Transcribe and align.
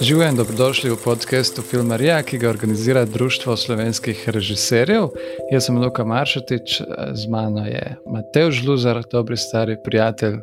Živijo 0.00 0.28
in 0.28 0.36
dobrodošli 0.36 0.90
v 0.90 0.96
podkastu 1.04 1.62
Filmarija, 1.62 2.22
ki 2.22 2.38
ga 2.38 2.50
organizira 2.50 3.04
Društvo 3.04 3.56
slovenskih 3.56 4.28
režiserjev. 4.28 5.08
Jaz 5.52 5.64
sem 5.64 5.78
Luka 5.78 6.04
Maršatič, 6.04 6.82
z 7.12 7.28
mano 7.32 7.64
je 7.64 7.96
Matej 8.06 8.50
Žluzar, 8.52 9.00
dobri 9.12 9.36
stari 9.36 9.76
prijatelj, 9.84 10.34
eh, 10.34 10.42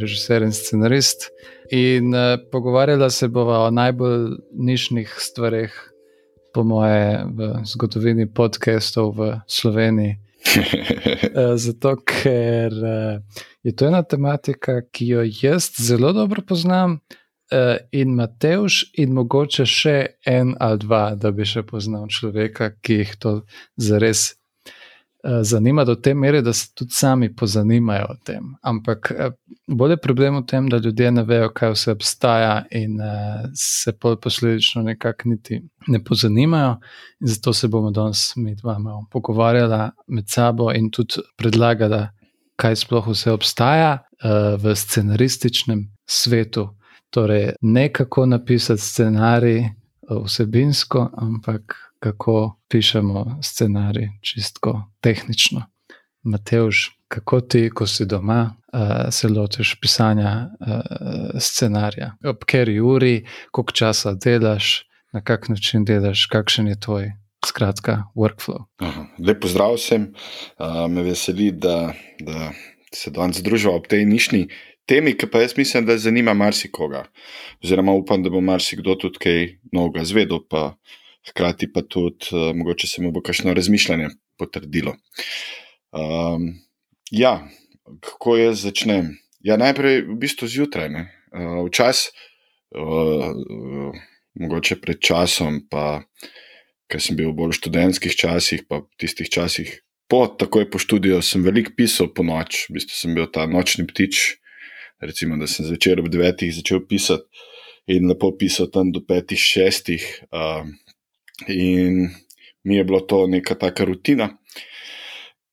režiser 0.00 0.42
in 0.42 0.52
scenarist. 0.52 1.28
In 1.70 2.14
eh, 2.14 2.38
pogovarjala 2.52 3.10
se 3.10 3.28
bova 3.28 3.58
o 3.66 3.70
najbolj 3.70 4.36
nišnih 4.52 5.14
stvareh, 5.18 5.72
po 6.54 6.64
moje, 6.64 7.24
v 7.34 7.54
zgodovini 7.64 8.26
podkastov 8.26 9.14
v 9.16 9.40
Sloveniji. 9.46 10.16
Eh, 11.30 11.56
zato, 11.56 11.96
ker 11.96 12.72
je 13.62 13.72
to 13.76 13.86
ena 13.86 14.02
tematika, 14.02 14.80
ki 14.92 15.06
jo 15.06 15.22
jaz 15.42 15.70
zelo 15.78 16.12
dobro 16.12 16.42
poznam 16.42 16.98
uh, 17.52 17.76
in 17.92 18.14
Matejš, 18.14 18.82
in 18.98 19.14
mogoče 19.14 19.66
še 19.66 19.96
en 20.26 20.54
ali 20.60 20.78
dva, 20.84 21.04
da 21.14 21.32
bi 21.34 21.46
še 21.46 21.62
poznal 21.66 22.08
človeka, 22.10 22.72
ki 22.82 23.00
jih 23.02 23.16
to 23.20 23.32
zares 23.80 24.30
uh, 25.24 25.40
zanima, 25.46 25.84
do 25.84 25.94
te 25.94 26.14
mere, 26.14 26.42
da 26.42 26.52
se 26.52 26.70
tudi 26.74 26.94
sami 26.96 27.30
pozanimajo 27.36 28.06
o 28.10 28.16
tem. 28.24 28.54
Ampak 28.62 29.12
uh, 29.12 29.34
bolj 29.66 29.96
je 29.96 30.00
problem 30.02 30.40
v 30.40 30.46
tem, 30.46 30.70
da 30.70 30.80
ljudje 30.82 31.10
ne 31.12 31.24
vejo, 31.26 31.50
kaj 31.54 31.74
vse 31.74 31.96
obstaja, 31.96 32.54
in 32.70 33.00
uh, 33.00 33.50
se 33.54 33.92
posledično 33.98 34.82
nekako 34.86 35.34
niti 35.34 35.60
ne 35.88 36.02
pozanimajo. 36.04 36.78
In 37.20 37.34
zato 37.34 37.52
se 37.52 37.68
bomo 37.68 37.90
danes 37.90 38.32
mi 38.36 38.54
dva 38.54 38.78
pogovarjali 39.10 39.90
med 40.08 40.28
sabo 40.28 40.72
in 40.72 40.90
tudi 40.90 41.22
predlagali. 41.36 42.06
Kaj 42.60 42.76
sploh 42.76 43.06
vse 43.08 43.32
obstaja 43.32 43.92
uh, 43.96 44.60
v 44.60 44.74
scenarističnem 44.76 45.86
svetu, 46.04 46.66
Torej, 47.10 47.52
ne 47.60 47.92
kako 47.92 48.26
napisati 48.26 48.82
scenarij 48.82 49.58
eh, 49.58 49.70
vsebinsko, 50.24 51.10
ampak 51.16 51.74
kako 51.98 52.56
pišemo 52.68 53.38
scenarij 53.42 54.08
čisto 54.22 54.82
tehnično. 55.00 55.62
Mateoš, 56.22 57.00
kako 57.08 57.40
ti, 57.40 57.70
ko 57.74 57.86
si 57.86 58.06
doma, 58.06 58.56
uh, 58.72 58.80
se 59.10 59.28
lotiš 59.28 59.74
pisanja 59.80 60.48
uh, 60.60 61.40
scenarija? 61.40 62.12
Ob 62.24 62.44
kateri 62.44 62.80
uri, 62.80 63.26
koliko 63.50 63.72
časa 63.72 64.14
delaš, 64.14 64.84
na 65.12 65.24
kak 65.24 65.48
način 65.48 65.84
delaš, 65.84 66.26
kakšen 66.26 66.68
je 66.68 66.80
tvoj. 66.80 67.12
Skratka, 67.46 68.02
workflow. 68.14 68.66
Lepo 69.18 69.48
zdrav 69.48 69.74
vsem, 69.74 70.10
uh, 70.58 70.90
me 70.90 71.02
veseli, 71.02 71.50
da, 71.50 71.92
da 72.20 72.50
se 72.94 73.10
danes 73.10 73.40
družimo 73.42 73.74
ob 73.74 73.86
tej 73.88 74.04
nišni 74.04 74.48
temi, 74.90 75.14
ki 75.18 75.28
pa 75.30 75.44
jaz 75.44 75.54
mislim, 75.58 75.86
da 75.86 75.98
zanima 75.98 76.34
marsikoga. 76.34 77.04
Oziroma, 77.62 77.94
upam, 77.96 78.22
da 78.24 78.32
bo 78.32 78.42
marsikdo 78.42 78.96
tudi 78.98 79.22
kaj 79.22 79.46
novega 79.72 80.04
zvedel, 80.08 80.42
pa 80.50 80.74
hkrati 81.30 81.70
pa 81.72 81.84
tudi, 81.86 82.32
uh, 82.32 82.50
mogoče 82.56 82.88
se 82.90 83.02
mu 83.02 83.12
bo 83.14 83.22
kakšno 83.22 83.54
razmišljanje 83.54 84.10
potrdilo. 84.38 84.96
Um, 85.92 86.54
ja, 87.10 87.38
kako 88.00 88.36
jaz 88.40 88.64
začnem? 88.64 89.14
Ja, 89.44 89.56
najprej 89.60 90.02
v 90.08 90.18
bistvu 90.20 90.48
zjutraj, 90.48 90.90
uh, 90.94 91.60
včasih, 91.68 92.10
uh, 92.76 93.30
uh, 93.30 94.00
mogoče 94.40 94.80
pred 94.80 95.00
časom, 95.02 95.62
pa 95.70 96.02
ker 96.90 97.02
sem 97.02 97.16
bil 97.18 97.32
bolj 97.36 97.54
v 97.54 97.60
študentskih 97.60 98.16
časih, 98.16 98.66
pa 98.66 98.82
v 98.82 98.88
tistih 98.98 99.30
časih. 99.30 99.70
Po, 100.10 100.26
takoj 100.26 100.66
po 100.66 100.80
študiju 100.82 101.20
sem 101.22 101.44
veliko 101.46 101.70
pisal 101.78 102.10
po 102.10 102.26
noč, 102.26 102.66
v 102.66 102.80
bistvu 102.80 102.96
sem 102.98 103.14
bil 103.14 103.28
ta 103.30 103.46
nočni 103.46 103.86
ptič, 103.86 104.39
recimo, 105.00 105.36
da 105.36 105.46
sem 105.46 105.66
zvečer 105.66 106.00
ob 106.00 106.08
devetih 106.12 106.52
začel 106.54 106.84
pisati 106.86 107.24
in 107.90 108.08
lepo 108.08 108.30
pisal 108.38 108.70
tam 108.70 108.92
do 108.92 109.02
petih, 109.04 109.38
šestih. 109.38 110.04
Uh, 110.30 110.66
in 111.48 112.10
mi 112.64 112.76
je 112.76 112.84
bilo 112.84 113.00
to 113.00 113.26
neka 113.26 113.54
taka 113.54 113.84
rutina. 113.84 114.30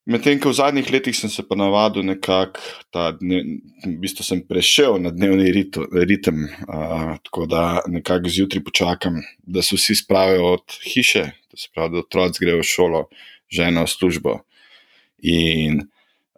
Medtem 0.08 0.40
ko 0.40 0.54
v 0.54 0.56
zadnjih 0.56 0.88
letih 0.92 1.16
sem 1.16 1.28
se 1.28 1.44
pa 1.44 1.56
navadil 1.60 2.06
nekako, 2.08 2.62
da 2.96 3.10
v 3.20 3.96
bistvu 4.00 4.24
sem 4.24 4.44
prešel 4.48 5.02
na 5.04 5.12
dnevni 5.12 5.52
ritem, 5.52 6.46
uh, 6.64 7.18
tako 7.28 7.48
da 7.52 7.82
nekako 7.92 8.32
zjutraj 8.32 8.64
počakam, 8.64 9.20
da 9.44 9.62
se 9.62 9.76
vsi 9.76 9.98
spravijo 10.00 10.54
od 10.54 10.78
hiše, 10.94 11.26
da 11.52 11.60
se 11.60 11.68
pravi, 11.76 11.98
da 11.98 12.06
otroci 12.06 12.46
grejo 12.46 12.62
v 12.64 12.70
šolo, 12.70 13.04
žena 13.52 13.84
v 13.84 13.92
službo. 13.92 14.38
In 15.28 15.82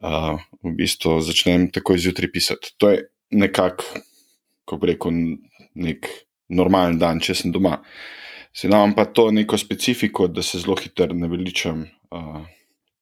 uh, 0.01 0.41
v 0.63 0.73
bistvu 0.75 1.19
začnem 1.23 1.69
takoj 1.71 1.99
zjutraj 1.99 2.31
pisati. 2.31 2.73
To 2.77 2.91
je 2.91 3.03
nekako, 3.31 3.83
kako 4.67 4.85
reko, 4.85 5.11
nek 5.75 6.09
normalen 6.49 6.99
dan, 6.99 7.21
če 7.23 7.35
sem 7.35 7.53
doma. 7.53 7.79
Se 8.53 8.67
imam 8.67 8.95
pa 8.97 9.05
to 9.05 9.29
neko 9.31 9.57
specifiko, 9.57 10.27
da 10.27 10.43
se 10.43 10.59
zelo 10.59 10.75
hitro 10.79 11.13
naveličam 11.13 11.85
uh, 11.85 12.41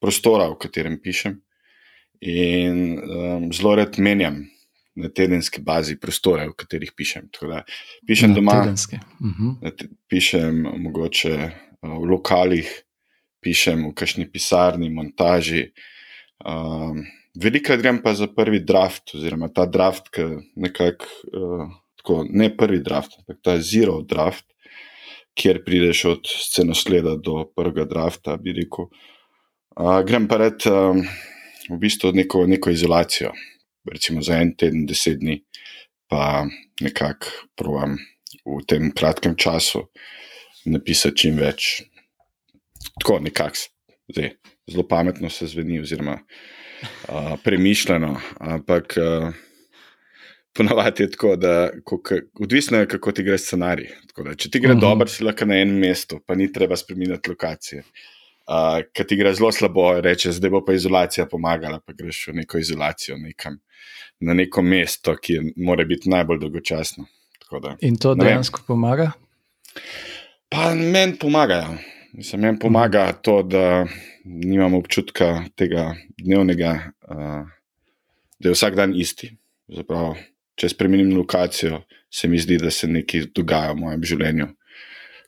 prostora, 0.01 0.49
v 0.51 0.59
katerem 0.61 0.99
pišem, 1.01 1.39
in 2.21 2.99
um, 2.99 3.49
zelo 3.53 3.75
rad 3.79 3.99
menjam. 3.99 4.43
Na 4.97 5.11
tedenski 5.13 5.61
bazi 5.61 5.93
prostore, 6.01 6.47
v 6.49 6.55
katerih 6.57 6.89
pišem. 6.97 7.27
Da, 7.37 7.59
pišem 8.09 8.31
na 8.31 8.35
doma, 8.35 8.55
uh 8.65 8.95
mhm. 9.21 9.49
-huh. 9.61 9.89
pišem 10.09 10.63
mogoče 10.81 11.51
v 11.81 12.05
lokalih, 12.09 12.65
pišem 13.41 13.85
v 13.85 13.93
kakšni 13.93 14.25
pisarni, 14.31 14.89
montaži, 14.89 15.69
um, 16.41 17.05
Veliko 17.37 17.75
grem 17.77 17.99
pa 18.01 18.13
za 18.17 18.27
prvi 18.27 18.59
draft, 18.65 19.13
oziroma 19.13 19.49
ta 19.53 19.67
draft, 19.69 20.09
ki 20.13 20.23
nekako, 20.57 21.05
uh, 21.37 21.67
tako, 21.99 22.23
ne 22.29 22.49
prvi 22.57 22.79
draft, 22.81 23.19
ampak 23.19 23.37
ta 23.45 23.57
zero 23.61 23.99
draft, 24.01 24.45
kjer 25.37 25.59
prideš 25.65 26.05
od 26.09 26.31
scenosleda 26.31 27.13
do 27.21 27.43
prvega 27.55 27.85
drafta, 27.85 28.37
bi 28.41 28.55
rekel. 28.57 28.89
Uh, 29.77 29.99
grem 30.07 30.25
pa 30.27 30.39
red 30.41 30.65
um, 30.71 31.03
v 31.69 31.77
bistvu 31.77 32.15
neko, 32.17 32.47
neko 32.49 32.73
izolacijo, 32.73 33.35
recimo 33.91 34.25
za 34.25 34.41
en 34.41 34.55
teden, 34.57 34.87
deset 34.89 35.21
dni, 35.21 35.37
pa 36.09 36.47
nekako 36.81 37.37
provam 37.59 37.99
v 38.47 38.63
tem 38.65 38.89
kratkem 38.95 39.37
času 39.37 39.85
napisati 40.65 41.27
čim 41.27 41.37
več. 41.37 41.83
Tako 42.97 43.19
nekako, 43.21 43.67
zelo 44.71 44.87
pametno 44.89 45.29
se 45.29 45.45
zveni, 45.53 45.83
oziroma 45.83 46.17
premišljeno, 47.43 48.19
ampak 48.39 48.95
uh, 48.97 49.33
ponavadi 50.57 51.03
je 51.03 51.11
tako, 51.11 51.35
da 51.35 51.69
kak, 51.85 52.13
odvisno 52.39 52.77
je, 52.77 52.87
kako 52.87 53.11
ti 53.11 53.23
gre 53.23 53.37
scenarij. 53.37 53.89
Da, 54.17 54.35
če 54.35 54.49
ti 54.49 54.59
gre 54.59 54.71
uh 54.71 54.77
mhm. 54.77 54.85
-huh. 54.85 54.89
dobro, 54.89 55.07
si 55.07 55.23
lahko 55.23 55.45
na 55.45 55.59
enem 55.61 55.79
mestu, 55.79 56.19
pa 56.25 56.35
ni 56.35 56.51
treba 56.53 56.77
spremeniti 56.77 57.29
lokacije. 57.29 57.83
Uh, 58.47 58.81
Ker 58.93 59.05
ti 59.07 59.15
gre 59.15 59.33
zelo 59.33 59.51
slabo, 59.51 60.01
reče, 60.01 60.31
zdaj 60.31 60.49
bo 60.49 60.65
pa 60.65 60.73
izolacija 60.73 61.25
pomagala, 61.25 61.79
pa 61.85 61.93
greš 61.93 62.27
v 62.27 62.33
neko 62.33 62.57
izolacijo, 62.57 63.17
nekam, 63.17 63.59
na 64.19 64.33
neko 64.33 64.61
mesto, 64.61 65.15
ki 65.15 65.39
mora 65.55 65.83
biti 65.83 66.09
najbolj 66.09 66.39
dolgočasno. 66.39 67.05
Da, 67.61 67.75
In 67.79 67.97
to 67.97 68.15
dejansko 68.15 68.61
pomaga? 68.67 69.11
Pa 70.49 70.75
meni 70.75 71.17
pomagajo. 71.19 71.77
Mislim, 72.13 72.41
meni 72.41 72.59
pomaga 72.59 73.11
to, 73.21 73.41
da 73.43 73.85
nimam 74.23 74.73
občutka 74.73 75.43
tega 75.55 75.95
dnevnega, 76.17 76.71
uh, 77.09 77.47
da 78.39 78.49
je 78.49 78.53
vsak 78.53 78.75
dan 78.75 78.95
isti. 78.95 79.33
Zapravo, 79.67 80.15
če 80.55 80.69
spremenim 80.71 81.11
lokacijo, 81.17 81.81
se 82.09 82.27
mi 82.27 82.39
zdi, 82.39 82.57
da 82.61 82.71
se 82.71 82.87
nekaj 82.87 83.27
dogaja 83.35 83.73
v 83.73 83.81
mojem 83.83 84.05
življenju. 84.11 84.47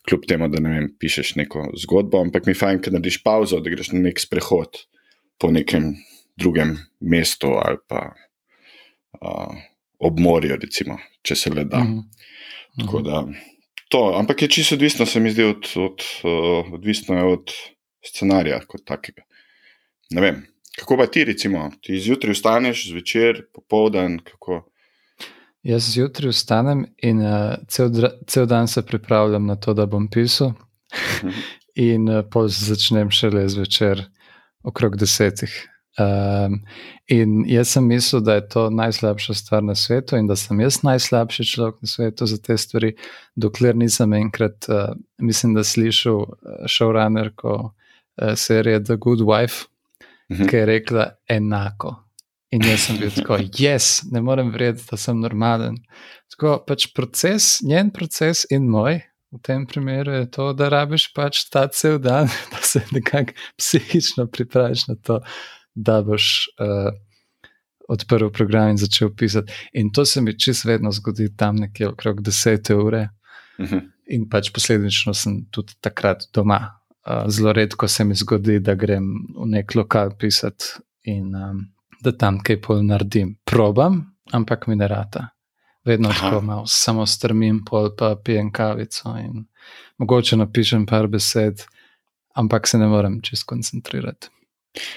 Kljub 0.08 0.24
temu, 0.28 0.48
da 0.48 0.62
ne 0.64 0.72
vem, 0.72 0.88
pišeš 0.98 1.34
neko 1.36 1.66
zgodbo, 1.82 2.22
ampak 2.24 2.48
mi 2.48 2.54
je 2.54 2.60
fajn, 2.62 2.80
da 2.86 2.94
narediš 2.96 3.20
pauzo, 3.22 3.60
da 3.60 3.70
greš 3.70 3.92
na 3.92 4.00
nek 4.06 4.22
sprehod 4.22 4.80
po 5.40 5.50
nekem 5.52 5.92
drugem 6.40 6.78
mestu 7.00 7.52
ali 7.60 7.78
pa 7.88 8.06
uh, 9.20 9.52
ob 10.00 10.20
morju, 10.20 10.56
recimo, 10.56 10.96
če 11.22 11.36
se 11.36 11.52
le 11.52 11.64
da. 11.64 11.84
Mm 11.84 11.98
-hmm. 11.98 12.80
Tako 12.80 13.02
da 13.02 13.24
to, 13.90 14.14
ampak 14.18 14.42
je 14.42 14.48
čisto 14.48 14.74
odvisno, 14.74 15.06
se 15.06 15.20
mi 15.20 15.30
zdi, 15.30 15.44
od, 15.44 15.66
od, 15.76 16.02
uh, 16.22 16.72
odvisno 16.72 17.16
je 17.16 17.24
od 17.24 17.52
scenarija 18.06 18.60
kot 18.66 18.84
takega. 18.86 19.22
Ne 20.10 20.22
vem, 20.22 20.44
kako 20.78 20.96
pa 20.96 21.06
ti, 21.06 21.24
recimo, 21.24 21.70
ti 21.82 21.98
zjutraj 21.98 22.38
vstaneš, 22.38 22.88
zvečer, 22.90 23.42
popoldan, 23.54 24.18
kako. 24.24 24.62
Jaz 25.62 25.90
zjutraj 25.92 26.30
vstanem 26.30 26.86
in 27.02 27.20
uh, 27.20 27.58
cel, 27.68 27.90
cel 28.26 28.46
dan 28.46 28.68
se 28.68 28.86
pripravljam 28.86 29.46
na 29.46 29.56
to, 29.56 29.74
da 29.74 29.86
bom 29.86 30.06
pisal, 30.10 30.54
mhm. 31.24 31.42
in 31.74 32.08
uh, 32.08 32.22
pol 32.30 32.48
začnem 32.48 33.10
šele 33.10 33.48
zvečer, 33.48 34.06
okrog 34.62 34.96
desetih. 34.96 35.69
Um, 36.00 36.60
in 37.06 37.42
jaz 37.50 37.74
sem 37.74 37.84
mislil, 37.84 38.22
da 38.24 38.38
je 38.38 38.46
to 38.48 38.62
najslabša 38.70 39.34
stvar 39.34 39.64
na 39.66 39.74
svetu 39.74 40.16
in 40.16 40.28
da 40.30 40.36
sem 40.38 40.60
jaz 40.60 40.78
najslabši 40.86 41.44
človek 41.44 41.82
na 41.82 41.88
svetu 41.88 42.26
za 42.26 42.38
te 42.38 42.56
stvari, 42.58 42.94
dokler 43.36 43.76
nisem 43.76 44.12
enkrat, 44.16 44.68
uh, 44.68 44.94
mislim, 45.18 45.54
da 45.54 45.64
slišal 45.64 46.24
showrunner 46.68 47.32
uh, 47.42 47.68
serije 48.36 48.84
The 48.84 48.96
Good 48.96 49.20
Wife, 49.20 49.66
mhm. 50.32 50.46
ki 50.46 50.56
je 50.56 50.66
rekla 50.66 51.10
enako. 51.28 51.96
In 52.50 52.64
jaz 52.66 52.86
sem 52.86 52.98
bil 52.98 53.12
tako, 53.14 53.38
jaz 53.66 54.00
ne 54.12 54.22
morem 54.24 54.50
verjeti, 54.54 54.86
da 54.90 54.96
sem 54.96 55.20
normalen. 55.20 55.76
Tako 56.32 56.60
pač 56.66 56.88
proces, 56.94 57.58
njen 57.66 57.90
proces 57.94 58.46
in 58.50 58.70
moj, 58.70 59.02
v 59.30 59.38
tem 59.46 59.66
primeru 59.66 60.12
je 60.12 60.26
to, 60.30 60.50
da 60.58 60.68
rabiš 60.72 61.10
pač 61.14 61.44
ta 61.50 61.68
cel 61.68 61.98
dan, 62.02 62.30
da 62.52 62.62
se 62.62 62.82
nekako 62.90 63.36
psihično 63.58 64.26
pripraviš 64.26 64.88
na 64.88 64.96
to, 65.02 65.20
da 65.82 66.00
boš 66.02 66.48
uh, 66.60 66.90
odprl 67.88 68.30
program 68.30 68.70
in 68.70 68.78
začel 68.78 69.10
pisati. 69.16 69.52
In 69.72 69.92
to 69.92 70.04
se 70.04 70.20
mi 70.20 70.38
čisto 70.38 70.68
vedno 70.68 70.92
zgodi 70.92 71.36
tam 71.36 71.56
nekje 71.56 71.88
okrog 71.88 72.20
10 72.20 72.74
ure. 72.74 73.08
Uh 73.58 73.66
-huh. 73.66 73.80
In 74.06 74.28
pač 74.28 74.50
posledično 74.52 75.14
sem 75.14 75.44
tudi 75.50 75.72
takrat 75.80 76.22
doma. 76.34 76.80
Uh, 77.06 77.30
zelo 77.30 77.52
redko 77.52 77.88
se 77.88 78.04
mi 78.04 78.14
zgodi, 78.14 78.60
da 78.60 78.74
grem 78.74 79.04
v 79.36 79.46
nek 79.46 79.74
lokal 79.74 80.16
pisati 80.18 80.64
in 81.02 81.34
um, 81.34 81.66
da 82.00 82.12
tam 82.12 82.40
kaj 82.42 82.60
pol 82.60 82.82
naredim. 82.82 83.36
Probam, 83.44 84.16
ampak 84.32 84.66
mi 84.66 84.76
ne 84.76 84.88
rata. 84.88 85.28
Vedno 85.84 86.08
tako 86.08 86.40
malo 86.40 86.66
samo 86.66 87.06
strmim, 87.06 87.64
pol 87.64 87.96
pa 87.96 88.16
pijem 88.24 88.52
kavico 88.52 89.16
in 89.18 89.46
mogoče 89.98 90.36
napišem 90.36 90.86
par 90.86 91.06
besed, 91.06 91.64
ampak 92.34 92.66
se 92.66 92.78
ne 92.78 92.86
morem 92.86 93.20
čest 93.22 93.44
koncentrirati. 93.44 94.28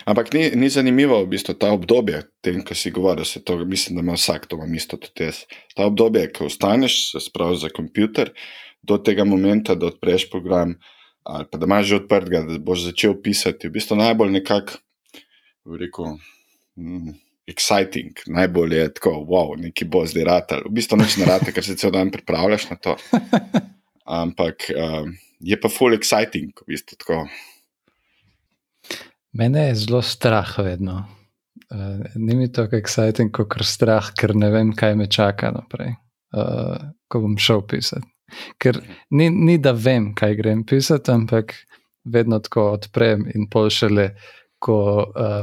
Ampak 0.06 0.34
ni, 0.34 0.52
ni 0.54 0.70
zanimivo, 0.70 1.24
v 1.24 1.34
bistvu 1.34 1.56
ta 1.58 1.72
obdobje, 1.74 2.22
tem, 2.46 2.62
ki 2.62 2.76
si 2.78 2.92
govoril, 2.94 3.26
se 3.26 3.42
to, 3.42 3.58
mislim, 3.66 3.98
da 3.98 4.04
ima 4.06 4.14
vsak 4.14 4.46
to 4.46 4.60
isto 4.76 4.98
tudi 4.98 5.26
jaz. 5.26 5.46
Ta 5.74 5.88
obdobje, 5.90 6.30
ko 6.34 6.46
ostaneš, 6.46 7.12
se 7.12 7.20
spravi 7.20 7.58
za 7.58 7.70
kompjuter, 7.74 8.32
do 8.84 8.98
tega 8.98 9.26
momenta, 9.26 9.76
da 9.76 9.90
odpreš 9.90 10.30
program, 10.30 10.76
ali 11.24 11.46
pa 11.52 11.58
da 11.58 11.66
imaš 11.66 11.88
že 11.88 11.96
odprtega, 12.04 12.44
da 12.46 12.60
boš 12.60 12.86
začel 12.92 13.16
pisati, 13.24 13.68
v 13.68 13.80
bistvu 13.80 13.98
najbolj 13.98 14.32
nekako, 14.38 14.78
rekel, 15.80 16.18
mm, 16.78 17.16
exciting, 17.50 18.20
najbolj 18.28 18.76
je 18.78 18.94
tako, 19.00 19.16
wow, 19.28 19.56
neki 19.58 19.88
bo 19.90 20.04
zdaj 20.06 20.28
ratal. 20.28 20.62
V 20.68 20.76
bistvu 20.78 21.00
noč 21.02 21.18
ne 21.18 21.26
rata, 21.28 21.52
ker 21.52 21.66
se 21.66 21.76
cel 21.80 21.92
dan 21.92 22.12
pripravljaš 22.12 22.70
na 22.70 22.78
to. 22.78 22.96
Ampak 24.22 24.70
um, 24.76 25.16
je 25.40 25.58
pa 25.60 25.72
full 25.72 25.96
exciting, 25.98 26.54
v 26.62 26.76
bistvu 26.76 27.00
tako. 27.00 27.24
Mene 29.34 29.68
je 29.68 29.76
zelo 29.76 30.02
strah 30.02 30.58
vedno. 30.60 31.04
Uh, 31.74 32.06
ni 32.16 32.36
mi 32.36 32.52
tako 32.52 32.78
exciting, 32.78 33.32
kot 33.34 33.50
kar 33.50 33.66
strah, 33.66 34.12
ker 34.14 34.36
ne 34.38 34.50
vem, 34.54 34.74
kaj 34.78 34.96
me 34.96 35.08
čaka 35.10 35.50
naprej, 35.56 35.96
uh, 36.38 36.92
ko 37.10 37.22
bom 37.24 37.38
šel 37.42 37.64
pisati. 37.66 38.06
Ker 38.62 38.78
ni, 39.10 39.30
ni 39.30 39.58
da 39.58 39.74
vem, 39.74 40.12
kaj 40.18 40.36
grem 40.38 40.62
pisati, 40.70 41.12
ampak 41.12 41.56
vedno 42.06 42.40
tako 42.46 42.68
odprem 42.76 43.26
in 43.34 43.50
pošele, 43.50 44.12
ko 44.62 44.78
uh, 45.02 45.42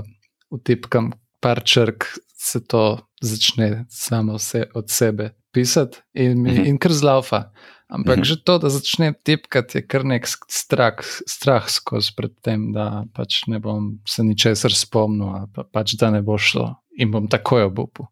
utipkam 0.54 1.10
par 1.42 1.62
črk, 1.66 2.06
se 2.37 2.62
to 2.66 2.98
začne 3.22 3.84
samo 3.90 4.38
se, 4.38 4.64
od 4.75 4.90
sebe 4.90 5.31
pisati 5.52 5.98
in, 6.14 6.42
mi, 6.42 6.52
mhm. 6.52 6.66
in 6.66 6.78
kar 6.78 6.92
zlaufa. 6.92 7.50
Ampak 7.90 8.22
mhm. 8.22 8.25
že 8.25 8.37
to, 8.46 8.54
da 8.62 8.70
začne 8.70 9.10
tipkati, 9.26 9.81
je 9.81 9.82
kar 9.82 10.06
nek 10.06 10.28
strah, 10.31 11.02
strah 11.26 11.66
skozi 11.66 12.14
pred 12.14 12.31
tem, 12.38 12.70
da 12.70 13.02
pač 13.16 13.42
ne 13.50 13.58
bom 13.58 13.98
se 14.06 14.22
ničesar 14.22 14.70
spomnil, 14.70 15.50
pa, 15.50 15.66
pač 15.66 15.98
da 15.98 16.12
ne 16.14 16.22
bo 16.22 16.38
šlo 16.38 16.78
in 16.94 17.10
bom 17.10 17.26
takoj 17.26 17.66
obupal. 17.66 18.06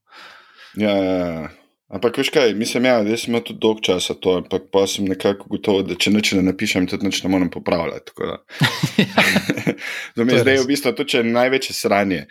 Ja, 0.74 0.98
ja, 0.98 1.14
ja. 1.14 1.46
Ampak, 1.88 2.18
veš 2.20 2.28
kaj, 2.28 2.52
mislim, 2.58 2.84
ja, 2.84 2.98
da 3.00 3.16
sem 3.16 3.32
imel 3.32 3.40
tudi 3.46 3.62
dolg 3.64 3.78
časa 3.80 4.12
to, 4.12 4.34
ampak 4.42 4.66
pa 4.74 4.82
sem 4.84 5.06
nekako 5.08 5.48
gotovo, 5.54 5.80
da 5.86 5.96
če 5.96 6.12
neče 6.12 6.36
ne 6.36 6.50
napišem, 6.50 6.84
tudi 6.90 7.08
neče 7.08 7.24
ne 7.24 7.30
morem 7.32 7.48
popravljati. 7.48 8.12
ja, 10.18 10.42
zdaj 10.42 10.58
je 10.58 10.60
v 10.60 10.68
bistvu 10.68 10.92
to, 10.92 11.06
če 11.08 11.22
je 11.22 11.30
največje 11.30 11.78
sranje 11.78 12.26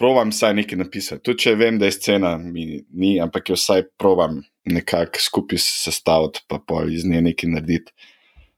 provam 0.00 0.30
vsaj 0.32 0.54
nekaj 0.54 0.78
napisati. 0.80 1.20
Tudi 1.28 1.44
če 1.44 1.52
vem, 1.60 1.76
da 1.78 1.84
je 1.84 1.92
scena 1.92 2.30
mi 2.40 2.64
ni, 2.88 3.18
ampak 3.20 3.50
jo 3.52 3.56
vsaj 3.58 3.82
provam 4.00 4.38
nekako 4.64 5.20
skupaj 5.20 5.60
sestaviti, 5.60 6.40
pa 6.48 6.56
pa 6.64 6.86
iz 6.88 7.04
nje 7.04 7.20
nekaj 7.26 7.50
narediti. 7.52 7.92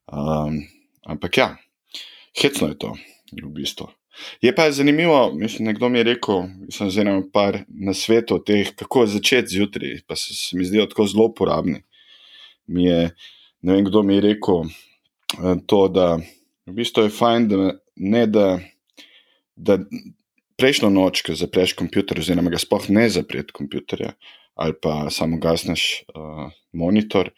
Um, 0.07 0.61
ampak 1.03 1.41
ja, 1.41 1.49
hecno 2.39 2.69
je 2.71 2.79
to, 2.79 2.93
v 3.33 3.51
bistvu. 3.57 3.89
Je 4.45 4.55
pa 4.55 4.69
zanimivo, 4.71 5.33
mislim, 5.35 5.73
nekdo 5.73 5.89
mi 5.91 5.99
je 5.99 6.05
rekel, 6.13 6.47
sem 6.71 6.91
z 6.95 7.03
enim 7.03 7.25
par 7.33 7.65
na 7.67 7.95
svetu, 7.97 8.39
teh, 8.39 8.71
kako 8.79 9.09
začeti 9.11 9.57
zjutraj, 9.57 9.99
pa 10.07 10.15
se, 10.17 10.39
se 10.39 10.57
mi 10.57 10.69
zdijo 10.69 10.87
tako 10.87 11.09
zelo 11.11 11.27
uporabni. 11.33 11.83
Mi 12.71 12.87
je, 12.87 13.11
ne 13.67 13.75
vem, 13.75 13.85
kdo 13.91 14.07
mi 14.07 14.21
je 14.21 14.29
rekel 14.31 14.63
uh, 14.63 15.55
to, 15.67 15.89
da 15.89 16.13
v 16.71 16.79
bistvu 16.79 17.09
je 17.09 17.17
fajn, 17.19 17.51
da 17.51 17.73
ne 17.97 18.27
da. 18.31 18.51
Da, 19.57 19.75
prejšnjo 20.63 20.93
noč, 20.95 21.25
ko 21.27 21.35
zapreš 21.35 21.75
računalnik, 21.75 22.23
oziroma 22.23 22.53
ga 22.55 22.61
sploh 22.63 22.87
ne 22.95 23.09
zapreš 23.11 23.51
računalnika, 23.51 24.15
ali 24.55 24.75
pa 24.79 25.11
samo 25.11 25.41
gasneš 25.43 26.05
uh, 26.15 26.53
monitor, 26.73 27.33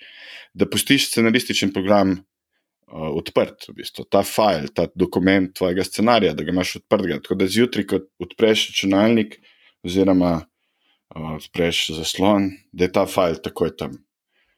da 0.54 0.68
pustiš 0.68 1.08
scenarističen 1.08 1.72
program 1.72 2.12
uh, 2.12 3.08
odprt, 3.16 3.70
v 3.70 3.78
bistvu, 3.80 4.04
ta 4.10 4.22
file, 4.26 4.68
ta 4.74 4.88
dokument 4.94 5.54
tvojega 5.56 5.86
scenarija, 5.86 6.34
da 6.34 6.44
ga 6.44 6.52
imaš 6.52 6.76
odprtega. 6.82 7.22
Tako 7.22 7.38
da 7.40 7.48
zjutraj, 7.48 7.86
ko 7.88 8.02
odpreš 8.20 8.68
računalnik, 8.72 9.38
oziroma 9.86 10.34
uh, 10.42 11.30
odpreš 11.38 11.86
zaslon, 11.96 12.50
da 12.72 12.88
je 12.88 12.92
ta 12.92 13.06
file 13.08 13.40
takoj 13.40 13.76
tam. 13.78 14.02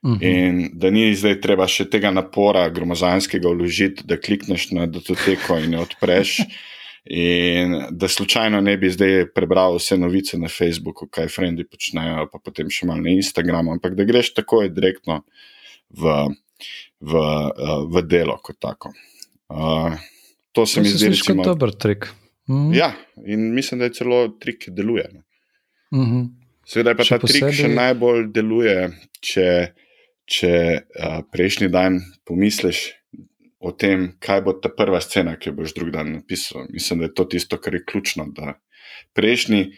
Uhum. 0.06 0.18
In 0.20 0.58
da 0.78 0.90
ni 0.90 1.08
zdaj 1.16 1.40
treba 1.42 1.66
še 1.70 1.88
tega 1.90 2.12
napora 2.14 2.66
gromozanskega 2.70 3.50
vložiti, 3.50 4.04
da 4.06 4.18
klikneš 4.20 4.70
na 4.76 4.86
datoteko 4.90 5.58
in 5.62 5.78
jo 5.78 5.86
odpreš. 5.86 6.40
In 7.10 7.76
da 7.90 8.08
slučajno 8.08 8.60
ne 8.60 8.76
bi 8.76 8.90
zdaj 8.90 9.28
prebral 9.34 9.76
vse 9.76 9.98
novice 9.98 10.38
na 10.38 10.48
Facebooku, 10.48 11.06
kaj 11.06 11.28
frendi 11.30 11.62
počnejo, 11.64 12.26
pa 12.32 12.40
potem 12.42 12.70
še 12.72 12.88
malo 12.88 13.04
na 13.04 13.12
Instagramu, 13.14 13.76
ampak 13.76 13.94
da 13.94 14.06
greš 14.08 14.32
takoj 14.34 14.72
direktno 14.74 15.20
v, 15.94 16.16
v, 17.00 17.14
uh, 17.14 17.84
v 17.86 18.02
delo 18.10 18.40
kot 18.42 18.58
tako. 18.58 18.90
Uh, 19.46 19.94
to 20.50 20.66
se 20.66 20.80
to 20.80 20.82
mi 20.82 20.90
zdi 20.90 21.12
kot 21.28 21.44
dober 21.46 21.76
trik. 21.78 22.10
Mhm. 22.50 22.74
Ja, 22.74 22.90
in 23.26 23.52
mislim, 23.54 23.80
da 23.80 23.86
je 23.86 23.98
celo 24.00 24.20
trik, 24.42 24.64
ki 24.66 24.74
deluje. 24.74 25.06
Mhm. 25.94 26.26
Seveda 26.66 26.96
pa 26.98 27.06
še 27.06 27.20
ta 27.20 27.22
posebej... 27.22 27.52
trik 27.52 27.60
še 27.60 27.70
najbolj 27.70 28.24
deluje, 28.34 28.76
če, 29.22 29.48
če 30.26 30.52
uh, 30.74 31.20
prejšnji 31.30 31.70
dan 31.70 32.00
pomisliš, 32.26 32.88
o 33.58 33.72
tem, 33.72 34.12
kaj 34.20 34.42
bo 34.44 34.52
ta 34.52 34.68
prva 34.68 35.00
scena, 35.00 35.36
ki 35.36 35.50
jo 35.50 35.54
boš 35.60 35.74
drug 35.74 35.90
dan 35.94 36.12
napisal. 36.12 36.66
Mislim, 36.70 37.00
da 37.00 37.08
je 37.08 37.14
to 37.14 37.24
tisto, 37.24 37.58
kar 37.60 37.74
je 37.74 37.84
ključno. 37.84 38.26
Da 38.36 38.58
prejšnji 39.16 39.72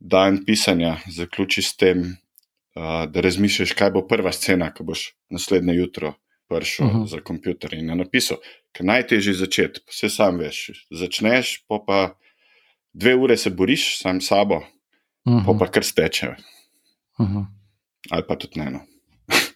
dan 0.00 0.44
pisanja 0.46 0.96
zaključi 1.08 1.62
s 1.62 1.76
tem, 1.76 2.00
uh, 2.00 3.06
da 3.10 3.20
razmišljaš, 3.20 3.72
kaj 3.78 3.90
bo 3.94 4.06
prva 4.06 4.32
scena, 4.32 4.72
ki 4.74 4.84
boš 4.84 5.12
naslednje 5.30 5.74
jutro 5.74 6.14
prišel 6.50 6.86
uh 6.86 6.92
mhm. 6.92 7.02
-huh. 7.02 7.10
za 7.10 7.20
komputer 7.20 7.74
in 7.74 7.86
napisal. 7.96 8.38
Ker 8.72 8.86
najtežje 8.86 9.30
je 9.30 9.38
začeti, 9.38 9.80
vse 9.88 10.08
sam 10.08 10.38
veš. 10.38 10.86
Začneš, 10.90 11.64
pa 11.68 11.78
pa 11.86 12.18
dve 12.92 13.14
ure 13.14 13.36
se 13.36 13.50
boriš 13.50 14.02
sam 14.02 14.20
s 14.20 14.26
sabo, 14.26 14.56
uh 14.56 14.62
-huh. 15.24 15.44
pa 15.46 15.52
mhm. 15.52 15.58
pa 15.58 15.66
kar 15.66 15.84
steče. 15.84 16.34
Uh 17.18 17.26
mhm. 17.26 17.38
-huh. 17.38 17.46
Ali 18.10 18.22
pa 18.28 18.36
tudi 18.36 18.60
ne. 18.60 18.70
No. 18.70 18.80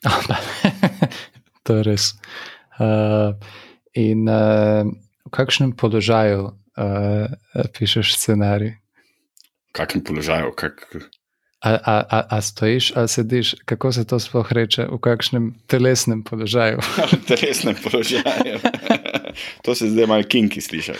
to 1.64 1.76
je 1.76 1.82
res. 1.82 2.12
Uh, 2.78 3.34
in 3.94 4.28
uh, 4.28 4.82
v 5.26 5.30
kakšnem 5.30 5.72
položaju 5.78 6.50
uh, 6.50 7.26
pišeš 7.78 8.18
scenarij? 8.18 8.74
V 9.70 9.72
kakšnem 9.72 10.02
položaju? 10.02 10.50
Kak... 10.58 10.90
A, 11.64 11.70
a, 11.70 11.94
a, 12.10 12.18
a 12.36 12.40
stojiš 12.40 12.92
ali 12.96 13.08
sediš, 13.08 13.54
kako 13.64 13.92
se 13.92 14.04
to 14.04 14.18
sploh 14.20 14.52
reče, 14.52 14.84
v 14.84 14.98
kakšnem 15.00 15.54
telesnem 15.66 16.22
položaju? 16.22 16.78
V 17.12 17.24
telesnem 17.24 17.76
položaju. 17.82 18.58
to 19.64 19.74
se 19.74 19.88
zdaj 19.90 20.06
malo 20.06 20.22
kinki 20.28 20.60
sliši. 20.60 20.92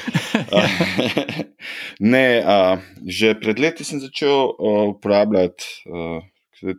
ne, 2.14 2.42
a, 2.46 2.78
že 3.06 3.34
pred 3.34 3.58
leti 3.58 3.84
sem 3.84 4.00
začel 4.00 4.32
a, 4.32 4.88
uporabljati, 4.94 5.64
a, 5.92 6.22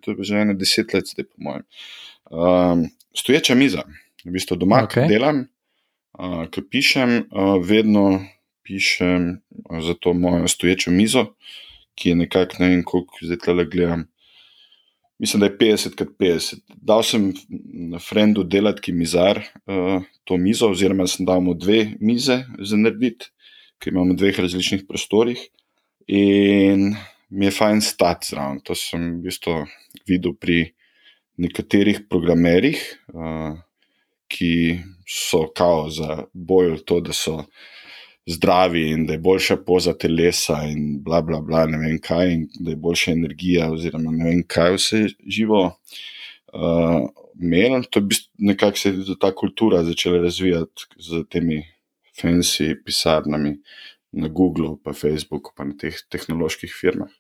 to 0.02 0.18
je 0.18 0.24
že 0.24 0.42
ene 0.42 0.58
deset 0.58 0.94
let, 0.94 1.06
zdaj 1.06 1.30
po 1.30 1.38
mojem. 1.38 1.64
A, 2.32 2.75
stoječa 3.14 3.56
miza, 3.56 3.86
v 4.25 4.34
bistvu 4.34 4.58
doma 4.58 4.84
okay. 4.84 5.08
delam, 5.08 5.46
Uh, 6.15 6.48
Ko 6.48 6.62
pišem, 6.72 7.25
uh, 7.27 7.58
vedno 7.60 8.24
pišem 8.63 9.41
za 9.84 9.94
to 10.00 10.13
mojo 10.13 10.48
stoječo 10.48 10.91
mizo, 10.91 11.25
ki 11.96 12.10
je 12.10 12.15
nekako 12.15 12.55
ne 12.60 12.70
vem, 12.70 12.84
koliko 12.84 13.20
zdaj 13.22 13.38
tle 13.38 13.65
gledam. 13.65 14.05
Mislim, 15.20 15.39
da 15.39 15.46
je 15.46 15.58
50 15.58 15.96
krat 15.96 16.10
50. 16.20 16.55
Dal 16.75 17.03
sem 17.03 17.34
na 17.91 18.00
Frendu 18.00 18.44
delati 18.44 18.91
mizar 18.91 19.39
uh, 19.65 20.03
to 20.24 20.38
mizo, 20.38 20.72
oziroma 20.72 21.08
sem 21.08 21.25
dal 21.25 21.41
mu 21.41 21.53
dve 21.53 21.96
mize 22.00 22.44
za 22.60 22.77
narediti, 22.77 23.32
ki 23.79 23.91
imamo 23.91 24.13
v 24.13 24.17
dveh 24.17 24.39
različnih 24.39 24.88
prostorih. 24.88 25.39
In 26.08 26.96
mi 27.29 27.46
je 27.46 27.51
fajn 27.51 27.82
stati 27.82 28.32
zraven. 28.32 28.63
To 28.63 28.75
sem 28.75 29.17
v 29.20 29.27
bistvu 29.27 29.62
videl 30.08 30.36
pri 30.39 30.72
nekaterih 31.38 32.05
programerjih. 32.10 32.84
Uh, 33.12 33.60
ki 34.27 34.79
so 35.08 35.46
kao 35.55 35.89
za 35.89 36.24
boj 36.34 36.75
v 36.75 36.84
to, 36.86 37.00
da 37.00 37.13
so 37.13 37.44
zdravi 38.25 38.89
in 38.91 39.05
da 39.05 39.13
je 39.13 39.20
boljša 39.20 39.58
poza 39.65 39.94
telesa 39.94 40.63
in 40.65 41.03
bla, 41.03 41.22
bla, 41.22 41.41
bla, 41.41 41.65
ne 41.70 41.77
vem 41.77 42.00
kaj, 42.01 42.32
in 42.34 42.48
da 42.60 42.74
je 42.74 42.79
boljša 42.82 43.12
energija, 43.12 43.70
oziroma 43.72 44.12
ne 44.12 44.29
vem 44.29 44.41
kaj 44.48 44.77
vse 44.79 45.05
živo. 45.27 45.67
Uh, 46.53 47.05
Menim, 47.36 47.84
to 47.91 48.00
je 48.00 48.17
nekako 48.38 48.77
se 48.79 48.89
je 48.89 49.15
ta 49.20 49.34
kultura 49.36 49.84
začela 49.84 50.22
razvijati 50.24 50.86
z 51.00 51.24
temi 51.29 51.65
fancy 52.22 52.75
pisarnami 52.86 53.58
na 54.12 54.27
Googlu, 54.27 54.77
pa 54.84 54.94
Facebooku, 54.94 55.51
pa 55.55 55.65
na 55.67 55.75
teh 55.77 55.98
tehnoloških 56.10 56.72
firmah. 56.82 57.12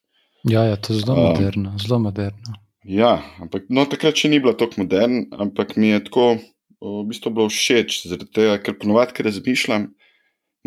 Ja, 0.43 0.63
ja 0.63 0.75
to 0.75 0.93
je 0.93 0.99
zelo 0.99 1.13
uh, 1.13 1.29
moderno, 1.29 1.73
zelo 1.77 1.99
moderno. 1.99 2.55
Ja, 2.85 3.17
ampak 3.41 3.65
no, 3.69 3.83
takrat 3.89 4.15
še 4.15 4.29
ni 4.31 4.39
bilo 4.39 4.53
tako 4.53 4.85
moderno, 4.85 5.25
ampak 5.41 5.75
mi 5.75 5.89
je 5.89 6.03
tako 6.07 6.27
v 6.85 7.05
bistvu 7.09 7.33
bilo 7.33 7.49
všeč, 7.49 8.03
tega, 8.33 8.57
ker 8.61 8.77
ponovadi, 8.79 9.15
ker 9.17 9.29
razmišljam, 9.29 9.89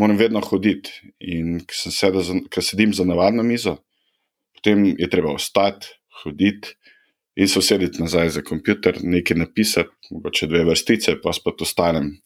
moram 0.00 0.18
vedno 0.18 0.42
hoditi. 0.44 0.92
In 1.20 1.60
ker 1.62 2.64
sedim 2.64 2.94
za 2.96 3.06
navadno 3.06 3.44
mizo, 3.46 3.78
potem 4.56 4.84
je 4.98 5.08
treba 5.10 5.34
ostati, 5.34 5.94
hoditi 6.22 6.74
in 7.38 7.48
se 7.48 7.58
usedeti 7.58 8.02
nazaj 8.02 8.32
za 8.34 8.42
komputer, 8.42 8.98
nekaj 9.02 9.36
napisati, 9.38 9.94
mogoče 10.10 10.48
dve 10.50 10.64
vrstice, 10.66 11.20
pa 11.22 11.32
spet 11.32 11.62
ostanem. 11.62 12.16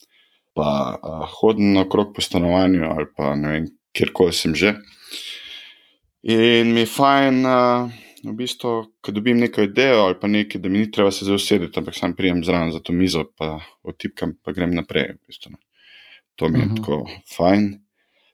Pa 0.56 0.68
uh, 0.96 1.26
hodim 1.40 1.72
naokrog 1.72 2.14
po 2.16 2.20
stanovanju 2.25 2.84
ali 2.84 3.06
pa 3.16 3.34
ne 3.37 3.52
vem, 3.52 3.68
kjerkoli 3.96 4.32
sem 4.37 4.54
že. 4.56 4.75
In 6.22 6.72
mi 6.72 6.84
je 6.84 6.88
fajn, 6.92 7.44
uh, 7.44 7.92
v 8.25 8.33
bistvu, 8.37 8.71
ko 9.00 9.12
dobim 9.12 9.41
neko 9.41 9.62
idejo 9.67 10.05
ali 10.07 10.14
pa 10.21 10.29
nekaj, 10.29 10.61
da 10.61 10.69
mi 10.69 10.79
ni 10.79 10.91
treba 10.91 11.11
se 11.11 11.25
zausedeti, 11.25 11.79
ampak 11.79 11.95
sam 11.99 12.14
prijem 12.17 12.45
zraven 12.45 12.73
za 12.73 12.81
to 12.81 12.93
mizo, 12.93 13.25
pa 13.38 13.59
otipkam, 13.83 14.37
pa 14.45 14.52
grem 14.52 14.75
naprej. 14.75 15.14
V 15.14 15.26
bistvu, 15.26 15.52
To 16.37 16.49
mi 16.49 16.59
je 16.59 16.64
uh 16.64 16.71
mhm. 16.71 16.75
-huh. 16.75 16.76
tako 16.76 17.09
fajn. 17.37 17.81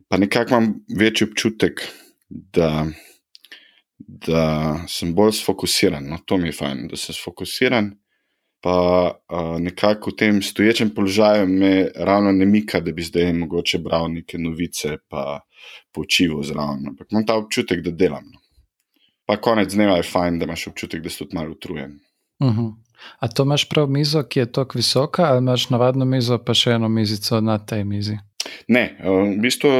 Pa 0.09 0.17
nekako 0.17 0.51
imam 0.51 0.75
večji 0.99 1.27
občutek, 1.29 1.89
da, 2.29 2.87
da 3.99 4.77
sem 4.89 5.15
bolj 5.15 5.33
sfokusiran. 5.33 6.05
No, 6.05 6.19
to 6.25 6.37
mi 6.37 6.49
je 6.49 6.53
fajn, 6.53 6.89
da 6.89 6.97
sem 6.97 7.15
sfokusiran. 7.15 7.91
Pa 8.61 9.11
uh, 9.33 9.61
nekako 9.61 10.11
v 10.11 10.17
tem 10.17 10.43
stoječem 10.43 10.91
položaju 10.95 11.47
me 11.47 11.91
ravno 11.95 12.33
ne 12.33 12.47
mika, 12.47 12.81
da 12.81 12.93
bi 12.93 13.03
zdaj 13.03 13.33
mogoče 13.33 13.79
bral 13.79 14.13
neke 14.13 14.39
novice, 14.39 14.97
pa 15.09 15.41
počival 15.93 16.43
zraven. 16.43 16.89
Ampak 16.89 17.07
imam 17.13 17.27
ta 17.27 17.37
občutek, 17.37 17.81
da 17.81 17.91
delam. 17.91 18.25
No. 18.33 18.48
Pa 19.29 19.37
konec 19.37 19.75
dneva 19.75 19.99
je 19.99 20.07
fajn, 20.09 20.39
da 20.41 20.47
imaš 20.49 20.67
občutek, 20.71 21.03
da 21.05 21.11
si 21.13 21.21
tudi 21.21 21.37
malo 21.37 21.53
utrujen. 21.53 21.99
Uh 22.41 22.49
-huh. 22.49 22.73
A 23.19 23.29
to 23.29 23.43
imaš 23.43 23.69
prav 23.69 23.89
mizo, 23.89 24.23
ki 24.23 24.39
je 24.39 24.53
tako 24.53 24.79
visoka, 24.79 25.25
ali 25.25 25.39
imaš 25.39 25.69
navadno 25.71 26.05
mizo, 26.05 26.39
pa 26.39 26.55
še 26.55 26.71
eno 26.71 26.89
mizico 26.89 27.41
na 27.41 27.59
tej 27.59 27.85
mizi? 27.85 28.19
Ne, 28.69 28.97
v 29.05 29.37
bistvu 29.43 29.71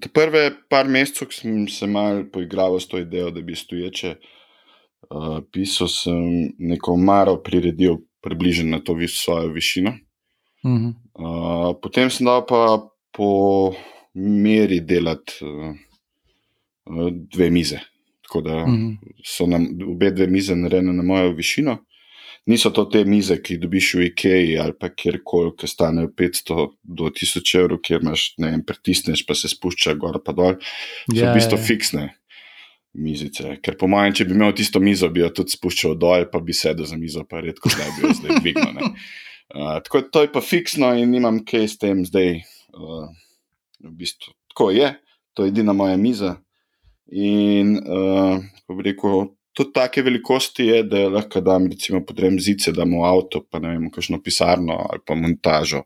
te 0.00 0.08
prve 0.08 0.50
par 0.70 0.88
mesecev 0.88 1.30
sem 1.30 1.68
se 1.68 1.86
mal 1.86 2.24
poigral 2.32 2.80
s 2.80 2.88
to 2.88 2.98
idejo, 2.98 3.30
da 3.30 3.40
bi 3.40 3.54
stoječe 3.54 4.16
uh, 4.16 5.38
pisal, 5.52 5.88
sem 5.88 6.52
neko 6.58 6.96
maro 6.96 7.36
priredil 7.42 7.98
približno 8.20 8.76
na 8.76 8.82
to 8.82 8.94
vis 8.94 9.22
svojo 9.24 9.48
višino. 9.48 9.90
Uh 10.64 10.70
-huh. 10.70 10.94
uh, 11.14 11.76
potem 11.82 12.10
sem 12.10 12.26
dal 12.26 12.46
pa 12.46 12.88
po 13.12 13.74
meri 14.14 14.80
delati 14.80 15.32
uh, 15.44 15.74
dve 17.12 17.50
mize. 17.50 17.80
Tako 18.26 18.40
da 18.42 18.56
uh 18.64 18.68
-huh. 18.68 18.96
so 19.24 19.46
nam 19.46 19.68
obe 19.88 20.10
dve 20.10 20.26
mize 20.26 20.56
narejene 20.56 20.92
na 20.92 21.02
mojo 21.02 21.32
višino 21.32 21.78
niso 22.46 22.70
to 22.70 22.84
te 22.84 23.02
mize, 23.04 23.36
ki 23.42 23.56
jih 23.56 23.62
dobiš 23.62 23.88
v 23.98 24.04
IKEA 24.10 24.62
ali 24.62 24.74
pa 24.78 24.90
kjerkoli, 24.94 25.52
ki 25.58 25.68
stanejo 25.70 26.12
500 26.14 26.66
do 26.82 27.10
1000 27.10 27.58
evrov, 27.60 27.80
kjer 27.82 28.04
imaš 28.04 28.28
ne 28.42 28.52
vem, 28.52 28.62
pritisneš, 28.66 29.24
pa 29.26 29.34
se 29.34 29.50
spušča 29.50 29.96
gor 29.98 30.20
in 30.22 30.36
dol. 30.36 30.54
So 30.60 31.16
yeah, 31.18 31.32
v 31.32 31.40
bistvu 31.40 31.58
yeah. 31.58 31.66
fiksne 31.66 32.04
mizice. 32.96 33.58
Ker 33.62 33.76
po 33.78 33.90
mojem, 33.90 34.14
če 34.16 34.28
bi 34.28 34.36
imel 34.38 34.54
tisto 34.56 34.80
mizo, 34.80 35.10
bi 35.12 35.24
jo 35.24 35.32
tudi 35.34 35.56
spuščal 35.56 35.98
dol, 36.00 36.28
pa 36.30 36.40
bi 36.40 36.54
sedel 36.56 36.86
za 36.88 36.98
mizo, 37.00 37.26
pa 37.28 37.42
redko 37.44 37.72
da 37.74 37.90
bi 37.98 38.06
jo 38.06 38.14
zdaj 38.22 38.38
dvignil. 38.40 38.94
Uh, 39.56 39.76
tako 39.84 40.06
to 40.10 40.24
je 40.24 40.32
pa 40.32 40.42
fiksno 40.42 40.94
in 40.98 41.10
nimam 41.10 41.42
kaj 41.46 41.68
s 41.74 41.82
tem 41.82 42.06
zdaj. 42.06 42.40
Uh, 42.76 43.10
v 43.82 43.92
bistvu, 43.92 44.32
tako 44.54 44.70
je, 44.72 44.94
to 45.36 45.44
je 45.44 45.52
edina 45.52 45.74
moja 45.76 45.98
miza. 46.00 46.36
In, 47.12 47.76
uh, 47.78 48.40
ko 48.66 48.74
bi 48.74 48.88
rekel, 48.88 49.28
tudi 49.56 49.72
take 49.72 50.02
velikosti 50.02 50.66
je, 50.66 50.82
da 50.90 51.06
lahko 51.08 51.40
dam, 51.40 51.68
recimo, 51.70 52.02
podrem 52.06 52.40
zice, 52.40 52.72
da 52.74 52.84
mu 52.84 53.04
avto, 53.06 53.44
pa 53.50 53.60
ne 53.62 53.76
vem, 53.76 53.90
kakšno 53.94 54.18
pisarno 54.22 54.80
ali 54.90 55.02
pa 55.06 55.14
montažo. 55.14 55.84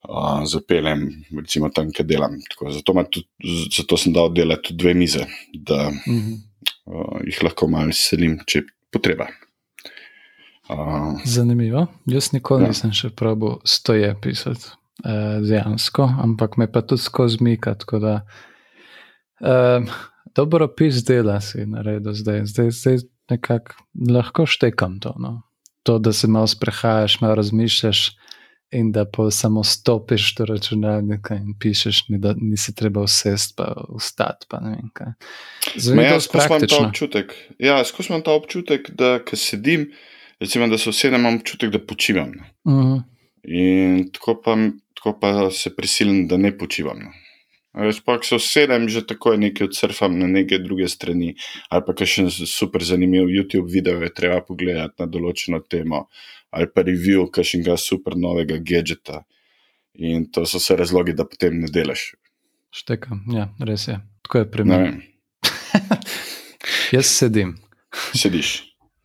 Uh, 0.00 0.40
zapeljem, 0.48 1.04
recimo, 1.36 1.68
tam, 1.68 1.92
kjer 1.92 2.08
delam. 2.08 2.38
Tako, 2.50 2.70
zato, 2.72 2.94
tudi, 3.12 3.28
zato 3.76 3.98
sem 4.00 4.14
dal 4.16 4.32
delati 4.34 4.70
tudi 4.70 4.82
dve 4.82 4.94
mize, 4.94 5.26
da 5.54 5.88
uh 5.88 5.94
-huh. 6.06 6.36
uh, 6.86 7.20
jih 7.26 7.42
lahko 7.44 7.68
malo 7.68 7.92
selim, 7.92 8.38
če 8.46 8.58
je 8.58 8.64
potreba. 8.90 9.28
Uh, 10.70 11.20
Zanimivo. 11.24 11.86
Jaz 12.06 12.32
nikoli 12.32 12.62
ja. 12.62 12.68
nisem 12.68 12.92
še 12.92 13.10
probil 13.10 13.58
stoje 13.64 14.14
pisati, 14.22 14.70
uh, 15.04 15.40
dejansko, 15.48 16.10
ampak 16.22 16.56
me 16.56 16.66
pa 16.72 16.82
tudi 16.82 17.02
skozi 17.02 17.38
mika. 17.40 17.74
Uh, 19.40 19.88
dobro 20.36 20.68
pis 20.76 21.04
dela 21.04 21.40
si 21.40 21.66
naredil 21.66 22.12
zdaj, 22.14 22.46
zdaj, 22.46 22.70
zdaj 22.70 22.96
nekako 23.30 23.74
lahko 24.10 24.46
štekam 24.46 25.00
to. 25.00 25.14
No. 25.18 25.42
To, 25.82 25.98
da 25.98 26.12
se 26.12 26.28
malo 26.28 26.46
sprehajaš, 26.46 27.20
malo 27.20 27.34
razmišljaš 27.34 28.10
in 28.70 28.92
da 28.92 29.04
pa 29.04 29.30
samo 29.30 29.64
stopiš 29.64 30.34
do 30.34 30.44
računalnika 30.44 31.34
in 31.34 31.54
pišeš, 31.60 32.08
ni, 32.08 32.18
da 32.18 32.34
nisi 32.36 32.74
treba 32.74 33.02
usest, 33.02 33.56
pa 33.56 33.84
ustati. 33.88 34.46
Zelo 35.76 36.02
ja, 36.02 36.18
imam 36.34 36.68
ta 36.68 36.86
občutek, 36.86 37.34
ja, 37.58 37.82
imam 38.08 38.22
ta 38.22 38.32
občutek, 38.32 38.90
da 38.90 39.18
ko 39.24 39.36
sedim, 39.36 39.90
recimo, 40.40 40.68
da 40.68 40.78
se 40.78 40.90
usedem, 40.90 41.20
imam 41.20 41.36
občutek, 41.36 41.70
da 41.70 41.86
počivam. 41.86 42.32
Uh 42.64 42.72
mhm. 42.72 42.92
-huh. 42.92 43.02
In 43.44 44.12
tako 44.12 44.42
pa, 44.44 44.56
tako 44.94 45.18
pa 45.20 45.50
se 45.50 45.76
prisilim, 45.76 46.28
da 46.28 46.36
ne 46.36 46.58
počivam. 46.58 46.98
No. 47.72 47.92
Sploh 47.92 48.24
se 48.26 48.34
usedem, 48.34 48.88
že 48.90 49.06
tako 49.06 49.36
nekaj 49.38 49.68
odsurfam 49.70 50.18
na 50.18 50.26
neke 50.26 50.58
druge 50.58 50.88
strani, 50.90 51.36
ali 51.70 51.84
pa 51.86 52.06
še 52.06 52.26
super 52.30 52.82
zanimiv 52.82 53.30
YouTube 53.30 53.70
video 53.70 54.02
je 54.02 54.10
treba 54.14 54.40
pogledati 54.42 54.98
na 54.98 55.06
določeno 55.06 55.62
temo, 55.62 56.08
ali 56.50 56.66
pa 56.66 56.82
review 56.82 57.28
kakšnega 57.30 57.76
super 57.78 58.18
novega 58.18 58.58
gadgeta. 58.58 59.22
In 60.02 60.26
to 60.34 60.46
so 60.46 60.58
vse 60.58 60.76
razlogi, 60.80 61.14
da 61.14 61.26
potem 61.28 61.60
ne 61.62 61.70
delaš. 61.70 62.14
Štekam, 62.74 63.22
ja, 63.34 63.48
res 63.62 63.86
je. 63.86 63.98
Tako 64.26 64.42
je 64.42 64.50
pri 64.50 64.66
meni. 64.66 64.90
Jaz 66.96 67.06
sedim. 67.06 67.54
Sediš. 68.14 68.50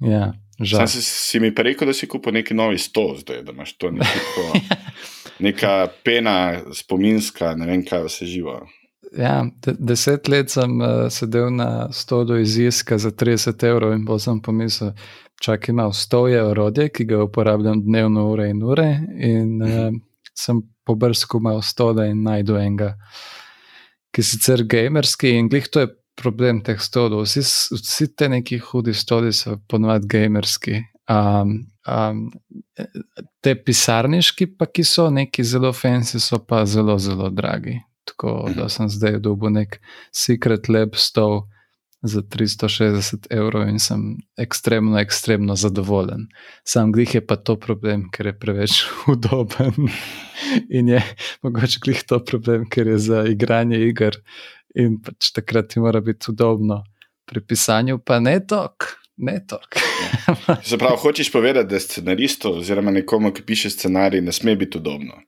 ja, 0.01 0.34
žal. 0.57 0.88
Si, 0.89 1.01
si 1.05 1.41
mi 1.41 1.53
pa 1.53 1.65
rekel, 1.65 1.89
da 1.89 1.93
si 1.93 2.10
kupil 2.10 2.34
neki 2.38 2.57
novi 2.57 2.81
stol, 2.81 3.15
zdaj, 3.22 3.43
da 3.45 3.53
imaš 3.53 3.77
to 3.77 3.93
nekako 3.93 4.50
neka 5.39 5.87
pena, 6.03 6.61
spominska, 6.73 7.55
ne 7.55 7.67
vem, 7.69 7.85
kaj 7.85 8.09
se 8.09 8.25
živa. 8.29 8.61
Ja, 9.15 9.45
deset 9.63 10.27
let 10.27 10.51
sem 10.51 10.79
uh, 10.81 11.05
sedel 11.13 11.51
na 11.55 11.87
stolu 11.93 12.39
iz 12.41 12.57
Iska 12.59 12.97
za 12.97 13.11
30 13.11 13.63
evrov 13.67 13.93
in 13.95 14.03
bolj 14.05 14.25
sem 14.25 14.41
pomislil, 14.41 14.91
čak 15.41 15.69
ima 15.69 15.87
stoje 15.93 16.41
orodje, 16.43 16.89
ki 16.89 17.05
ga 17.05 17.21
uporabljam 17.23 17.83
dnevno 17.85 18.27
ure 18.31 18.49
in 18.49 18.63
ure. 18.63 18.89
In 19.15 19.61
uh, 19.63 19.93
sem 20.35 20.61
pobrskal 20.85 21.41
malo 21.41 21.61
stole 21.61 22.09
in 22.11 22.23
najdu 22.23 22.57
enega, 22.59 22.95
ki 24.11 24.21
je 24.21 24.31
sicer 24.31 24.65
gamerski 24.67 25.31
in 25.37 25.49
glih 25.49 25.69
to 25.71 25.85
je 25.85 25.93
problem 26.15 26.61
teh 26.63 26.79
stolov. 26.81 27.25
Vsi, 27.25 27.43
vsi 27.75 28.09
te 28.15 28.29
neki 28.31 28.59
hudi 28.69 28.93
stoli 28.93 29.33
so 29.33 29.57
ponovadi 29.67 30.07
gamerski. 30.11 30.81
Um, 31.09 31.57
um, 31.88 32.21
te 33.45 33.55
pisarniški, 33.55 34.47
pa 34.57 34.65
ki 34.65 34.83
so 34.88 35.09
neki 35.13 35.43
zelo 35.45 35.74
fancy, 35.74 36.19
so 36.19 36.39
pa 36.41 36.63
zelo, 36.65 36.97
zelo 37.00 37.29
dragi. 37.29 37.79
Tako 38.05 38.50
da 38.55 38.69
sem 38.69 38.89
zdaj 38.89 39.19
dobil 39.25 39.53
nek 39.53 39.79
secret 40.13 40.69
lab 40.69 40.97
stol 40.97 41.43
za 42.05 42.21
360 42.21 43.27
evrov 43.33 43.69
in 43.69 43.79
sem 43.79 44.17
ekstremno, 44.38 44.97
ekstremno 45.01 45.55
zadovoljen. 45.55 46.27
Sam 46.63 46.91
glih 46.93 47.15
je 47.15 47.21
pa 47.25 47.35
to 47.35 47.55
problem, 47.59 48.09
ker 48.13 48.29
je 48.29 48.35
preveč 48.39 48.83
udoben. 49.13 49.89
in 50.69 50.89
je 50.89 51.01
mogoče 51.41 51.79
glih 51.81 52.03
to 52.03 52.19
problem, 52.25 52.69
ker 52.69 52.88
je 52.88 52.97
za 52.97 53.24
igranje 53.25 53.81
iger 53.88 54.21
in 54.75 55.00
pač 55.01 55.31
takrat 55.33 55.71
ti 55.74 55.79
mora 55.79 56.01
biti 56.01 56.31
udobno. 56.31 56.83
Pri 57.25 57.41
pisanju 57.41 58.00
pa 58.05 58.19
ne 58.19 58.38
tok, 58.47 58.85
ne 59.17 59.39
tok. 59.48 59.75
Zapravo, 60.65 60.95
hočeš 61.03 61.31
povedati, 61.31 61.69
da 61.69 61.79
scenarist 61.79 62.45
oziroma 62.45 62.91
nekomu, 62.91 63.31
ki 63.34 63.45
piše 63.45 63.69
scenarij, 63.69 64.22
ne 64.22 64.31
sme 64.31 64.55
biti 64.55 64.77
udobno. 64.77 65.22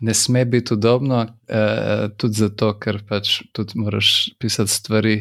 Ne 0.00 0.14
sme 0.14 0.44
biti 0.44 0.74
udobno, 0.74 1.26
eh, 1.48 2.08
tudi 2.16 2.34
zato, 2.34 2.72
ker 2.78 3.02
pač 3.08 3.42
tudi 3.52 3.78
moraš 3.78 4.30
pisati 4.38 4.70
stvari 4.70 5.16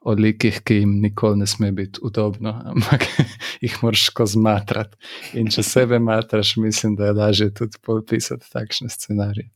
o 0.00 0.12
likih, 0.12 0.60
ki 0.64 0.74
jim 0.74 0.98
nikoli 1.00 1.38
ne 1.38 1.46
sme 1.46 1.72
biti 1.72 2.00
udobno, 2.02 2.54
ampak 2.72 3.04
jih 3.60 3.76
moraš 3.82 4.06
skozi 4.10 4.38
matrati. 4.38 4.96
In 5.34 5.50
če 5.52 5.62
sebe 5.62 5.98
matraš, 5.98 6.56
mislim, 6.56 6.96
da 6.96 7.10
je 7.10 7.18
lažje 7.18 7.50
tudi 7.54 7.78
pisati 8.08 8.50
takšne 8.52 8.88
scenarije. 8.88 9.50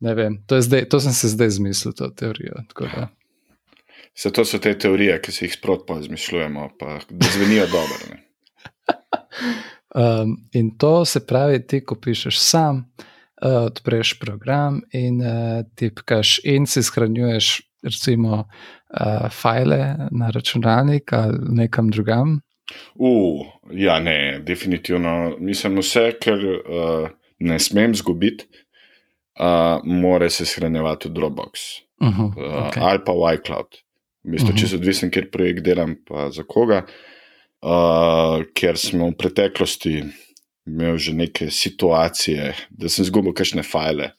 ne 0.00 0.14
vem, 0.14 0.42
to, 0.46 0.60
zdaj, 0.60 0.88
to 0.88 1.00
sem 1.00 1.12
se 1.12 1.28
zdaj 1.28 1.50
zmislil, 1.50 1.92
to 1.92 2.08
teorijo. 2.08 2.64
Vse 4.14 4.30
to 4.32 4.44
so 4.44 4.58
te 4.62 4.76
teorije, 4.78 5.18
ki 5.22 5.32
si 5.32 5.44
jih 5.44 5.54
sprotno 5.56 5.98
izmišljujemo, 6.00 6.68
pa 6.78 6.98
da 7.10 7.26
zvenijo 7.34 7.66
dobro. 7.66 7.96
um, 10.22 10.36
in 10.52 10.76
to 10.78 11.04
se 11.04 11.26
pravi, 11.26 11.66
ti, 11.66 11.80
ko 11.84 11.98
pišeš 12.00 12.38
sam, 12.38 12.76
uh, 12.76 13.64
odpreš 13.66 14.18
program 14.20 14.80
in 14.92 15.20
uh, 15.20 15.64
tipkaš 15.74 16.38
in 16.44 16.66
si 16.66 16.82
shranjuješ, 16.82 17.60
recimo, 17.82 18.44
uh, 18.44 19.30
file 19.30 19.96
na 20.10 20.30
računalnik 20.30 21.12
ali 21.12 21.38
nekam 21.48 21.90
drugam. 21.90 22.40
Uh, 22.94 23.46
ja, 23.70 23.98
ne, 24.00 24.40
definitivno. 24.46 25.36
Mislim, 25.40 25.78
vse, 25.78 26.12
kar 26.22 26.38
uh, 26.38 27.08
ne 27.38 27.58
smem 27.58 27.94
zgubiti, 27.94 28.46
uh, 29.40 29.82
mora 29.84 30.30
se 30.30 30.46
shranjevati 30.46 31.08
v 31.08 31.12
Dropbox 31.12 31.50
uh 32.00 32.08
-huh, 32.08 32.34
okay. 32.34 32.78
uh, 32.78 32.86
ali 32.86 33.04
pa 33.04 33.12
v 33.12 33.34
iCloud. 33.34 33.83
Bistvu, 34.24 34.48
uh 34.48 34.54
-huh. 34.54 34.60
Če 34.60 34.68
se 34.68 34.76
odvisen, 34.76 35.10
ker 35.10 35.30
projekt 35.30 35.64
delam, 35.64 35.96
pa 36.06 36.30
za 36.30 36.42
koga. 36.42 36.84
Uh, 37.64 38.44
ker 38.54 38.76
smo 38.76 39.08
v 39.08 39.16
preteklosti 39.16 40.02
imeli 40.66 40.98
že 40.98 41.12
neke 41.12 41.50
situacije, 41.50 42.54
da 42.70 42.88
sem 42.88 43.04
izgubil 43.04 43.32
kakšne 43.32 43.62
file, 43.62 44.10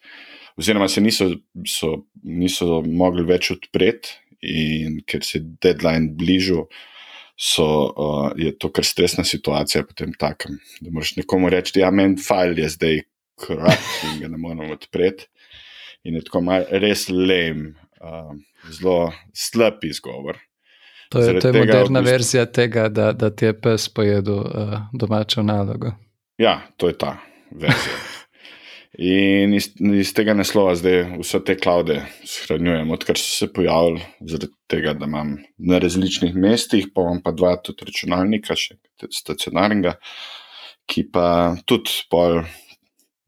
oziroma 0.57 0.87
se 0.87 1.01
niso, 1.01 1.29
so, 1.67 2.05
niso 2.23 2.81
mogli 2.81 3.25
več 3.25 3.51
odpreti, 3.51 4.09
in 4.41 5.01
ker 5.05 5.23
se 5.25 5.37
je 5.37 5.45
deadline 5.61 6.13
bližal, 6.17 6.65
so, 7.37 7.65
uh, 7.65 8.31
je 8.37 8.53
to 8.57 8.69
kar 8.71 8.85
stresna 8.85 9.23
situacija. 9.23 9.83
Potem 9.83 10.13
takem, 10.13 10.59
da 10.81 10.91
moraš 10.91 11.15
nekomu 11.17 11.49
reči, 11.49 11.73
da 11.75 11.85
ja, 11.85 11.91
meni 11.91 12.21
file 12.21 12.61
je 12.61 12.69
zdaj 12.69 13.01
krat 13.41 13.89
in 14.09 14.19
ga 14.21 14.27
ne 14.31 14.37
moremo 14.37 14.73
odpreti. 14.73 15.27
In 16.05 16.15
je 16.15 16.21
tako 16.23 16.41
mal, 16.45 16.65
res 16.69 17.09
lem, 17.09 17.73
uh, 17.99 18.31
zelo 18.71 19.11
slab 19.33 19.83
izgovor. 19.83 20.39
To 21.09 21.19
je, 21.19 21.39
to 21.39 21.47
je 21.47 21.53
tega, 21.53 21.59
moderna 21.59 21.99
v 21.99 22.03
bistvu, 22.03 22.13
verzija 22.13 22.45
tega, 22.45 22.89
da, 22.89 23.11
da 23.13 23.29
ti 23.29 23.45
je 23.45 23.53
pes 23.61 23.87
pojedel 23.89 24.41
uh, 24.41 24.75
domačo 24.93 25.43
nalogo. 25.43 25.93
Ja, 26.37 26.61
to 26.77 26.87
je 26.87 26.97
ta 26.97 27.17
verzija. 27.51 27.95
In 28.95 29.51
iz, 29.53 29.73
iz 29.75 30.13
tega 30.15 30.33
naslova 30.33 30.71
zdaj 30.79 31.01
vse 31.19 31.41
te 31.43 31.57
klaude 31.59 31.97
shranjujem, 32.23 32.91
odkar 32.95 33.17
so 33.19 33.27
se 33.41 33.49
pojavili, 33.53 34.05
zaradi 34.23 34.47
tega, 34.71 34.93
da 34.95 35.05
imam 35.05 35.33
na 35.57 35.79
različnih 35.83 36.35
mestih, 36.35 36.87
pa 36.95 37.03
imam 37.03 37.19
pa 37.23 37.33
dva 37.35 37.57
tudi 37.59 37.89
računalnika, 37.89 38.55
še 38.55 38.77
stacionarnega, 39.11 39.97
ki 40.87 41.09
pa 41.11 41.27
tudi 41.67 41.91
pol 42.09 42.45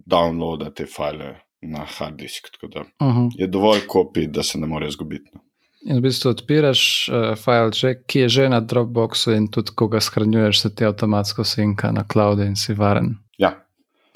downloada 0.07 0.71
te 0.71 0.87
file 0.87 1.33
na 1.61 1.85
hard 1.97 2.15
disk. 2.15 2.49
Tako 2.51 2.67
da 2.67 2.79
uh 2.79 3.15
-huh. 3.15 3.29
je 3.35 3.47
dovolj 3.47 3.79
kopij, 3.87 4.27
da 4.27 4.43
se 4.43 4.59
ne 4.59 4.67
more 4.67 4.87
izgubiti. 4.87 5.31
No. 5.33 5.41
In 5.85 5.97
v 5.97 6.01
bistvu 6.01 6.29
odpiraš 6.29 7.09
uh, 7.09 7.35
file, 7.35 7.95
ki 8.07 8.19
je 8.19 8.29
že 8.29 8.49
na 8.49 8.59
Dropboxu, 8.59 9.31
in 9.31 9.47
tudi 9.47 9.71
ko 9.75 9.87
ga 9.87 9.99
shranjuješ, 9.99 10.61
se 10.61 10.75
ti 10.75 10.85
avtomatsko 10.85 11.43
sinka 11.43 11.91
na 11.91 12.03
cloud 12.13 12.39
in 12.39 12.55
si 12.55 12.73
varen. 12.73 13.15
Ja. 13.37 13.65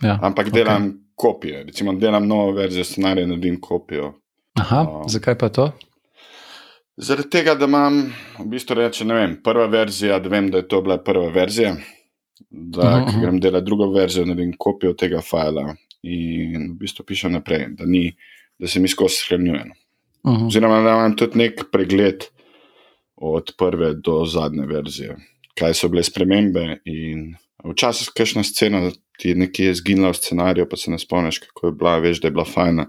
ja. 0.02 0.20
Ampak 0.22 0.52
delam. 0.52 0.84
Okay 0.84 1.02
kopije. 1.22 1.64
Recimo, 1.64 1.94
delam 1.94 2.28
novo 2.28 2.52
verzijo 2.52 2.84
scenarija, 2.84 3.28
naredim 3.28 3.62
kopijo. 3.62 4.14
Aha, 4.54 4.82
um, 4.82 5.10
zakaj 5.10 5.38
pa 5.38 5.50
to? 5.50 5.72
Zaradi 6.98 7.30
tega, 7.30 7.56
da 7.56 7.66
imam, 7.66 8.02
v 8.40 8.46
bistvu 8.52 8.76
reče, 8.76 9.06
ne 9.06 9.16
vem, 9.16 9.36
prva 9.44 9.68
verzija, 9.70 10.20
da 10.20 10.30
vem, 10.30 10.50
da 10.52 10.62
je 10.62 10.68
to 10.68 10.82
bila 10.82 10.98
prva 11.04 11.30
verzija, 11.34 11.76
da 12.50 12.82
uh 12.82 13.08
-huh. 13.08 13.22
grem 13.22 13.40
delati 13.40 13.66
drugo 13.66 13.92
verzijo, 13.94 14.26
naredim 14.26 14.54
kopijo 14.58 14.94
tega 14.94 15.22
fila 15.22 15.76
in 16.04 16.72
v 16.72 16.78
bistvu 16.82 17.06
pišem 17.06 17.36
naprej, 17.38 17.68
da, 17.78 17.86
ni, 17.86 18.12
da 18.60 18.68
se 18.68 18.80
mi 18.80 18.88
skozi 18.88 19.22
shranjuje. 19.26 19.66
Uh 20.24 20.34
-huh. 20.34 20.48
Oziroma, 20.48 20.82
da 20.82 20.96
imam 20.98 21.16
tudi 21.16 21.38
nek 21.38 21.64
pregled 21.72 22.26
od 23.16 23.54
prve 23.58 23.94
do 23.94 24.26
zadnje 24.26 24.66
verzije, 24.66 25.18
kaj 25.56 25.74
so 25.74 25.90
bile 25.90 26.04
spremembe 26.04 26.82
včasih 27.64 28.10
kakšna 28.18 28.44
scena 28.44 28.90
ti 29.22 29.30
je 29.30 29.36
nekje 29.36 29.74
zginila 29.78 30.12
v 30.12 30.18
scenariju, 30.18 30.66
pa 30.70 30.78
se 30.78 30.92
ne 30.92 31.00
spomniš, 31.00 31.38
kako 31.46 31.68
je 31.68 31.72
bila, 31.78 31.98
veš, 32.02 32.22
da 32.22 32.28
je 32.28 32.32
bila 32.32 32.46
fajna, 32.46 32.88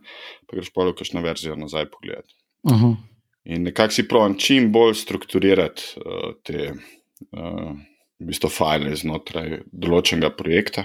pa 0.48 0.57
greš 0.57 0.70
pa 0.72 0.87
v 0.88 0.94
kakšno 0.96 1.20
verzijo 1.20 1.57
nazaj 1.57 1.90
pogledati. 1.90 2.35
Uh 2.62 2.72
-huh. 2.72 2.96
In 3.44 3.62
nekako 3.62 3.92
si 3.92 4.09
pravim, 4.09 4.38
čim 4.38 4.72
bolj 4.72 4.94
strukturirati 4.94 5.83
uh, 5.96 6.35
te 6.42 6.72
uh, 6.72 7.72
v 8.20 8.27
bistvu 8.27 8.48
file 8.48 8.96
znotraj 8.96 9.61
določenega 9.72 10.31
projekta, 10.31 10.85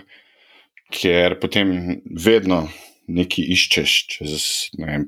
ker 0.93 1.37
potem 1.41 2.01
vedno 2.25 2.67
nekaj 3.07 3.51
iščeš 3.55 3.93
čez 4.13 4.47
ne 4.79 4.87
vem, 4.87 5.05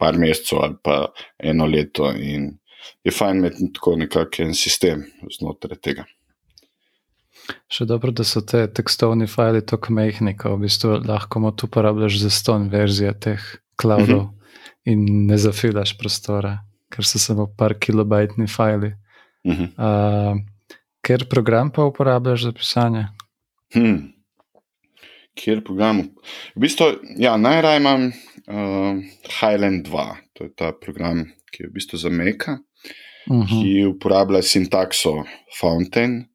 par 0.00 0.18
mesecev 0.18 0.62
ali 0.64 0.78
pa 0.82 0.96
eno 1.38 1.66
leto, 1.66 2.10
in 2.12 2.56
je 3.04 3.12
fajn 3.12 3.42
imeti 3.42 3.68
tako 3.76 3.96
nekakšen 4.00 4.54
sistem 4.56 5.04
znotraj 5.38 5.78
tega. 5.84 6.06
Še 7.70 7.86
dobro, 7.88 8.12
da 8.14 8.24
so 8.26 8.42
te 8.46 8.62
tekstovni 8.70 9.26
file 9.30 9.62
tako 9.66 9.94
mehki, 9.96 10.34
da 10.38 10.52
v 10.52 10.60
bistvu 10.64 11.00
lahko 11.06 11.50
tu 11.56 11.66
uporabljaš 11.70 12.20
za 12.22 12.30
ston 12.30 12.68
verzijo 12.70 13.12
teh 13.14 13.40
cloudov 13.80 14.20
uh 14.20 14.26
mhm. 14.26 14.30
-huh. 14.30 14.92
in 14.92 15.26
ne 15.26 15.38
zafilaš 15.38 15.96
prostora, 15.98 16.58
ker 16.90 17.04
so 17.04 17.18
samo 17.18 17.46
par 17.56 17.74
kilobajtni 17.78 18.46
file. 18.46 18.96
Uh 19.44 19.54
-huh. 19.54 19.68
uh, 19.76 20.40
ker 21.02 21.28
program 21.28 21.70
pa 21.70 21.84
uporabljaš 21.84 22.42
za 22.42 22.52
pisanje? 22.52 23.06
Hmm. 23.74 24.12
Kjer 25.34 25.64
program? 25.64 26.02
V 26.54 26.60
bistvu, 26.60 26.86
ja, 27.18 27.36
najraje 27.36 27.80
imam 27.80 28.08
uh, 28.08 28.98
Highland 29.40 29.86
2, 29.88 30.16
to 30.32 30.44
je 30.44 30.54
ta 30.54 30.72
program, 30.72 31.24
ki 31.50 31.62
je 31.62 31.68
v 31.68 31.72
bistvu 31.72 31.98
za 31.98 32.10
Meka, 32.10 32.58
uh 33.30 33.36
-huh. 33.36 33.48
ki 33.48 33.86
uporablja 33.86 34.42
sintakso 34.42 35.24
Fountain 35.60 36.30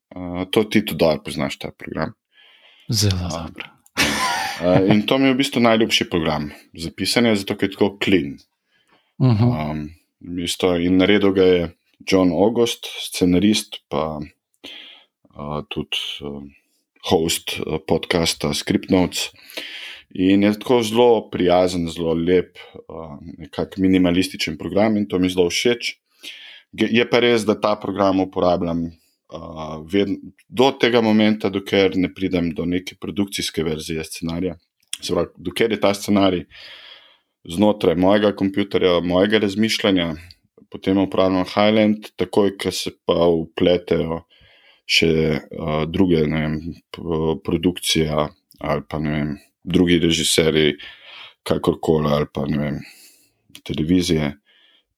to 0.51 0.63
ti 0.63 0.86
tudi 0.86 0.97
dobro 0.99 1.23
poznaš, 1.25 1.58
ta 1.60 1.71
program. 1.77 2.13
Zelo 2.89 3.29
dobro. 3.29 3.65
uh, 4.62 4.95
in 4.95 5.05
to 5.05 5.17
mi 5.17 5.27
je 5.27 5.34
v 5.34 5.38
bistvu 5.38 5.62
najljubši 5.62 6.10
program 6.10 6.51
za 6.73 6.91
pisanje, 6.95 7.36
zato 7.36 7.55
je 7.62 7.71
tako 7.71 7.97
clean. 8.03 8.38
Uh 9.17 9.27
-huh. 9.27 9.71
um, 9.71 9.89
isto, 10.43 10.75
in 10.75 10.97
naredil 10.97 11.31
ga 11.31 11.43
je 11.43 11.71
John 12.12 12.31
August, 12.31 12.86
scenarist, 12.86 13.75
pa 13.89 14.19
uh, 14.19 15.63
tudi 15.69 15.97
uh, 16.21 16.43
host 17.09 17.59
uh, 17.59 17.77
podcasta 17.87 18.53
Script 18.53 18.89
Notes. 18.89 19.31
In 20.09 20.43
je 20.43 20.53
tako 20.59 20.81
zelo 20.83 21.29
prijazen, 21.31 21.87
zelo 21.91 22.13
lep, 22.13 22.57
uh, 22.87 23.17
nekako 23.37 23.81
minimalističen 23.81 24.57
program, 24.57 24.97
in 24.97 25.07
to 25.07 25.19
mi 25.19 25.29
zelo 25.29 25.49
všeč. 25.49 25.95
Je 26.71 27.09
pa 27.09 27.19
res, 27.23 27.45
da 27.47 27.55
ta 27.59 27.75
program 27.79 28.19
uporabljam 28.19 28.89
vedno, 29.91 30.31
do 30.47 30.69
tega 30.79 31.01
momento, 31.01 31.49
dokler 31.49 31.95
ne 31.97 32.09
pridem 32.13 32.51
do 32.55 32.65
neke 32.65 32.95
produkcijske 33.01 33.63
verzije 33.63 34.03
scenarija. 34.03 34.57
Pravi, 35.07 35.31
dokler 35.37 35.71
je 35.71 35.79
ta 35.79 35.93
scenarij 35.93 36.45
znotraj 37.45 37.95
mojega 37.95 38.31
kompjutorja, 38.35 38.99
mojega 38.99 39.39
razmišljanja, 39.39 40.15
potem 40.71 40.97
upravljam 40.97 41.45
Highland, 41.45 42.09
takoj, 42.15 42.57
ko 42.57 42.71
se 42.71 42.91
pa 43.05 43.27
upletejo 43.27 44.23
še 44.86 45.12
uh, 45.34 45.84
druge 45.89 46.24
vem, 46.30 46.60
produkcije 47.43 48.10
ali 48.60 48.86
pa 48.89 48.98
vem, 49.02 49.36
drugi 49.63 50.00
režiserji, 50.00 50.78
kakorkoli 51.43 52.13
ali 52.13 52.30
pa 52.34 52.45
vem, 52.50 52.80
televizije. 53.65 54.36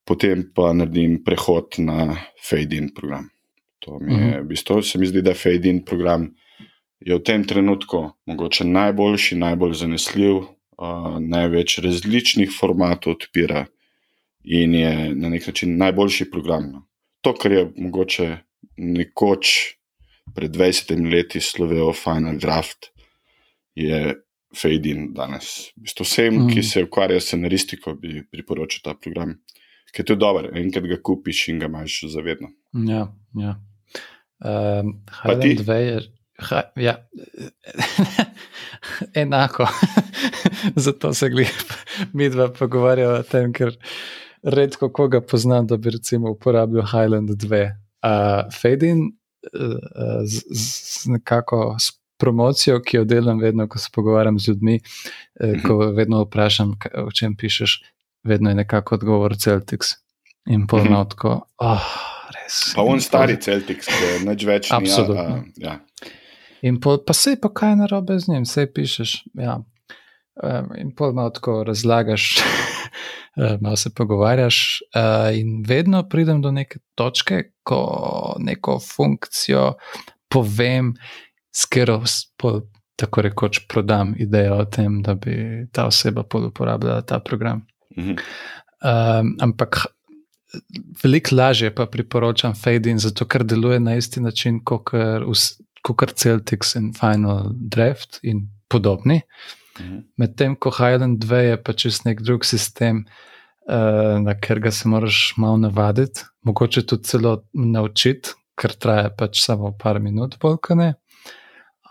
Potem 0.08 0.46
pa 0.56 0.72
naredim 0.76 1.20
prehod 1.24 1.80
na 1.84 2.16
fade-in 2.44 2.94
program. 2.96 3.28
To 3.88 4.00
mi 4.00 4.14
je, 4.14 4.20
mhm. 4.20 4.44
v 4.44 4.48
bistvu, 4.48 4.82
se 4.82 5.00
mi 5.00 5.08
zdi, 5.08 5.22
da 5.22 5.34
Fade 5.34 5.70
in 5.70 5.86
program 5.86 6.28
je 7.00 7.16
v 7.16 7.24
tem 7.24 7.44
trenutku 7.48 8.10
mogoče 8.26 8.66
najboljši, 8.66 9.38
najbolj 9.38 9.74
zanesljiv, 9.80 10.36
uh, 10.36 11.16
največ 11.22 11.78
različnih 11.86 12.52
formatov 12.52 13.16
odpira 13.16 13.66
in 14.44 14.76
je 14.76 14.92
na 15.16 15.30
nek 15.30 15.48
način 15.48 15.78
najboljši 15.78 16.30
program. 16.32 16.72
No. 16.72 16.84
To, 17.22 17.34
kar 17.34 17.52
je 17.52 17.64
mogoče 17.78 18.28
nekoč 18.78 19.77
pred 20.36 20.56
20 20.56 21.12
leti 21.12 21.42
slovel 21.42 21.94
Final 21.94 22.38
Draft, 22.38 22.92
je 23.76 24.16
Fade 24.56 24.90
in 24.90 25.14
danes. 25.14 25.72
V 25.76 25.82
bistvu 25.82 26.04
vsem, 26.04 26.34
-huh. 26.34 26.54
ki 26.54 26.64
se 26.64 26.84
ukvarjajo 26.84 27.20
s 27.20 27.26
scenaristiko, 27.26 27.94
bi 27.94 28.24
priporočil 28.32 28.82
ta 28.84 28.94
program. 28.94 29.36
Ker 29.92 30.04
je 30.04 30.06
to 30.06 30.16
dobro, 30.16 30.50
enkrat 30.56 30.86
ga 30.86 30.98
kupiš 31.04 31.48
in 31.48 31.60
ga 31.60 31.66
imaš 31.66 32.02
zavedno. 32.14 32.48
Ja, 32.74 33.08
ja. 33.36 33.56
Um, 34.40 35.04
Highland 35.24 35.60
2 35.60 35.74
je. 35.74 36.00
Ha, 36.38 36.62
ja, 36.76 37.08
enako. 39.22 39.68
Zato 40.86 41.14
se 41.14 41.30
mi 42.14 42.30
dva 42.30 42.52
pogovarjava 42.54 43.20
o 43.20 43.24
tem, 43.24 43.54
ker 43.54 43.74
redko 44.44 44.92
koga 44.94 45.22
poznam, 45.22 45.68
da 45.68 45.78
bi 45.78 45.90
recimo 45.90 46.32
uporabljal 46.32 46.86
Highland 46.86 47.30
2. 47.30 47.64
Uh, 48.06 48.54
Fading 48.62 49.02
uh, 49.02 49.17
z, 50.26 50.44
z 50.50 51.06
nekako 51.14 51.78
promocijo, 52.18 52.82
ki 52.82 52.98
jo 52.98 53.06
delam 53.06 53.40
vedno, 53.40 53.68
ko 53.68 53.80
se 53.80 53.90
pogovarjam 53.94 54.40
z 54.40 54.48
ljudmi, 54.48 54.80
eh, 55.40 55.62
ko 55.68 55.78
vedno 55.78 56.24
vprašam, 56.24 56.74
o 57.06 57.12
čem 57.12 57.36
pišeš, 57.36 57.84
vedno 58.24 58.50
je 58.50 58.56
nekako 58.56 58.96
odgovor 58.96 59.38
Celtics. 59.38 59.88
In 60.50 60.68
polno 60.68 61.02
mhm. 61.02 61.10
tako, 61.10 61.42
oh, 61.58 61.88
res. 62.36 62.74
Pa 62.76 62.82
on 62.82 63.02
stari 63.02 63.38
Celtics, 63.42 63.88
ki 63.88 64.06
je 64.06 64.20
neč 64.26 64.46
več. 64.48 64.72
Absolutno. 64.72 65.24
Ni, 65.24 65.66
a, 65.68 65.74
a, 65.74 65.78
ja. 65.78 66.12
In 66.62 66.80
pol, 66.82 67.02
pa 67.06 67.14
se 67.14 67.36
pa 67.42 67.52
kaj 67.54 67.76
narobe 67.76 68.16
z 68.20 68.32
njim, 68.32 68.46
vse 68.48 68.66
pišeš. 68.74 69.18
Ja. 69.38 69.60
Um, 70.44 70.70
in 70.78 70.92
pol 70.96 71.14
malo 71.18 71.30
tako 71.34 71.64
razlagaš, 71.64 72.38
malo 73.64 73.76
se 73.76 73.90
pogovarjaš, 73.94 74.80
uh, 74.96 75.38
in 75.38 75.64
vedno 75.68 76.04
pridem 76.10 76.42
do 76.42 76.52
neke 76.52 76.80
točke, 76.96 77.44
ko 77.64 78.36
neko 78.40 78.80
funkcijo 78.80 79.74
povem, 80.30 80.94
s 81.56 81.66
katero 81.66 82.04
tako 82.98 83.22
rekoč 83.22 83.60
prodam 83.70 84.16
idejo 84.18 84.56
o 84.58 84.66
tem, 84.66 85.02
da 85.02 85.14
bi 85.14 85.68
ta 85.72 85.86
oseba 85.88 86.24
uporabljala 86.34 87.02
ta 87.02 87.20
program. 87.20 87.66
Mhm. 87.98 88.16
Um, 88.78 89.36
ampak 89.42 89.86
veliko 91.04 91.36
lažje 91.36 91.76
pa 91.76 91.86
priporočam 91.86 92.56
Fading, 92.56 93.00
zato 93.00 93.26
ker 93.26 93.44
deluje 93.44 93.80
na 93.80 93.96
isti 93.96 94.22
način 94.22 94.60
kot 94.64 96.14
Celtics 96.16 96.76
in 96.76 96.94
Final 96.94 97.52
Draft 97.54 98.20
in 98.24 98.48
podobni. 98.70 99.22
Mhm. 99.80 99.98
Medtem 100.18 100.56
ko 100.56 100.72
Highland 100.72 101.24
2 101.24 101.42
je 101.52 101.58
pač 101.64 101.82
čist 101.86 102.06
nek 102.06 102.22
drug 102.22 102.46
sistem, 102.46 103.06
uh, 103.70 104.18
na 104.24 104.34
katerega 104.34 104.72
se 104.72 104.90
moraš 104.90 105.34
malo 105.38 105.58
navaditi, 105.58 106.26
mogoče 106.44 106.86
tudi 106.88 107.04
celo 107.04 107.44
naučiti, 107.54 108.34
ker 108.58 108.74
traja 108.74 109.10
pač 109.10 109.44
samo 109.46 109.74
par 109.78 110.00
minut, 110.00 110.40
polkane. 110.40 110.96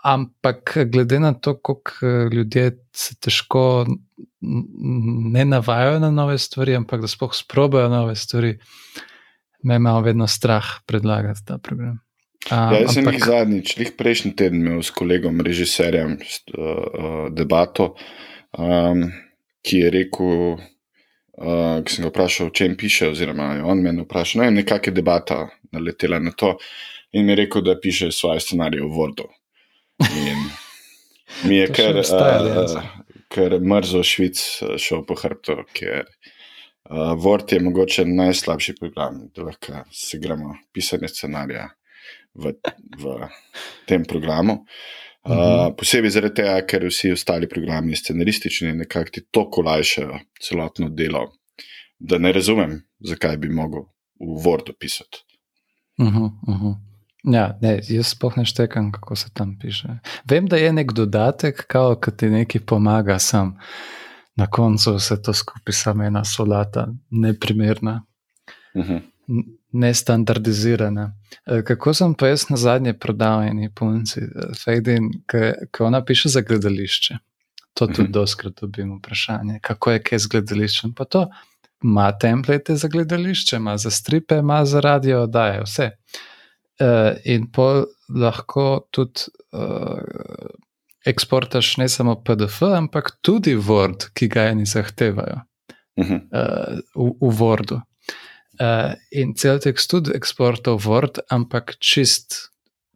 Ampak 0.03 0.77
glede 0.91 1.19
na 1.19 1.33
to, 1.33 1.55
kako 1.59 2.29
ljudje 2.31 2.77
se 2.95 3.15
težko 3.19 3.85
ne 4.41 5.45
navajajo 5.45 5.99
na 5.99 6.11
nove 6.11 6.37
stvari, 6.37 6.75
ampak 6.75 7.01
da 7.01 7.07
spoh 7.07 7.33
sprobajo 7.35 7.89
nove 7.89 8.15
stvari, 8.15 8.57
me 9.63 9.75
ima 9.75 9.99
vedno 9.99 10.27
strah 10.27 10.65
predlagati 10.85 11.45
ta 11.45 11.57
program. 11.57 11.99
Um, 12.51 12.73
ja, 12.73 12.79
jaz 12.79 12.93
sem 12.95 13.07
jih 13.11 13.23
zadnjič, 13.27 13.73
jih 13.75 13.89
prejšnji 13.99 14.31
teden 14.39 14.61
imel 14.61 14.83
s 14.85 14.93
kolegom, 14.95 15.41
režiserjem, 15.43 16.13
uh, 16.15 16.59
uh, 16.63 17.15
debato, 17.35 17.89
um, 18.55 19.01
ki 19.67 19.81
je 19.81 19.89
rekel, 19.91 20.35
uh, 20.55 21.79
ki 21.83 21.95
sem 21.95 22.05
ga 22.05 22.11
vprašal, 22.13 22.47
o 22.47 22.53
čem 22.55 22.77
piše, 22.79 23.09
oziroma 23.11 23.49
on 23.67 23.81
me 23.83 23.91
je 23.91 24.05
vprašal, 24.05 24.45
no, 24.45 24.53
nekakšna 24.61 24.95
debata 24.95 25.41
naletela 25.75 26.21
na 26.23 26.31
to. 26.31 26.53
In 27.11 27.27
mi 27.27 27.35
je 27.35 27.41
rekel, 27.41 27.65
da 27.67 27.75
piše 27.79 28.13
svoje 28.15 28.39
scenarije 28.45 28.85
v 28.85 28.95
Wordu. 28.95 29.27
In 30.07 30.45
mi 31.49 31.57
je 31.57 31.67
kar, 31.73 31.99
uh, 31.99 32.77
kar 33.33 33.57
mrzo 33.59 34.05
švic 34.07 34.39
šel 34.79 35.03
po 35.07 35.17
hrbtu, 35.19 35.57
ker 35.75 36.05
uh, 36.07 37.11
Word 37.19 37.51
je 37.51 37.59
mogoče 37.59 38.07
najslabši 38.07 38.77
program, 38.79 39.25
da 39.35 39.49
lahko 39.49 39.83
se 39.91 40.19
gremo 40.23 40.55
pisanje 40.71 41.11
scenarija 41.11 41.67
v, 42.37 42.53
v 42.97 43.27
tem 43.85 44.05
programu. 44.05 44.65
Uh, 45.27 45.73
posebej 45.75 46.13
zaradi 46.15 46.39
tega, 46.39 46.61
ker 46.63 46.85
vsi 46.87 47.11
ostali 47.11 47.49
programi 47.51 47.97
scenaristični 47.99 48.71
nekako 48.79 49.11
ti 49.11 49.25
tako 49.27 49.61
olajšajo 49.65 50.19
celotno 50.39 50.87
delo, 50.89 51.25
da 51.99 52.17
ne 52.17 52.31
razumem, 52.31 52.77
zakaj 53.03 53.35
bi 53.37 53.49
mogel 53.51 53.89
v 54.21 54.37
Wordu 54.45 54.77
pisati. 54.79 55.25
Uh 55.97 56.07
-huh, 56.07 56.31
uh 56.47 56.61
-huh. 56.61 56.75
Ja, 57.33 57.57
ne, 57.61 57.79
jaz 57.89 58.07
sploh 58.07 58.37
ne 58.37 58.45
štekam, 58.45 58.91
kako 58.91 59.15
se 59.15 59.29
tam 59.33 59.57
piše. 59.59 59.87
Vem, 60.29 60.45
da 60.45 60.57
je 60.57 60.73
nek 60.73 60.91
dodatek, 60.91 61.65
kao, 61.67 61.95
ki 61.95 62.11
ti 62.17 62.29
nekaj 62.29 62.61
pomaga, 62.61 63.19
sam 63.19 63.57
na 64.35 64.47
koncu 64.47 64.95
vse 64.95 65.21
to 65.21 65.33
skupaj, 65.33 65.73
samo 65.73 66.03
ena 66.03 66.23
solata, 66.23 66.87
neprimerna. 67.09 68.05
Uh 68.75 68.85
-huh 68.85 69.01
nestandardizirane. 69.71 71.11
E, 71.45 71.61
kako 71.63 71.93
sem 71.93 72.13
pa 72.13 72.27
jaz 72.27 72.47
na 72.49 72.57
zadnje 72.57 72.93
prodal 72.93 73.43
eni 73.43 73.69
punci, 73.75 74.19
e, 74.19 74.49
Fejdin, 74.63 75.09
ki 75.27 75.83
ona 75.83 76.03
piše 76.05 76.29
za 76.29 76.41
gledališče. 76.41 77.17
To 77.73 77.87
tudi 77.87 78.03
mhm. 78.03 78.11
doskrat 78.11 78.53
dobim 78.61 78.97
vprašanje, 78.97 79.59
kako 79.61 79.91
je 79.91 80.03
kaj 80.03 80.19
z 80.19 80.27
gledališčem. 80.27 80.93
Pa 80.93 81.05
to 81.05 81.27
ima 81.83 82.11
template 82.17 82.75
za 82.75 82.87
gledališče, 82.87 83.55
ima 83.55 83.77
za 83.77 83.91
stripe, 83.91 84.35
ima 84.35 84.65
za 84.65 84.79
radio, 84.79 85.27
da 85.27 85.47
je 85.47 85.61
vse. 85.63 85.91
Uh, 86.79 87.17
in 87.25 87.51
pa 87.51 87.83
lahko 88.09 88.87
tudi 88.91 89.29
uh, 89.51 90.01
eksportaš 91.05 91.77
ne 91.77 91.89
samo 91.89 92.15
PDF, 92.23 92.61
ampak 92.61 93.11
tudi 93.21 93.55
Word, 93.55 94.09
ki 94.13 94.27
ga 94.27 94.49
eni 94.51 94.65
zahtevajo 94.65 95.41
uh 95.97 96.05
-huh. 96.05 96.15
uh, 96.15 96.79
v, 96.95 97.11
v 97.21 97.39
Wordu. 97.39 97.81
Uh, 98.57 98.93
in 99.11 99.35
cel 99.37 99.59
tekst 99.61 99.91
tudi 99.91 100.13
eksportov 100.17 100.81
Word, 100.85 101.19
ampak 101.29 101.75
čist 101.79 102.51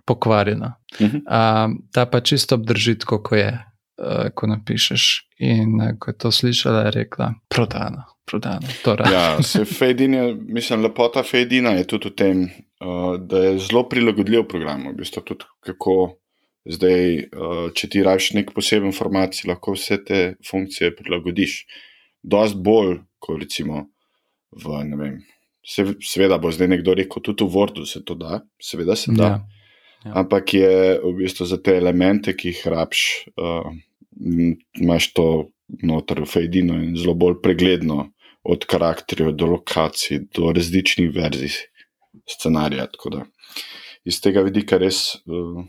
pokvarjeno. 0.06 0.74
Uh 1.00 1.08
-huh. 1.08 1.21
uh, 1.26 1.76
ta 1.93 2.06
pa 2.06 2.19
čisto 2.19 2.56
obdrži, 2.56 2.95
kako 2.97 3.36
je, 3.36 3.52
uh, 3.97 4.30
ko 4.34 4.47
napišeš. 4.47 5.28
In 5.38 5.82
uh, 5.82 5.97
ko 6.00 6.10
je 6.12 6.17
to 6.17 6.32
slišala, 6.32 6.82
je 6.82 6.91
rekla: 6.91 7.34
prodano, 7.50 8.04
prodano. 8.26 8.67
Ja, 9.12 9.43
se 9.43 9.65
Fedin, 9.65 10.39
mislim, 10.47 10.82
lepota 10.82 11.24
Fedina 11.24 11.69
je 11.69 11.88
tudi 11.88 12.10
v 12.10 12.15
tem, 12.15 12.50
uh, 12.80 13.19
da 13.19 13.38
je 13.38 13.60
zelo 13.60 13.89
prilagodljiv 13.89 14.43
program. 14.47 14.88
V 14.88 14.93
bistvu 14.93 15.21
tudi 15.21 15.45
kako. 15.60 16.17
Zdaj, 16.65 17.30
če 17.74 17.88
ti 17.89 18.04
rabiš 18.04 18.34
nek 18.34 18.52
poseben 18.54 18.91
format, 18.93 19.34
lahko 19.50 19.74
vse 19.74 19.97
te 20.06 20.36
funkcije 20.50 20.95
prilagodiš. 20.95 21.65
Dost 22.21 22.56
bolj, 22.56 23.00
kot 23.19 23.39
recimo 23.41 23.88
v, 24.52 24.84
ne 24.84 24.97
vem, 25.00 25.15
Se, 25.62 25.86
seveda 26.02 26.39
bo 26.41 26.50
zdaj 26.52 26.71
nekdo 26.71 26.95
rekel, 26.97 27.21
tudi 27.21 27.45
v 27.45 27.54
Wordu 27.54 27.86
se 27.86 28.02
to 28.06 28.15
da, 28.17 28.41
seveda 28.62 28.95
se 28.95 29.13
da. 29.13 29.28
Ja. 29.28 29.47
Ja. 30.06 30.12
Ampak 30.24 30.54
je 30.54 30.97
v 31.04 31.12
bistvu 31.19 31.45
za 31.45 31.60
te 31.62 31.76
elemente, 31.78 32.34
ki 32.34 32.50
jih 32.50 32.62
rabiš, 32.74 33.04
uh, 33.38 33.67
imaš 34.82 35.12
to 35.13 35.26
noter 35.86 36.24
v 36.24 36.26
Fejdinu 36.26 36.80
in 36.82 36.95
zelo 36.97 37.13
bolj 37.13 37.38
pregledno, 37.43 38.08
od 38.43 38.65
karakterjev 38.65 39.36
do 39.38 39.45
lokacij, 39.45 40.24
do 40.34 40.50
različnih 40.50 41.12
verzij 41.13 41.54
scenarija. 42.26 42.88
Tako 42.89 43.10
da 43.13 43.26
iz 44.04 44.17
tega 44.21 44.41
vidika 44.41 44.80
res 44.82 45.21
uh, 45.30 45.62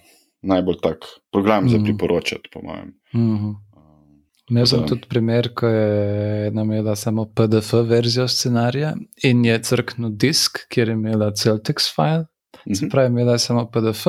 najbolj 0.42 0.81
tak 0.83 1.05
program 1.33 1.66
mm. 1.66 1.68
za 1.68 1.83
priporočati, 1.85 2.48
po 2.52 2.62
mojem. 2.62 2.94
Mm 3.14 3.37
-hmm. 3.37 3.55
Imel 4.50 4.66
sem 4.66 4.83
tudi 4.87 5.07
primer, 5.09 5.48
ko 5.55 5.68
je 5.70 6.46
ena 6.48 6.62
imela 6.62 6.96
samo 6.96 7.24
PDF 7.35 7.72
verzijo 7.88 8.26
scenarija 8.28 8.94
in 9.22 9.44
je 9.44 9.59
crknil 9.62 10.11
disk, 10.11 10.64
kjer 10.68 10.88
je 10.88 10.96
imela 10.98 11.31
cel 11.31 11.61
text 11.62 11.94
file, 11.94 12.26
mm 12.66 12.72
-hmm. 12.72 12.90
pravi, 12.90 13.07
imela 13.07 13.33
je 13.33 13.38
samo 13.38 13.70
PDF 13.70 14.07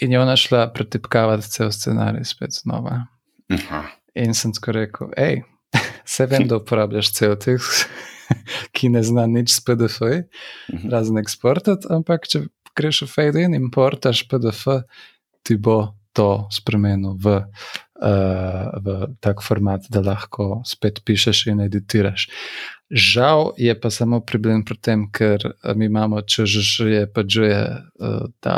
in 0.00 0.12
je 0.12 0.20
ona 0.20 0.36
šla 0.36 0.72
pretipkavati 0.72 1.50
cel 1.50 1.70
scenarij 1.72 2.24
spet 2.24 2.52
znova. 2.52 3.06
Aha. 3.48 3.84
In 4.14 4.34
sem 4.34 4.52
tako 4.52 4.72
rekel, 4.72 5.08
hej, 5.16 5.42
vse 6.04 6.26
vem, 6.30 6.48
da 6.48 6.56
uporabljaš 6.56 7.12
cel 7.12 7.36
tekst, 7.36 7.88
ki 8.76 8.88
ne 8.88 9.02
zna 9.02 9.26
nič 9.26 9.52
s 9.54 9.60
PDF, 9.60 10.00
mm 10.00 10.78
-hmm. 10.78 10.90
razen 10.90 11.18
eksportati, 11.18 11.86
ampak 11.90 12.28
če 12.28 12.40
greš 12.76 13.02
v 13.02 13.06
fade 13.06 13.42
in 13.42 13.54
importaš 13.54 14.28
PDF, 14.28 14.66
ti 15.42 15.56
bo 15.56 15.94
to 16.12 16.48
spremenil 16.50 17.16
v 17.18 17.42
uh, 18.02 18.74
v 18.82 19.08
tak 19.20 19.42
format, 19.42 19.86
da 19.90 20.02
lahko 20.04 20.62
spet 20.66 21.02
pišeš 21.04 21.46
in 21.52 21.64
editiraš. 21.64 22.28
Žal 22.90 23.54
je 23.58 23.74
pa 23.80 23.90
samo 23.90 24.20
problem 24.20 24.64
pri 24.64 24.76
tem, 24.78 25.06
ker 25.10 25.40
eh, 25.40 25.74
mi 25.74 25.88
imamo, 25.88 26.20
če 26.22 26.46
že 26.46 26.88
je 26.90 27.04
pa 27.10 27.24
že, 27.26 27.50
uh, 27.98 28.26
da 28.42 28.56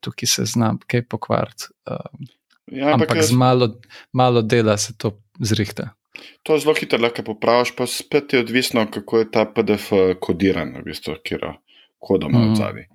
tukaj 0.00 0.26
se 0.26 0.44
znam 0.44 0.80
kaj 0.86 1.06
pokvariti. 1.06 1.70
Uh, 1.86 1.98
ja, 2.70 2.94
ampak 2.94 3.10
ampak 3.10 3.26
z 3.26 3.32
malo, 3.34 3.74
malo 4.12 4.42
dela 4.42 4.76
se 4.78 4.94
to 4.96 5.18
zrihta. 5.40 5.94
To 6.42 6.58
zelo 6.58 6.74
hitro 6.74 6.98
lahko 7.00 7.22
popraviš, 7.22 7.74
pa 7.76 7.86
spet 7.86 8.32
je 8.32 8.40
odvisno, 8.40 8.86
kako 8.90 9.22
je 9.22 9.30
ta 9.30 9.44
PDF 9.46 9.92
kodiran, 10.20 10.74
v 10.80 10.90
bistvu, 10.90 11.16
kjer 11.24 11.46
kodoma 11.98 12.38
mm. 12.38 12.50
od 12.50 12.56
zadaj. 12.56 12.86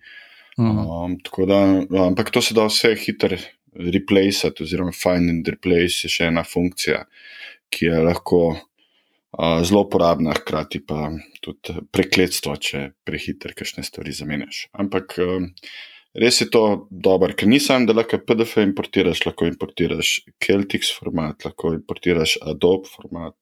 Mm. 0.57 0.77
Um, 0.79 1.17
ampak 2.07 2.31
to 2.31 2.41
se 2.41 2.53
da 2.55 2.67
vse 2.67 2.95
hitro 2.95 3.38
replace, 3.79 4.51
oziroma 4.61 4.93
find 4.95 5.29
and 5.29 5.47
replace 5.47 6.05
je 6.05 6.11
še 6.11 6.29
ena 6.31 6.43
funkcija, 6.47 7.03
ki 7.73 7.89
je 7.89 8.01
lahko 8.05 8.41
uh, 8.51 9.63
zelo 9.65 9.85
uporabna, 9.85 10.35
hkrati 10.38 10.81
pa 10.88 11.09
tudi 11.43 11.75
prekletstvo, 11.93 12.55
če 12.55 12.85
prehiter 13.07 13.55
kakšne 13.57 13.83
stvari 13.85 14.15
zamenjaš. 14.15 14.65
Ampak 14.79 15.17
um, 15.23 15.49
res 16.15 16.41
je 16.41 16.49
to 16.51 16.63
dobro, 16.89 17.33
ker 17.35 17.49
nisem, 17.51 17.88
da 17.88 17.97
lahko 17.97 18.21
PDF 18.23 18.61
importiraš, 18.63 19.25
lahko 19.27 19.49
importiraš 19.49 20.17
Celtics 20.43 20.93
format, 20.95 21.47
lahko 21.47 21.75
importiraš 21.75 22.38
Adobe 22.45 22.91
format, 22.91 23.35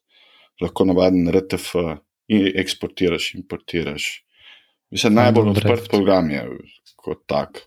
lahko 0.62 0.88
navaden 0.90 1.30
RTF 1.34 1.76
in 2.34 2.50
eksportiraš, 2.58 3.34
importiraš. 3.38 4.24
Mislim, 4.94 5.16
najbolj 5.18 5.56
odprt 5.56 5.90
program 5.90 6.30
je 6.30 6.44
kot 7.02 7.24
tak. 7.30 7.66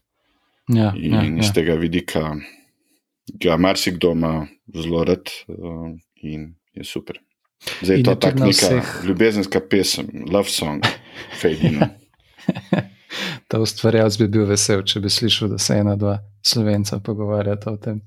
Ja, 0.68 0.92
in 0.96 1.14
ja, 1.14 1.22
iz 1.22 1.46
ja. 1.46 1.52
tega 1.52 1.74
vidika 1.74 2.34
ga 3.42 3.56
marsikdo 3.56 4.12
ima 4.12 4.46
zelo 4.74 5.04
rad 5.04 5.30
uh, 5.48 5.92
in 6.22 6.54
je 6.74 6.84
super. 6.84 7.20
Zdaj 7.82 7.96
je 7.96 8.02
to 8.02 8.14
tako 8.14 8.38
neka 8.38 8.50
vseh... 8.50 8.84
ljubezenska 9.04 9.60
pesem, 9.70 10.06
love 10.32 10.48
song, 10.48 10.84
Fejdina. 11.40 11.88
Ta 13.48 13.60
ustvarjalec 13.60 14.18
bi 14.18 14.28
bil 14.28 14.44
vesel, 14.46 14.82
če 14.82 15.00
bi 15.00 15.10
slišal, 15.10 15.54
da 15.54 15.58
se 15.58 15.78
ena, 15.78 15.94
dva 15.96 16.18
slovenca 16.44 16.98
pogovarjata 17.00 17.72
o 17.72 17.76
tem. 17.76 18.00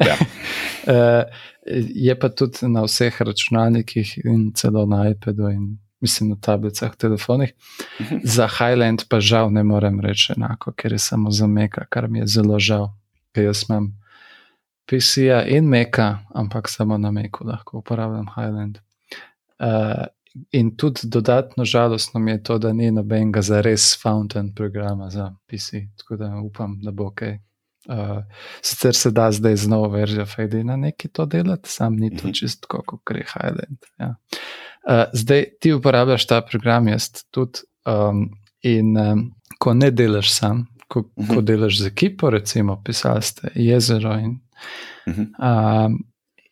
Ja. 0.00 0.16
uh, 0.16 1.22
je 2.08 2.18
pa 2.18 2.28
tudi 2.28 2.68
na 2.72 2.84
vseh 2.86 3.20
računalnikih 3.20 4.16
in 4.24 4.50
celo 4.56 4.86
na 4.86 5.04
iPadu 5.10 5.50
in 5.52 5.76
mislim 6.00 6.30
na 6.30 6.36
tablicah, 6.40 6.96
telefonih. 6.96 7.52
Mhm. 8.00 8.16
Za 8.24 8.48
Highland 8.48 9.02
pa 9.08 9.20
žal 9.20 9.52
ne 9.52 9.62
morem 9.62 10.00
reči 10.00 10.32
enako, 10.36 10.72
ker 10.72 10.92
je 10.92 10.98
samo 10.98 11.30
za 11.30 11.46
Meka, 11.46 11.84
kar 11.88 12.08
mi 12.08 12.18
je 12.18 12.26
zelo 12.26 12.58
žal, 12.58 12.90
ker 13.34 13.44
jaz 13.44 13.64
imam. 13.68 13.92
PC-ja 14.86 15.42
in 15.46 15.68
Meka, 15.68 16.18
ampak 16.34 16.68
samo 16.68 16.98
na 16.98 17.10
Meku 17.10 17.44
lahko 17.44 17.78
uporabljam 17.78 18.26
Highland. 18.36 18.78
Uh, 19.58 20.06
in 20.52 20.76
tudi 20.76 21.00
dodatno 21.04 21.64
žalostno 21.64 22.20
mi 22.20 22.30
je 22.30 22.42
to, 22.42 22.58
da 22.58 22.72
ni 22.72 22.90
nobenega 22.90 23.42
za 23.42 23.60
res 23.60 24.02
fountain 24.02 24.54
programa 24.54 25.10
za 25.10 25.34
PC, 25.46 25.70
tako 25.98 26.16
da 26.16 26.30
upam, 26.44 26.78
da 26.82 26.90
bo 26.90 27.06
ok. 27.06 27.22
Uh, 27.88 28.22
sicer 28.62 28.94
se 28.94 29.10
da 29.10 29.32
zdaj 29.32 29.56
z 29.56 29.68
novo 29.68 29.88
verzijo 29.88 30.26
Fadina 30.26 30.76
nekaj 30.76 31.10
to 31.10 31.26
delati, 31.26 31.70
sam 31.70 31.96
ni 31.96 32.16
to 32.16 32.28
mhm. 32.28 32.32
čisto 32.32 32.68
kot 32.68 33.00
gre 33.06 33.24
Highland. 33.32 33.78
Ja. 33.98 34.08
Uh, 34.08 34.65
zdaj 35.12 35.44
ti 35.60 35.72
uporabljaš 35.72 36.26
ta 36.26 36.40
program, 36.40 36.88
jaz 36.88 37.10
tudi. 37.30 37.64
Um, 37.86 38.30
in 38.62 38.96
um, 38.98 39.30
ko 39.58 39.74
ne 39.74 39.90
delaš 39.90 40.30
sam, 40.32 40.66
ko, 40.88 41.00
uh 41.00 41.06
-huh. 41.16 41.28
ko 41.28 41.34
mhm. 41.34 41.44
delaš 41.44 41.78
z 41.78 41.86
ekipo, 41.86 42.30
recimo, 42.30 42.82
pisali 42.84 43.22
ste 43.22 43.50
jezero 43.54 44.18
in 44.18 44.40
Uh 45.06 45.14
-huh. 45.14 45.86
um, 45.86 46.04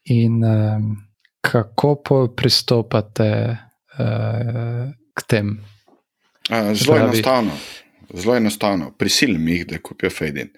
in 0.05 0.45
um, 0.45 0.97
kako 1.41 2.29
pristopate 2.37 3.57
uh, 3.99 4.91
k 5.15 5.23
tem? 5.27 5.61
A, 6.51 6.75
zelo 6.75 6.95
Pravi... 6.95 7.09
enostavno. 7.09 7.51
Zelo 8.15 8.37
enostavno, 8.37 8.91
prisilim 8.91 9.49
jih, 9.49 9.67
da 9.67 9.79
kupijo 9.79 10.11
Fedin. 10.11 10.49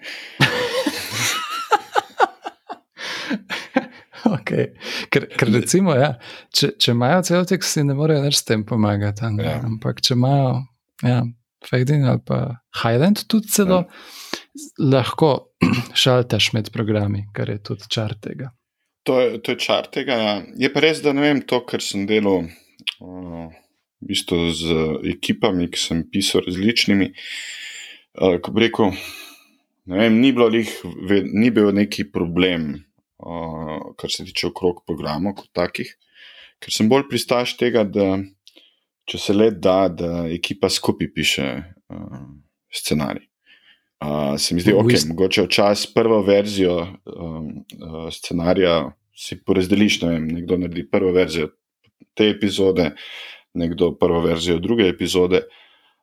okay. 4.35 4.69
ker, 5.13 5.27
ker 5.33 5.51
recimo, 5.55 5.95
ja, 5.97 6.13
če, 6.53 6.73
če 6.79 6.93
imajo 6.95 7.23
cel 7.29 7.49
tekst, 7.49 7.77
si 7.77 7.87
ne 7.87 7.97
morejo 7.97 8.25
več 8.27 8.41
s 8.41 8.47
tem 8.47 8.65
pomagati. 8.67 9.27
Ja. 9.41 9.59
Ampak 9.65 10.03
če 10.05 10.15
imajo 10.17 10.53
ja, 11.05 11.21
Fedin 11.67 12.05
ali 12.07 12.21
pa 12.25 12.41
Highland, 12.83 13.25
tudi 13.31 13.51
celo. 13.53 13.83
Ja 13.87 14.37
lahko 14.77 15.53
šaltaš 16.03 16.51
med 16.53 16.71
programi, 16.73 17.27
kar 17.33 17.49
je 17.49 17.61
tudi 17.63 17.89
čar 17.89 18.15
tega. 18.21 18.51
To 19.07 19.19
je, 19.21 19.37
to 19.41 19.55
je 19.55 19.59
čar 19.63 19.87
tega. 19.91 20.17
Ja. 20.19 20.33
Je 20.57 20.71
pa 20.73 20.83
res, 20.83 21.01
da 21.03 21.13
ne 21.15 21.23
vem 21.23 21.41
to, 21.47 21.61
kar 21.67 21.83
sem 21.83 22.07
delal 22.09 22.43
uh, 22.47 23.45
v 23.47 24.09
bistvu 24.09 24.49
z 24.55 24.81
ekipami, 25.13 25.69
ki 25.71 25.79
sem 25.79 26.03
pisal 26.11 26.43
različnimi. 26.47 27.13
Uh, 28.17 28.35
ko 28.43 28.51
rekel, 28.57 28.91
vem, 29.87 30.19
ni, 30.19 30.33
lih, 30.33 30.73
ni 31.31 31.53
bil 31.55 31.71
neki 31.75 32.09
problem, 32.11 32.73
uh, 33.19 33.93
kar 33.97 34.11
se 34.13 34.25
tiče 34.25 34.51
okrog 34.51 34.83
programov 34.87 35.37
kot 35.41 35.49
takih, 35.55 35.93
ker 36.63 36.73
sem 36.73 36.89
bolj 36.89 37.07
pristaš 37.11 37.55
tega, 37.59 37.83
da 37.83 38.17
če 39.07 39.21
se 39.21 39.33
le 39.35 39.51
da, 39.51 39.87
da 39.87 40.27
ekipa 40.31 40.69
skupaj 40.69 41.11
piše 41.15 41.47
uh, 41.63 42.21
scenarij. 42.73 43.27
Uh, 43.97 44.35
se 44.37 44.53
mi 44.53 44.61
zdi, 44.61 44.75
da 44.75 44.81
okay, 44.83 44.93
je 44.93 45.07
mogoče 45.09 45.47
včasih 45.47 45.91
prvo 45.95 46.19
verzijo 46.21 46.75
um, 47.09 47.47
uh, 47.81 48.09
scenarija 48.13 48.91
si 49.17 49.39
porazdeliš. 49.41 50.01
Ne 50.03 50.11
vem, 50.11 50.27
nekdo 50.37 50.59
naredi 50.61 50.83
prvo 50.91 51.09
verzijo 51.15 51.49
te 52.13 52.27
epizode, 52.29 52.91
nekdo 53.57 53.95
prvo 53.97 54.21
verzijo 54.21 54.59
druge 54.61 54.89
epizode. 54.89 55.47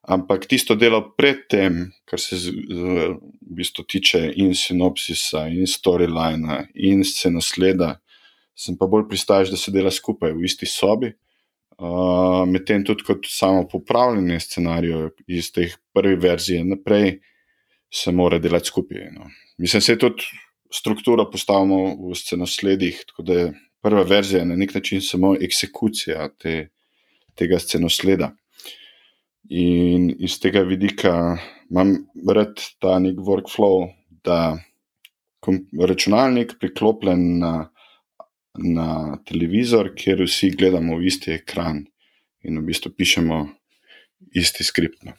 Ampak 0.04 0.44
tisto 0.46 0.74
delo 0.76 1.00
predtem, 1.16 1.86
kar 2.04 2.20
se 2.20 2.36
v 2.36 3.14
bistvu 3.56 3.86
tiče 3.88 4.20
in 4.36 4.52
sinopsisa, 4.54 5.46
in 5.48 5.68
storylina, 5.70 6.66
in 6.74 7.04
scenosleda, 7.08 7.94
sem 8.54 8.76
pa 8.76 8.86
bolj 8.86 9.08
pristaš, 9.08 9.54
da 9.54 9.56
se 9.56 9.72
dela 9.72 9.90
skupaj 9.90 10.34
v 10.36 10.44
isti 10.44 10.68
sobi. 10.68 11.12
Uh, 11.74 12.44
Medtem 12.46 12.84
tudi 12.86 13.02
kot 13.02 13.24
samo 13.26 13.64
popravljanje 13.66 14.36
scenarijev 14.44 15.08
iz 15.26 15.48
teh 15.50 15.72
prvih 15.96 16.20
verzij 16.22 16.62
naprej 16.62 17.16
se 17.90 18.12
mora 18.12 18.38
delati 18.38 18.70
skupaj. 18.70 19.08
No. 19.16 19.26
Mislim, 19.58 19.80
da 19.80 19.84
se 19.88 19.98
tudi 19.98 20.28
struktura 20.70 21.26
postavimo 21.30 21.96
v 22.10 22.14
scenosledih, 22.14 23.02
tako 23.08 23.22
da 23.22 23.38
je 23.40 23.52
prva 23.82 24.02
verzija 24.02 24.44
na 24.44 24.56
nek 24.56 24.74
način 24.74 25.02
samo 25.02 25.34
eksekucija 25.40 26.28
te, 26.38 26.68
tega 27.34 27.58
scenosleda. 27.58 28.32
In 29.50 30.09
iz 30.18 30.38
tega 30.40 30.62
vidika 30.64 31.37
imam 31.70 31.96
rad 32.28 32.61
ta 32.80 32.98
nek 32.98 33.18
workflow, 33.20 33.90
da 34.24 34.57
računalnik 35.88 36.54
priklopljen 36.61 37.38
na, 37.38 37.52
na 38.57 39.18
televizor, 39.28 39.92
kjer 39.96 40.24
vsi 40.24 40.54
gledamo 40.57 40.96
v 40.96 41.11
isti 41.11 41.35
ekran 41.37 41.85
in 42.44 42.61
v 42.61 42.64
bistvu 42.70 42.94
pišemo 42.96 43.42
isti 44.33 44.64
skript. 44.64 45.04
No 45.04 45.12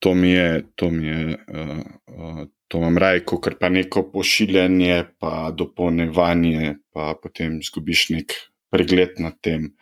to 0.00 0.14
mi 0.14 0.30
je, 0.30 0.64
to 0.74 0.90
mi 0.90 1.06
je, 1.06 1.38
uh, 1.48 1.78
uh, 2.06 2.46
to 2.68 2.78
imam 2.78 2.98
raje, 2.98 3.24
kot 3.24 3.54
pa 3.60 3.68
neko 3.68 4.06
pošiljanje, 4.12 5.04
pa 5.18 5.50
dopolnevanje, 5.50 6.74
pa 6.92 7.14
potem 7.22 7.60
zgubiš 7.62 8.08
nek 8.14 8.32
pregled 8.72 9.20
nad 9.20 9.36
tem, 9.40 9.74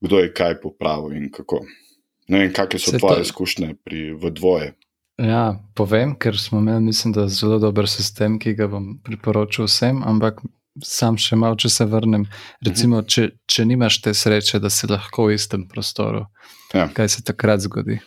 kdo 0.00 0.20
je 0.20 0.32
kaj 0.34 0.60
popravil 0.60 1.16
in 1.16 1.30
kako. 1.32 1.62
Ne 2.32 2.46
vem, 2.46 2.52
kakšne 2.56 2.96
so 2.96 3.02
tvoje 3.02 3.26
izkušnje 3.26 3.74
pri 3.84 4.06
dvoje. 4.32 4.72
Ja, 5.20 5.60
povem, 5.76 6.14
ker 6.16 6.38
smo 6.40 6.62
imeli, 6.62 6.80
mislim, 6.88 7.12
da 7.12 7.28
zelo 7.28 7.58
dober 7.60 7.88
sistem, 7.88 8.38
ki 8.40 8.54
ga 8.56 8.66
bom 8.72 8.94
priporočil 9.04 9.68
vsem, 9.68 10.00
ampak 10.08 10.40
sam 10.80 11.18
še 11.20 11.36
malo, 11.36 11.58
če 11.60 11.68
se 11.68 11.84
vrnem. 11.84 12.24
Recimo, 12.64 12.96
uh 12.98 13.02
-huh. 13.02 13.08
če, 13.08 13.28
če 13.46 13.64
nimaš 13.68 14.00
te 14.00 14.14
sreče, 14.14 14.58
da 14.58 14.70
si 14.70 14.88
lahko 14.88 15.26
v 15.28 15.34
istem 15.34 15.68
prostoru, 15.68 16.26
ja. 16.74 16.88
kaj 16.88 17.08
se 17.08 17.24
takrat 17.24 17.60
zgodi? 17.60 17.98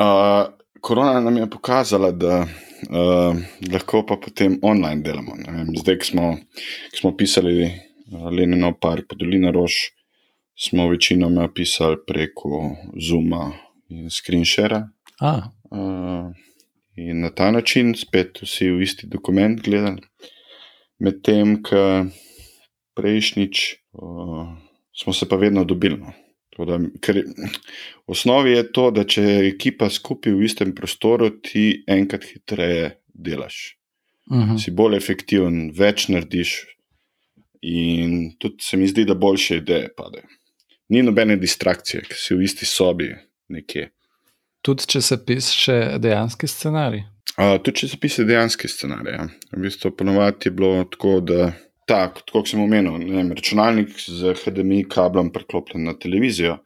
Uh, 0.00 0.48
korona 0.80 1.20
nam 1.20 1.36
je 1.36 1.50
pokazala, 1.50 2.10
da 2.12 2.46
uh, 2.46 3.36
lahko 3.72 4.06
pa 4.06 4.16
potem 4.16 4.58
online 4.62 5.02
delamo. 5.02 5.36
Zdaj, 5.80 5.98
ki 5.98 6.06
smo, 6.06 6.36
ki 6.92 7.00
smo 7.00 7.16
pisali 7.16 7.64
uh, 7.64 8.30
Lenino 8.30 8.72
park 8.80 9.08
pod 9.08 9.18
Dolina 9.18 9.50
Rož, 9.50 9.72
smo 10.58 10.88
večinoma 10.88 11.48
pisali 11.52 11.96
preko 12.06 12.76
Zuma 13.08 13.52
in 13.88 14.10
Screenshare. 14.10 14.82
Uh, 15.70 16.32
in 16.96 17.20
na 17.20 17.30
ta 17.30 17.50
način 17.50 17.94
spet 17.94 18.42
vsi 18.42 18.70
v 18.70 18.82
isti 18.82 19.06
dokument 19.06 19.60
gledali. 19.60 20.02
Medtem, 20.98 21.62
ko 21.62 22.06
prejšnjič 22.96 23.74
uh, 23.92 24.46
smo 25.02 25.12
se 25.12 25.28
pa 25.28 25.36
vedno 25.36 25.64
dobili. 25.64 25.96
No. 25.96 26.12
Da, 26.56 26.78
ker 27.04 27.20
v 27.20 28.12
osnovi 28.12 28.54
je 28.54 28.62
to, 28.72 28.90
da 28.90 29.04
če 29.04 29.22
je 29.22 29.48
ekipa 29.48 29.90
skupaj 29.92 30.32
v 30.32 30.46
istem 30.48 30.72
prostoru, 30.74 31.28
ti 31.44 31.84
enkrat 31.88 32.24
hitreje 32.24 32.94
delaš. 33.12 33.76
Uh 34.30 34.36
mhm. 34.36 34.50
-huh. 34.50 34.64
Si 34.64 34.70
bolj 34.70 34.96
efektiven, 34.96 35.70
več 35.76 36.08
narediš, 36.08 36.64
in 37.60 38.36
tudi 38.38 38.56
se 38.60 38.76
mi 38.76 38.88
zdi, 38.88 39.04
da 39.04 39.14
boljše 39.14 39.56
ideje 39.56 39.88
pade. 39.96 40.22
Ni 40.88 41.02
nobene 41.02 41.36
distrakcije, 41.36 42.04
ki 42.06 42.14
si 42.18 42.34
v 42.34 42.46
isti 42.46 42.66
sobi 42.68 43.10
nekje. 43.52 43.90
Tudi 44.62 44.86
če 44.90 45.02
se 45.02 45.18
piše 45.26 45.76
dejanski 46.02 46.48
scenarij. 46.50 47.04
Uh, 47.36 47.56
tudi 47.62 47.82
če 47.82 47.88
se 47.92 47.98
piše 48.02 48.24
dejanski 48.26 48.70
scenarij. 48.70 49.18
Ja. 49.18 49.28
V 49.52 49.62
bistvu 49.66 49.92
ponovadi 49.96 50.48
je 50.48 50.54
bilo 50.54 50.84
tako, 50.90 51.18
da 51.20 51.50
tako, 51.86 52.24
kot 52.32 52.50
sem 52.50 52.62
omenil, 52.62 52.98
vem, 53.14 53.30
računalnik 53.34 53.94
z 53.98 54.34
HDMI 54.42 54.84
kablom 54.90 55.30
priklopljen 55.34 55.86
na 55.86 55.94
televizijo, 55.98 56.58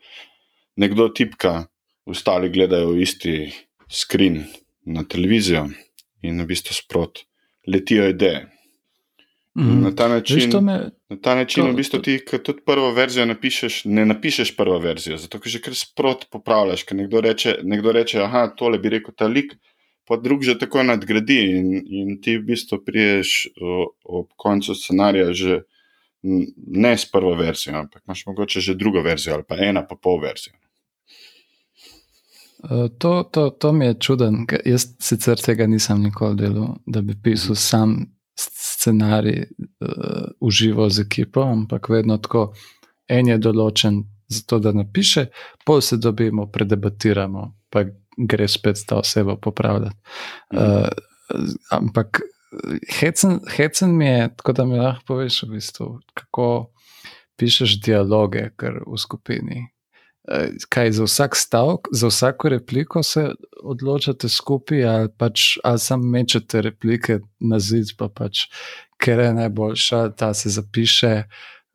nekdo 0.80 1.10
tipka, 1.12 1.66
ostali 2.08 2.48
gledajo 2.52 2.94
isti 2.96 3.50
skrin 3.90 4.40
na 4.88 5.04
televizijo 5.04 5.66
in 6.24 6.40
v 6.40 6.48
bistvu 6.48 6.76
sprot 6.76 7.24
letijo 7.68 8.08
ideje. 8.08 8.46
Mm. 9.58 9.80
Na 9.82 9.90
ta 9.94 10.08
način, 10.08 10.64
me, 10.64 10.90
na 11.08 11.16
ta 11.22 11.34
način 11.34 11.64
to, 11.64 11.72
v 11.72 11.74
bistvu 11.74 11.98
ti, 12.02 12.18
ki 12.22 12.38
tudi 12.38 12.62
prvo 12.66 12.92
verzijo 12.94 13.26
napišeš, 13.26 13.80
ne 13.84 14.04
napišeš 14.06 14.54
prvo 14.56 14.78
verzijo, 14.78 15.16
zato 15.18 15.40
ker 15.42 15.50
že 15.50 15.60
kar 15.60 15.74
sprot 15.74 16.28
popravljaš. 16.30 16.84
Ker 16.86 16.96
nekdo 16.96 17.20
reče, 17.20 17.56
nekdo 17.62 17.92
reče, 17.92 18.22
aha, 18.22 18.46
tole 18.56 18.78
bi 18.78 18.92
rekel 18.94 19.14
ta 19.16 19.26
lik, 19.26 19.56
pa 20.06 20.16
drug 20.16 20.44
že 20.46 20.54
tako 20.58 20.84
nadgradi, 20.86 21.40
in, 21.56 21.72
in 21.86 22.20
ti 22.22 22.36
v 22.38 22.46
bistvu 22.46 22.78
priješ 22.86 23.48
ob 24.04 24.30
koncu 24.36 24.74
scenarija 24.74 25.32
že 25.32 25.60
ne 26.66 26.94
s 26.98 27.10
prvo 27.10 27.34
verzijo, 27.34 27.74
ampak 27.78 28.02
imaš 28.06 28.26
mogoče 28.26 28.60
že 28.60 28.74
drugo 28.74 29.02
verzijo 29.02 29.34
ali 29.34 29.44
pa 29.48 29.56
ena 29.58 29.86
pa 29.86 29.96
pol 29.96 30.20
verzijo. 30.20 30.54
E, 32.64 32.88
to, 32.98 33.22
to, 33.32 33.50
to 33.50 33.72
mi 33.72 33.86
je 33.86 33.94
čuden, 33.94 34.46
jaz 34.64 34.86
sicer 34.98 35.40
tega 35.40 35.66
nisem 35.66 36.02
nikoli 36.02 36.36
delal, 36.36 36.74
da 36.86 37.00
bi 37.00 37.16
pisal 37.22 37.56
sam 37.56 37.96
scenarij 38.40 39.44
uh, 39.44 40.30
uživo 40.40 40.88
z 40.90 41.04
ekipo, 41.04 41.42
ampak 41.42 41.88
vedno 41.88 42.18
tako. 42.18 42.52
En 43.10 43.26
je 43.26 43.38
določen 43.42 44.04
za 44.30 44.42
to, 44.46 44.58
da 44.62 44.72
napiše, 44.72 45.26
pol 45.66 45.80
se 45.82 45.96
dobimo, 45.98 46.46
predebatiramo, 46.46 47.42
pa 47.70 47.84
gre 48.16 48.46
spet 48.48 48.84
ta 48.86 49.00
oseba 49.02 49.34
popravljati. 49.36 49.96
Uh, 50.54 50.86
ampak 51.74 52.22
hecen, 53.00 53.40
hecen 53.56 53.96
mi 53.96 54.06
je, 54.06 54.28
tako 54.36 54.52
da 54.52 54.64
mi 54.64 54.78
lahko 54.78 55.04
poveš, 55.06 55.42
v 55.42 55.56
bistvu, 55.56 55.88
kako 56.14 56.46
pišeš 57.40 57.80
dialoge 57.82 58.50
v 58.60 58.98
skupini. 58.98 59.66
Uh, 60.28 60.52
kaj 60.68 60.92
za 60.92 61.04
vsak 61.04 61.36
stavek, 61.36 61.88
za 61.92 62.10
vsako 62.10 62.48
repliko 62.48 63.02
se 63.02 63.30
odločate 63.62 64.28
skupaj, 64.28 64.84
ali 64.84 65.08
pač 65.16 65.56
ali 65.64 65.78
samo 65.78 66.04
mečete 66.04 66.62
replike 66.62 67.20
na 67.40 67.58
zid, 67.58 67.94
pa 67.98 68.08
pač, 68.08 68.46
ker 69.00 69.18
je 69.18 69.32
najboljša, 69.34 70.10
ta 70.16 70.34
se 70.34 70.50
zapiše. 70.50 71.24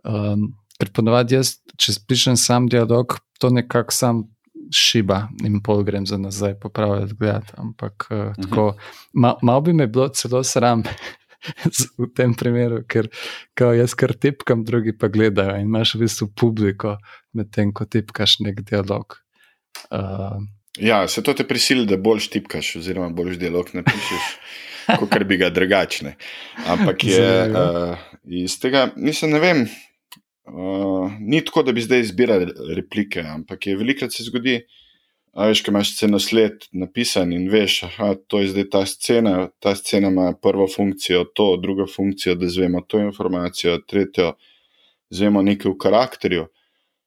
Um, 0.03 0.53
Ker 0.75 0.89
ponovadi 0.91 1.37
jaz, 1.37 1.53
če 1.79 1.93
pišem 2.03 2.35
sam 2.35 2.65
dialog, 2.67 3.13
to 3.39 3.47
nekako 3.49 3.95
sam 3.95 4.17
šiba 4.75 5.21
in 5.45 5.61
pol 5.63 5.83
grem 5.87 6.03
za 6.05 6.17
nazaj 6.17 6.57
popravljati. 6.59 7.15
Gledati. 7.19 7.53
Ampak 7.57 8.07
uh, 8.11 8.17
uh 8.17 8.33
-huh. 8.35 8.73
malo 9.13 9.39
mal 9.41 9.61
bi 9.61 9.73
me 9.73 9.87
bilo 9.87 10.07
celo 10.07 10.43
sram 10.43 10.83
v 12.01 12.09
tem 12.15 12.33
primeru, 12.37 12.81
ker 12.87 13.09
jaz 13.77 13.95
kar 13.97 14.13
tipkam, 14.13 14.65
drugi 14.67 14.95
pa 14.97 15.09
gledajo 15.11 15.57
in 15.59 15.69
imaš 15.69 15.95
v 15.95 16.05
bistvu 16.05 16.29
publiko 16.37 16.97
medtem, 17.35 17.73
ko 17.75 17.87
tipkaš 17.89 18.39
nek 18.45 18.61
dialog. 18.67 19.17
Uh, 19.89 20.39
ja, 20.79 21.03
se 21.07 21.23
to 21.23 21.33
te 21.35 21.47
prisili, 21.47 21.87
da 21.89 21.97
boljš 21.97 22.29
tipkaš, 22.37 22.75
oziroma 22.81 23.09
boljš 23.15 23.41
dialog 23.41 23.73
napišeš. 23.73 24.31
Kot 25.01 25.23
bi 25.25 25.39
ga 25.41 25.49
drugačne. 25.49 26.11
Ampak 26.69 27.03
je 27.09 27.29
uh, 27.49 28.03
iz 28.29 28.59
tega, 28.61 28.91
nisem, 28.95 29.33
ne 29.33 29.39
vem, 29.41 29.63
Uh, 30.45 31.11
ni 31.19 31.39
tako, 31.41 31.63
da 31.65 31.73
bi 31.73 31.81
zdaj 31.81 32.03
izbirali 32.05 32.45
replike, 32.77 33.23
ampak 33.25 33.65
je 33.67 33.77
velikrat 33.77 34.13
se 34.13 34.23
zgodi, 34.23 34.59
da 35.35 35.49
veš, 35.49 35.61
kaj 35.65 35.71
imaš 35.71 35.91
sceno 35.95 36.19
sled 36.19 36.63
napisan 36.71 37.33
in 37.35 37.49
veš, 37.51 37.81
da 37.99 38.39
je 38.39 38.47
zdaj 38.53 38.69
ta 38.71 38.85
scena, 38.87 39.49
ta 39.59 39.75
scena 39.75 40.07
ima 40.07 40.33
prvo 40.41 40.67
funkcijo, 40.71 41.25
to, 41.35 41.57
drugo 41.61 41.87
funkcijo, 41.91 42.35
da 42.39 42.49
zvemo 42.49 42.81
to 42.87 42.99
informacijo, 43.03 43.77
tretjo, 43.87 44.33
zvemo 45.09 45.41
nekaj 45.41 45.71
v 45.71 45.77
karakterju. 45.77 46.47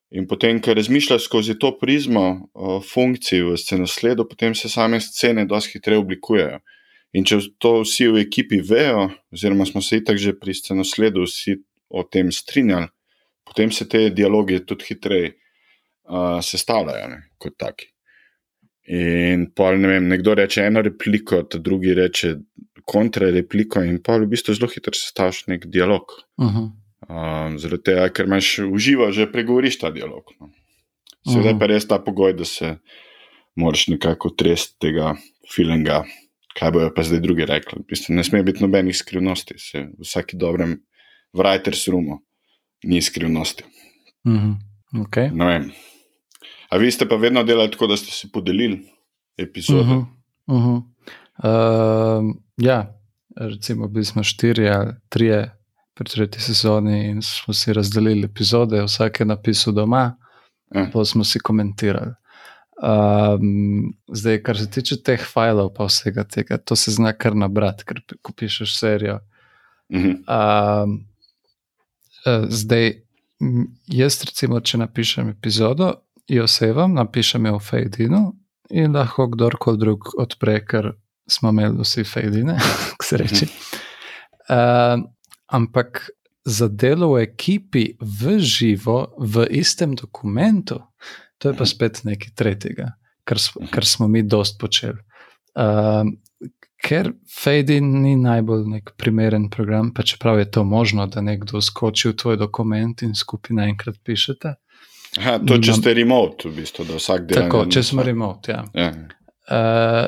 In 0.09 0.27
potem, 0.27 0.61
ker 0.61 0.77
razmišljaš 0.77 1.25
skozi 1.25 1.57
to 1.59 1.75
prizmo 1.77 2.49
o 2.53 2.79
funkciji 2.81 3.49
v 3.49 3.57
scenosledu, 3.57 4.25
potem 4.29 4.55
se 4.55 4.69
same 4.69 5.01
scene 5.01 5.45
dosti 5.45 5.77
hitreje 5.77 6.05
oblikujejo. 6.05 6.61
In 7.13 7.25
če 7.25 7.41
to 7.57 7.79
vsi 7.81 8.11
v 8.13 8.23
ekipi 8.27 8.61
vejo, 8.61 9.09
oziroma 9.33 9.65
smo 9.65 9.81
se 9.81 10.01
itak 10.01 10.17
že 10.21 10.37
pri 10.37 10.53
scenosledu 10.53 11.25
vsi 11.25 11.57
o 11.89 12.03
tem 12.05 12.31
strinjali, 12.31 12.89
potem 13.45 13.71
se 13.73 13.89
te 13.89 14.09
dialogi 14.13 14.61
tudi 14.65 14.93
hitreje 14.93 15.31
uh, 15.33 16.37
sestavljajo 16.45 17.23
kot 17.41 17.57
taki. 17.57 17.89
In 18.89 19.51
pa 19.53 19.69
ne 19.77 19.87
vem, 19.87 20.07
nekdo 20.09 20.33
reče 20.33 20.63
eno 20.65 20.81
repliko, 20.81 21.43
drugi 21.53 21.93
reče 21.93 22.33
kontrarepliko, 22.89 23.83
in 23.85 23.99
pa 24.01 24.15
v 24.17 24.25
bistvu 24.31 24.55
zelo 24.57 24.69
hitro 24.71 24.97
sestavljaš 24.97 25.43
nek 25.51 25.67
dialog. 25.69 26.15
Uh 26.41 26.47
-huh. 26.55 26.69
um, 27.09 27.59
Zaradi 27.59 27.83
tega, 27.83 28.07
ker 28.09 28.25
imaš 28.25 28.59
uživa, 28.65 29.11
že 29.11 29.31
pregovoriš 29.31 29.77
ta 29.79 29.91
dialog. 29.91 30.33
No. 30.39 30.49
Seveda 31.27 31.49
uh 31.49 31.55
-huh. 31.55 31.59
pa 31.59 31.65
res 31.65 31.87
ta 31.87 31.99
pogoj, 31.99 32.33
da 32.33 32.45
se 32.45 32.77
moraš 33.55 33.87
nekako 33.87 34.29
tresti 34.29 34.79
tega 34.79 35.15
filinga, 35.55 36.03
kaj 36.59 36.71
bojo 36.71 36.93
pa 36.95 37.03
zdaj 37.03 37.19
drugi 37.19 37.45
rekli. 37.45 37.81
V 37.81 37.85
bistvu 37.87 38.15
ne 38.15 38.23
sme 38.23 38.43
biti 38.43 38.63
nobenih 38.63 38.97
skrivnosti, 38.97 39.53
se 39.57 39.79
v 39.79 40.01
vsaki 40.01 40.37
dobrem 40.37 40.81
writer's 41.33 41.91
roomu 41.91 42.19
ni 42.83 43.01
skrivnosti. 43.01 43.63
Mm 44.25 44.37
-hmm. 44.37 44.55
okay. 45.05 45.29
A 46.69 46.77
vi 46.77 46.91
ste 46.91 47.07
pa 47.09 47.15
vedno 47.15 47.43
delali 47.43 47.71
tako, 47.71 47.87
da 47.87 47.97
ste 47.97 48.11
si 48.11 48.31
podelili 48.31 48.85
epizode? 49.37 49.83
Mm 49.83 50.07
-hmm. 50.47 50.55
Mm 50.55 50.65
-hmm. 50.65 50.83
Uh, 51.39 52.35
ja, 52.57 52.99
recimo, 53.35 53.87
bili 53.87 54.05
smo 54.05 54.23
štiri 54.23 54.69
ali 54.69 54.93
tri 55.09 55.49
pri 55.99 56.09
tretji 56.09 56.41
sezoni 56.41 57.09
in 57.09 57.21
smo 57.21 57.53
si 57.53 57.73
razdelili 57.73 58.25
epizode, 58.25 58.83
vsak 58.83 59.19
je 59.19 59.25
napisal 59.25 59.73
doma, 59.73 60.15
eh. 60.75 60.87
pa 60.93 61.05
smo 61.05 61.23
si 61.23 61.39
komentirali. 61.39 62.13
Um, 62.79 63.93
zdaj, 64.07 64.43
kar 64.43 64.57
se 64.57 64.69
tiče 64.71 65.01
teh 65.03 65.19
filev, 65.19 65.73
pa 65.75 65.85
vsega 65.85 66.23
tega, 66.23 66.57
to 66.57 66.75
se 66.75 66.91
zna 66.91 67.11
kar 67.13 67.35
nabrati, 67.35 67.83
ker 67.83 67.99
ko 68.21 68.33
pišeš 68.33 68.77
serijo. 68.79 69.19
Mm 69.89 70.03
-hmm. 70.03 70.15
um, 70.85 71.05
zdaj, 72.49 73.01
jaz, 73.87 74.23
recimo, 74.23 74.59
če 74.59 74.77
napišem 74.77 75.29
epizodo, 75.29 75.93
jo 76.29 76.47
sevam, 76.47 76.93
napišem 76.93 77.45
jo 77.45 77.57
v 77.57 77.65
Fejdinu 77.65 78.23
in 78.69 78.93
lahko 78.93 79.27
kdorkoli 79.33 79.81
drug 79.81 80.11
odpre, 80.21 80.59
ker 80.65 80.91
smo 81.29 81.49
imeli 81.49 81.81
vsi 81.81 82.05
Fejdine, 82.05 82.57
k 82.99 83.05
sreči. 83.05 83.49
Uh, 84.49 85.01
ampak 85.53 86.09
za 86.45 86.67
delo 86.67 87.13
v 87.13 87.25
ekipi 87.27 87.83
v 88.01 88.39
živo, 88.39 89.13
v 89.17 89.45
istem 89.59 89.95
dokumentu, 89.97 90.79
to 91.37 91.51
je 91.51 91.57
pa 91.57 91.65
spet 91.65 92.01
nekaj 92.05 92.33
tretjega, 92.35 92.93
kar, 93.23 93.37
kar 93.71 93.85
smo 93.85 94.07
mi 94.07 94.23
dost 94.23 94.57
počeli. 94.61 94.97
Uh, 95.57 96.05
ker 96.79 97.11
Fading 97.27 97.99
ni 98.01 98.15
najbolj 98.15 98.81
primeren 98.97 99.49
program, 99.49 99.93
pa 99.93 100.03
čeprav 100.03 100.39
je 100.39 100.51
to 100.51 100.63
možno, 100.63 101.07
da 101.07 101.21
nekdo 101.21 101.61
skoči 101.61 102.09
v 102.09 102.15
tvoj 102.15 102.37
dokument 102.37 103.01
in 103.01 103.15
skupaj 103.15 103.55
naenkrat 103.55 103.99
pišete. 104.03 104.55
Aha, 105.19 105.39
to 105.47 105.57
če 105.59 105.73
ste 105.75 105.93
remote, 105.97 106.47
v 106.49 106.61
bistvu, 106.61 106.85
da 106.87 106.99
vsak 106.99 107.27
del. 107.27 107.41
Tako, 107.43 107.65
če 107.71 107.83
smo 107.83 108.03
remote. 108.03 108.51
Ja. 108.51 108.63
Ja. 108.73 108.91
Uh, 109.49 110.07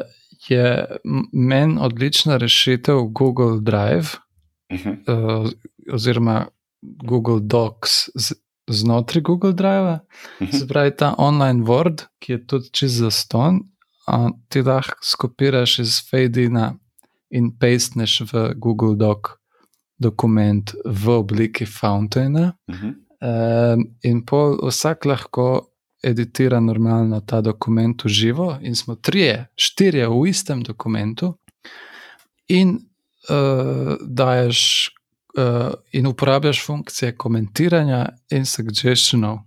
je 0.49 0.85
meni 1.33 1.77
odlična 1.81 2.37
rešitev 2.41 3.03
Google 3.11 3.59
Drive 3.61 4.17
uh 4.71 4.79
-huh. 4.79 5.43
uh, 5.43 5.49
oziroma 5.93 6.47
Google 6.81 7.39
Docs. 7.41 8.09
Z, 8.15 8.33
Znotraj 8.71 9.21
Google 9.21 9.53
Drive, 9.53 9.91
uh 9.91 10.47
-huh. 10.47 10.59
se 10.59 10.67
pravi 10.67 10.95
ta 10.95 11.15
online 11.17 11.63
Word, 11.63 12.03
ki 12.19 12.31
je 12.31 12.47
tudi 12.47 12.69
čez 12.71 12.91
zaston, 12.91 13.59
ti 14.49 14.61
lahko 14.61 14.95
skopiraš 15.01 15.79
iz 15.79 16.09
Fadina 16.09 16.73
in 17.29 17.57
pastneš 17.59 18.21
v 18.21 18.53
Google 18.55 18.95
Doc 18.95 19.17
dokument 19.97 20.73
v 20.85 21.09
obliki 21.09 21.65
Fountaina. 21.65 22.53
Uh 22.67 22.75
-huh. 22.75 22.93
Um, 23.21 23.85
in 24.03 24.25
pol 24.25 24.57
vsak 24.67 25.05
lahko 25.05 25.67
editira 26.03 26.59
normalno 26.59 27.21
ta 27.21 27.41
dokument 27.41 28.03
v 28.03 28.09
živo, 28.09 28.57
in 28.61 28.75
smo 28.75 28.95
trije, 28.95 29.47
štirje 29.55 30.07
v 30.09 30.23
istem 30.29 30.63
dokumentu, 30.63 31.35
in 32.49 32.79
uh, 33.29 33.97
daješ. 34.01 34.89
Uh, 35.31 35.71
in 35.95 36.07
uporabljaš 36.07 36.59
funkcije 36.65 37.13
komentiranja 37.15 38.09
in 38.35 38.43
suggestionov, 38.45 39.37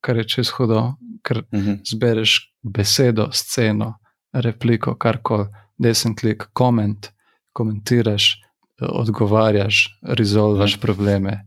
kar 0.00 0.16
je 0.16 0.24
čez 0.24 0.48
hodo, 0.56 0.94
ker 1.22 1.38
uh 1.38 1.58
mhm. 1.58 1.70
-huh. 1.70 1.80
zbereš 1.84 2.54
besedo, 2.62 3.28
sceno, 3.32 3.98
repliko, 4.32 4.94
karkoli, 4.94 5.46
desen 5.78 6.14
klik, 6.16 6.46
koment, 6.52 7.10
komentiraš, 7.52 8.40
odgovarjaš, 8.80 9.98
rezolvaš 10.02 10.80
probleme, 10.80 11.44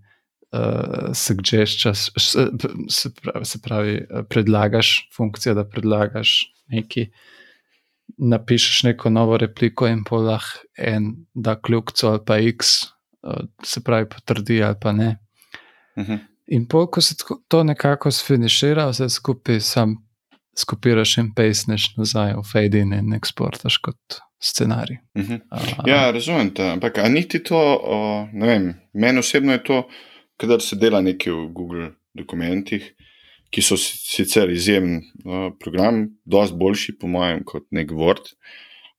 uh, 0.54 1.14
suggestions, 1.14 2.12
se 2.90 3.14
pravi, 3.22 3.46
se 3.46 3.62
pravi, 3.64 3.98
predlagaš 4.30 5.10
funkcijo, 5.16 5.56
da 5.58 5.68
predlagaš 5.70 6.40
nekaj. 6.68 7.10
Napišeš 8.18 8.84
neko 8.84 9.10
novo 9.12 9.36
repliko, 9.38 9.88
in 9.88 10.06
polah 10.08 10.44
en, 10.80 11.10
da 11.36 11.58
kljubco 11.60 12.08
ali 12.08 12.22
pa 12.26 12.38
x, 12.40 12.68
se 13.64 13.84
pravi, 13.84 14.08
potrdi 14.10 14.62
ali 14.64 14.76
pa 14.82 14.92
ne. 14.92 15.18
Uh 15.96 16.04
mhm. 16.04 16.14
-huh. 16.14 16.20
In 16.48 16.68
pol, 16.68 16.88
ko 16.88 17.02
se 17.02 17.16
to 17.48 17.64
nekako 17.64 18.12
sfinišira, 18.12 18.88
vse 18.90 19.10
skupaj 19.10 19.60
sam 19.60 19.98
skopiraš 20.58 21.18
in 21.18 21.34
pejsneš 21.36 21.90
nazaj 21.98 22.34
v 22.38 22.44
fade 22.52 22.80
in, 22.80 22.94
in 22.94 23.14
eksportaš 23.14 23.78
kot 23.78 24.20
scenarij. 24.40 24.98
Uh 25.16 25.24
-huh. 25.24 25.42
uh, 25.52 25.88
ja, 25.88 26.12
razumem 26.12 26.54
te. 26.54 26.70
Ampak 26.70 26.98
ni 27.10 27.28
ti 27.28 27.44
to, 27.44 27.60
uh, 27.76 28.34
ne 28.34 28.48
vem, 28.48 28.74
meni 28.94 29.20
osebno 29.20 29.52
je 29.52 29.64
to, 29.64 29.88
kadar 30.38 30.62
se 30.62 30.78
dela 30.80 31.02
nekaj 31.02 31.34
v 31.34 31.48
Google 31.54 31.92
dokumentih, 32.18 32.94
ki 33.54 33.64
so 33.64 33.78
sicer 33.80 34.52
izjemen 34.52 35.00
uh, 35.00 35.50
program, 35.60 36.04
dosti 36.26 36.58
boljši, 36.60 36.98
po 37.00 37.08
mojem, 37.12 37.44
kot 37.48 37.68
nek 37.72 37.94
Word. 37.96 38.34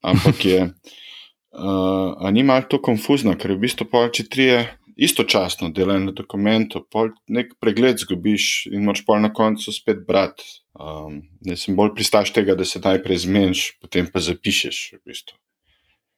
Ampak 0.02 0.44
je, 0.44 0.60
uh, 1.68 2.28
ni 2.32 2.44
malo 2.46 2.68
to 2.70 2.80
konfuzno, 2.82 3.36
ker 3.36 3.52
je 3.52 3.58
v 3.58 3.64
bistvu 3.66 3.88
pa 3.90 4.06
če 4.12 4.28
trije 4.30 4.62
istočasno 4.98 5.68
delajo 5.70 6.08
na 6.08 6.12
dokumentu, 6.12 6.82
nek 7.30 7.52
pregled 7.62 8.00
zgubiš 8.02 8.66
in 8.72 8.82
moraš 8.88 9.04
pa 9.06 9.20
na 9.22 9.30
koncu 9.32 9.72
spet 9.72 10.02
brati. 10.06 10.42
Um, 10.78 11.20
ne 11.46 11.56
sem 11.58 11.76
bolj 11.78 11.92
pristaš 11.94 12.32
tega, 12.34 12.54
da 12.58 12.66
se 12.66 12.82
najprej 12.82 13.22
zmeniš, 13.26 13.62
potem 13.82 14.10
pa 14.10 14.22
zapišeš. 14.22 14.80
V 14.98 15.04
bistvu. 15.06 15.38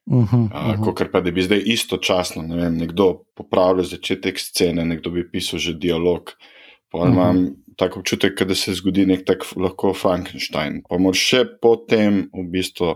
Uh 0.05 0.31
-huh, 0.31 0.45
uh 0.45 0.51
Uh, 0.51 0.75
-huh. 0.79 0.95
Kot 0.95 1.11
pa 1.11 1.21
da 1.21 1.31
bi 1.31 1.41
zdaj 1.41 1.61
istočasno 1.65 2.41
ne 2.41 2.55
vem, 2.55 2.77
nekdo 2.77 3.23
popravljal 3.35 3.83
začetek 3.85 4.39
scene, 4.39 4.85
nekdo 4.85 5.09
bi 5.09 5.31
pisal 5.31 5.59
že 5.59 5.73
dialog. 5.73 6.31
Pa 6.91 7.05
Mhm. 7.05 7.13
imam 7.13 7.55
tako 7.77 7.99
občutek, 7.99 8.43
da 8.43 8.55
se 8.55 8.73
zgodi 8.73 9.05
nek 9.05 9.25
tak 9.25 9.45
lahko 9.55 9.93
Frankenstein. 9.93 10.81
Pa 10.89 10.97
moraš 10.97 11.19
še 11.19 11.45
potem 11.61 12.29
v 12.33 12.43
bistvu 12.51 12.95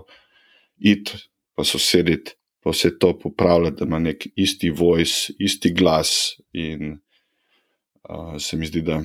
iti, 0.78 1.12
pa 1.56 1.64
sosediti, 1.64 2.32
pa 2.64 2.70
vse 2.70 2.98
to 3.00 3.20
popravljati, 3.20 3.78
da 3.80 3.86
ima 3.86 4.00
nek 4.00 4.28
isti 4.36 4.70
voice, 4.70 5.34
isti 5.40 5.72
glas. 5.74 6.36
In 6.54 7.00
uh, 8.10 8.36
se 8.38 8.58
mi 8.58 8.66
zdi, 8.66 8.82
da 8.82 8.98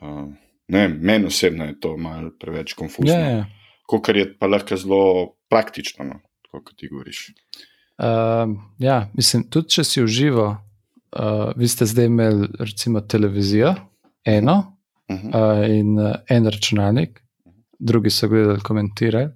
uh, 0.00 0.28
ne 0.68 0.88
meni 0.88 1.26
osebno 1.26 1.64
je 1.64 1.80
to 1.80 1.96
malo 1.96 2.30
preveč 2.40 2.72
konfuzno. 2.72 3.12
Ja, 3.12 3.30
ja. 3.30 3.46
Kar 4.04 4.16
je 4.16 4.38
pa 4.38 4.46
lahko 4.46 4.76
zelo 4.76 5.34
praktično, 5.48 6.04
no, 6.04 6.20
tako 6.48 6.64
kot 6.64 6.76
ti 6.80 6.88
govoriš. 6.88 7.28
Uh, 7.98 8.56
ja, 8.78 9.10
mislim, 9.14 9.44
tudi 9.50 9.68
če 9.76 9.84
si 9.84 10.02
uživo, 10.02 10.48
uh, 11.12 11.52
vi 11.56 11.68
ste 11.68 11.86
zdaj 11.86 12.08
imeli 12.08 12.48
recimo 12.58 13.00
televizijo, 13.00 13.74
eno 14.24 14.78
Uh 15.08 15.16
-huh. 15.16 15.62
uh, 15.62 15.76
in 15.76 15.98
uh, 15.98 16.14
en 16.28 16.46
računalnik, 16.46 17.22
drugi 17.78 18.10
so 18.10 18.28
gledali, 18.28 18.60
komentirali. 18.60 19.30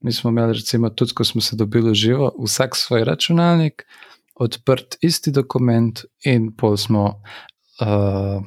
Mi 0.00 0.12
smo 0.12 0.30
imeli, 0.30 0.52
recimo, 0.52 0.90
tudi 0.90 1.12
ko 1.14 1.24
smo 1.24 1.40
se 1.40 1.56
dobili 1.56 1.94
živo, 1.94 2.32
vsak 2.44 2.76
svoj 2.76 3.04
računalnik, 3.04 3.86
odprt 4.34 4.96
isti 5.00 5.30
dokument, 5.30 6.00
in 6.24 6.56
pol 6.56 6.76
smo 6.76 7.04
uh, 7.04 8.44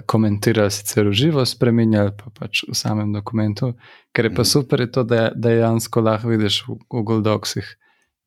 komentirali, 0.00 0.70
sicer 0.70 1.08
v 1.08 1.12
živo, 1.12 1.42
spremenjali 1.42 2.10
pa 2.14 2.30
pač 2.30 2.62
v 2.62 2.74
samem 2.74 3.12
dokumentu. 3.12 3.74
Ker 4.12 4.24
je 4.24 4.30
pa 4.30 4.40
Mhm. 4.40 4.46
super, 4.46 4.80
je 4.80 4.90
to, 4.90 5.02
da 5.02 5.30
dejansko 5.30 6.00
lahko 6.00 6.28
vidiš 6.28 6.62
v 6.62 6.78
Google 6.88 7.20
Docsih, 7.20 7.66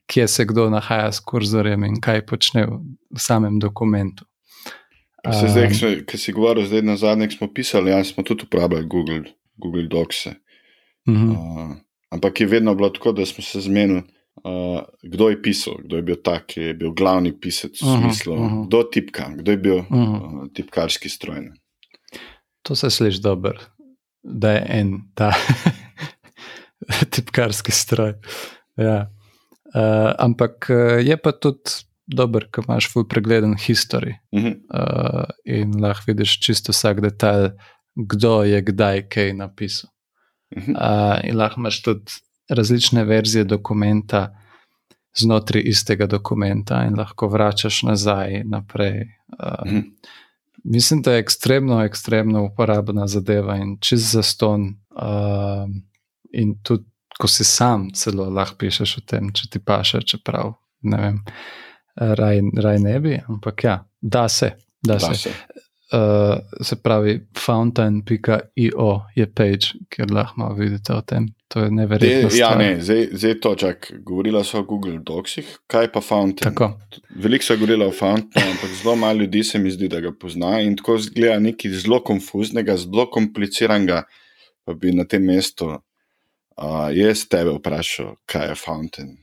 kje 0.06 0.28
se 0.28 0.46
kdo 0.46 0.70
nahaja 0.70 1.12
s 1.12 1.20
kurzorjem 1.20 1.84
in 1.84 2.02
kaj 2.02 2.22
počne 2.22 2.66
v, 2.66 2.80
v 3.12 3.20
samem 3.20 3.60
dokumentu. 3.60 4.26
Se 5.26 5.48
zdaj, 5.48 5.64
Um, 5.64 5.70
ki 5.70 5.76
smo- 5.76 6.04
ki 6.06 6.18
si 6.18 6.32
govoril, 6.32 6.66
zdaj 6.66 6.82
na 6.82 6.96
zadnje, 6.96 7.32
smo 7.32 7.48
pisali, 7.48 7.92
ja, 7.92 8.04
smo 8.04 8.24
tudi 8.24 8.44
uporabljali 8.44 8.86
Google, 8.86 9.24
Google 9.58 9.84
Docs. 9.86 10.26
-e. 10.26 10.34
mhm. 11.06 11.32
Uh, 11.32 11.76
ampak 12.10 12.40
je 12.40 12.48
vedno 12.48 12.76
bilo 12.76 12.90
tako, 12.90 13.12
da 13.12 13.26
smo 13.26 13.44
se 13.44 13.62
zmenili, 13.62 14.04
uh, 14.44 14.82
kdo 15.04 15.30
je 15.30 15.42
pisal, 15.42 15.74
kdo 15.84 15.96
je 15.96 16.02
bil 16.04 16.16
tak, 16.16 16.46
ki 16.46 16.62
je 16.62 16.74
bil 16.74 16.92
glavni 16.94 17.32
pisec 17.34 17.82
v 17.82 17.86
Mhm, 17.86 18.02
smislu, 18.02 18.34
uh. 18.34 18.40
-huh. 18.42 18.68
kdo 18.68 18.84
tipka, 18.84 19.30
kdo 19.36 19.52
je 19.52 19.58
bil 19.58 19.78
Mhm. 19.90 20.14
uh, 20.16 20.48
tipkarski 20.54 21.10
stroj. 21.10 21.42
ne. 21.42 21.52
To 22.64 22.76
se 22.76 22.90
sliši 22.90 23.22
dobro, 23.22 23.54
da 24.24 24.52
je 24.52 24.66
en 24.70 25.00
ta 25.16 25.32
tipkarski 27.12 27.72
stroj. 27.72 28.14
Ja. 28.78 29.10
Uh, 29.76 30.14
ampak 30.20 30.68
uh, 30.70 31.06
je 31.06 31.18
pa 31.18 31.32
tudi 31.32 31.60
dober, 32.08 32.48
ko 32.52 32.62
imaš 32.64 32.88
full 32.94 33.08
pregleden 33.08 33.56
history 33.60 34.14
Uh 34.32 34.42
-huh. 34.44 34.56
uh, 34.74 35.24
in 35.46 35.82
lahko 35.82 36.04
vidiš 36.08 36.40
čisto 36.40 36.72
vsak 36.72 37.02
detajl, 37.02 37.50
kdo 37.96 38.44
je 38.44 38.62
kdaj 38.62 39.08
kaj 39.10 39.34
napisal. 39.34 39.90
Uh 40.56 40.64
-huh. 40.64 40.72
Uh, 40.72 41.30
in 41.30 41.38
lahko 41.38 41.60
imaš 41.60 41.82
tudi 41.82 42.12
različne 42.50 43.04
verzije 43.04 43.44
dokumenta 43.44 44.36
znotraj 45.18 45.64
istega 45.66 46.06
dokumenta 46.06 46.84
in 46.86 46.98
lahko 46.98 47.28
vračaš 47.28 47.84
nazaj 47.84 48.34
in 48.34 48.50
naprej. 48.50 49.06
Mhm. 49.66 49.80
Mislim, 50.64 51.02
da 51.02 51.14
je 51.14 51.20
ekstremno, 51.20 51.84
ekstremno 51.84 52.44
uporabna 52.46 53.08
zadeva 53.08 53.56
in 53.56 53.78
čez 53.82 54.12
zaston. 54.12 54.62
Uh, 54.92 55.70
in 56.34 56.56
tudi, 56.64 56.84
ko 57.20 57.28
si 57.28 57.44
sam, 57.44 57.90
celo 57.94 58.30
lahko 58.30 58.58
pišeš 58.58 58.98
o 58.98 59.02
tem, 59.06 59.30
če 59.34 59.50
ti 59.52 59.60
paše, 59.60 60.02
čeprav 60.02 60.54
ne 60.82 60.98
vem, 61.02 61.22
raj, 61.96 62.42
raj 62.62 62.80
ne 62.80 63.00
bi, 63.00 63.20
ampak 63.30 63.64
ja, 63.64 63.78
da 64.02 64.28
se. 64.30 64.52
Da 64.82 64.94
Da 64.94 65.00
se. 65.00 65.16
se. 65.16 65.30
Uh, 65.94 66.38
se 66.62 66.76
pravi, 66.76 67.28
fountain.io 67.38 69.02
je 69.16 69.34
page, 69.34 69.74
kjer 69.90 70.12
lahko 70.12 70.54
vidite 70.54 70.94
o 70.94 71.02
tem. 71.02 71.30
To 71.48 71.64
je 71.64 71.72
neverjetno. 71.72 72.30
Te, 72.30 72.38
ja, 72.38 72.56
ne, 72.56 72.82
zdaj, 72.82 73.08
zdaj 73.12 73.40
to 73.40 73.56
čak. 73.56 73.92
Govorila 74.04 74.44
so 74.44 74.60
o 74.60 74.64
Google 74.68 75.00
Docsih, 75.00 75.48
kaj 75.68 75.92
pa 75.92 76.02
Fountain. 76.02 76.52
Tako. 76.52 76.74
Veliko 77.16 77.46
so 77.46 77.56
govorili 77.56 77.86
o 77.86 77.92
Fountainu, 77.92 78.52
ampak 78.52 78.74
zelo 78.82 78.96
malo 78.96 79.24
ljudi 79.24 79.44
se 79.44 79.60
mi 79.60 79.72
zdi, 79.72 79.88
da 79.88 80.00
ga 80.04 80.12
pozna 80.12 80.60
in 80.62 80.76
tako 80.78 80.98
zgleda 80.98 81.40
nekaj 81.40 81.72
zelo 81.72 82.02
konfuznega, 82.04 82.78
zelo 82.78 83.08
kompliciranega. 83.12 84.04
Pa 84.68 84.74
bi 84.74 84.92
na 84.92 85.06
tem 85.08 85.24
mestu 85.24 85.70
uh, 85.72 85.80
jaz 86.92 87.24
tebe 87.32 87.56
vprašal, 87.56 88.16
kaj 88.26 88.50
je 88.50 88.56
Fountain. 88.56 89.18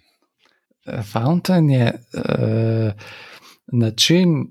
Fountain 1.12 1.70
je 1.70 1.92
uh, 1.92 2.92
način 3.72 4.46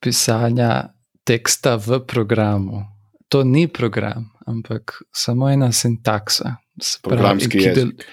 pisanja 0.00 0.92
teksta 1.24 1.76
v 1.76 2.04
programu. 2.06 2.91
To 3.32 3.44
ni 3.44 3.64
program, 3.68 4.28
ampak 4.46 4.98
samo 5.14 5.48
ena 5.48 5.70
sintaksa. 5.72 6.56
Se 6.82 6.98
pravi, 7.02 7.16
Programski 7.16 7.48
ki 7.58 7.64
del- 7.64 7.76
jezik. 7.92 8.04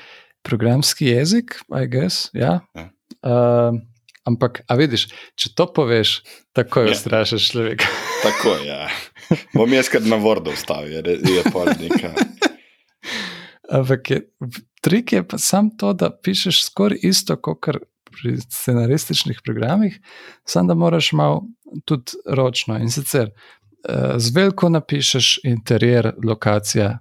Programski 0.47 1.05
jezik, 1.05 1.55
I 1.75 1.87
guess. 1.91 2.29
Ja. 2.33 2.59
Ja. 2.75 2.85
Uh, 3.19 3.75
ampak, 4.23 4.61
a 4.67 4.77
vidiš, 4.79 5.09
če 5.35 5.51
to 5.55 5.65
poveš, 5.75 6.21
takoj 6.55 6.87
Ja. 6.87 6.95
ustrašiš 6.95 7.49
človeka. 7.51 7.87
Tako 8.23 8.55
je. 8.63 8.67
Ja. 8.71 8.87
Bom 9.53 9.73
jaz 9.75 9.89
kar 9.91 10.01
na 10.07 10.15
Wordu 10.15 10.55
vstavil, 10.55 11.03
je, 11.03 11.19
je 11.19 11.43
pol 11.51 11.67
neka. 11.75 12.13
Ampak 13.75 14.09
je, 14.09 14.21
trik 14.81 15.13
je 15.13 15.21
pa 15.27 15.37
sam 15.37 15.69
to, 15.77 15.91
da 15.93 16.09
pišeš 16.09 16.63
skoraj 16.65 17.03
isto 17.05 17.35
kot 17.37 17.59
pri 18.09 18.37
scenarističnih 18.41 19.41
programih, 19.45 19.99
samo 20.45 20.67
da 20.67 20.73
moraš 20.73 21.11
malo 21.13 21.43
tudi 21.85 22.17
ročno. 22.25 22.79
In 22.81 22.89
sicer 22.89 23.29
z 24.17 24.31
veliko 24.35 24.69
napišeš 24.69 25.39
interjer, 25.43 26.13
lokacija, 26.23 26.97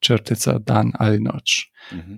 črtica, 0.00 0.58
dan 0.58 0.92
ali 0.98 1.20
noč. 1.20 1.70
Mhm. 1.92 2.14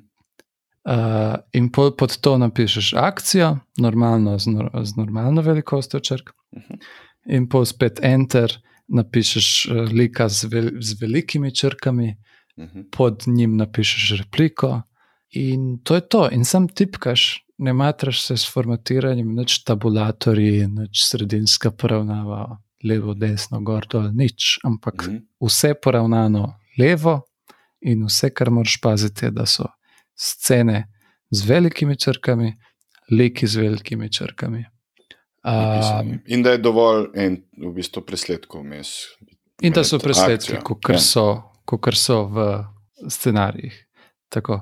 Uh, 0.84 1.36
in 1.52 1.68
pol 1.72 1.90
pod 1.96 2.14
to 2.24 2.38
napišeš 2.38 2.94
akcijo, 2.96 3.58
normalno, 3.78 4.38
z, 4.38 4.46
nor 4.48 4.70
z 4.82 4.96
normalno 4.96 5.42
velikostjo 5.42 6.00
črk, 6.00 6.30
Mhm. 6.56 6.74
in 7.26 7.48
pol 7.48 7.64
spet 7.64 8.00
enter, 8.02 8.48
napišeš 8.88 9.66
uh, 9.68 9.92
lika 9.92 10.28
z, 10.28 10.48
vel 10.48 10.70
z 10.80 10.96
velikimi 11.00 11.54
črkami, 11.54 12.16
Mhm. 12.58 12.80
pod 12.92 13.22
njim 13.26 13.56
napišeš 13.56 14.18
repliko, 14.18 14.82
in 15.30 15.78
to 15.84 15.94
je 15.94 16.00
to. 16.08 16.28
In 16.32 16.44
sam 16.44 16.68
tipkaš, 16.68 17.44
ne 17.58 17.72
matraš 17.72 18.22
se 18.26 18.36
s 18.36 18.52
formatiranjem, 18.52 19.34
nič 19.36 19.64
tabulatorji, 19.64 20.66
nič 20.66 21.04
sredinska 21.04 21.70
poravnava, 21.70 22.56
levo, 22.84 23.14
desno, 23.14 23.60
gor, 23.60 23.86
dol, 23.86 24.10
nič, 24.12 24.58
ampak 24.64 25.06
Mhm. 25.06 25.16
vse 25.40 25.74
poravnano 25.74 26.54
levo, 26.78 27.22
in 27.80 28.04
vse, 28.04 28.30
kar 28.30 28.50
moraš 28.50 28.80
paziti, 28.80 29.24
je, 29.24 29.30
da 29.30 29.46
so 29.46 29.64
scene 30.14 30.88
z 31.30 31.44
velikimi 31.44 31.96
črkami, 31.96 32.52
liki 33.10 33.46
z 33.46 33.56
velikimi 33.56 34.10
črkami. 34.10 34.64
Um, 35.44 36.20
In 36.26 36.42
da 36.42 36.50
je 36.50 36.58
dovolj 36.58 37.06
en 37.14 37.38
v 37.58 37.72
bistvu 37.72 38.02
presledkov 38.02 38.60
vmes. 38.62 38.88
in 39.62 39.72
da 39.72 39.84
so 39.84 39.98
presledki, 39.98 40.56
kot 40.64 40.78
Ja. 40.88 40.98
so, 40.98 41.42
kakor 41.64 41.96
so 41.96 42.24
v 42.24 42.64
scenarijih. 43.08 43.86
Tako. 44.28 44.60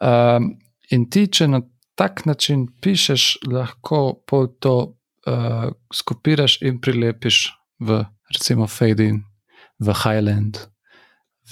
Um, 0.00 0.58
in 0.90 1.10
ti, 1.10 1.26
če 1.26 1.48
na 1.48 1.60
tak 1.94 2.26
način 2.26 2.66
pišeš, 2.82 3.38
lahko 3.46 4.22
pol 4.26 4.46
to 4.60 4.94
uh, 5.26 5.64
skopiraš 5.90 6.62
in 6.62 6.80
prilepiš 6.80 7.50
v, 7.80 8.04
recimo, 8.34 8.66
Fade 8.66 9.04
in, 9.04 9.22
v 9.78 9.94
Highland, 10.04 10.68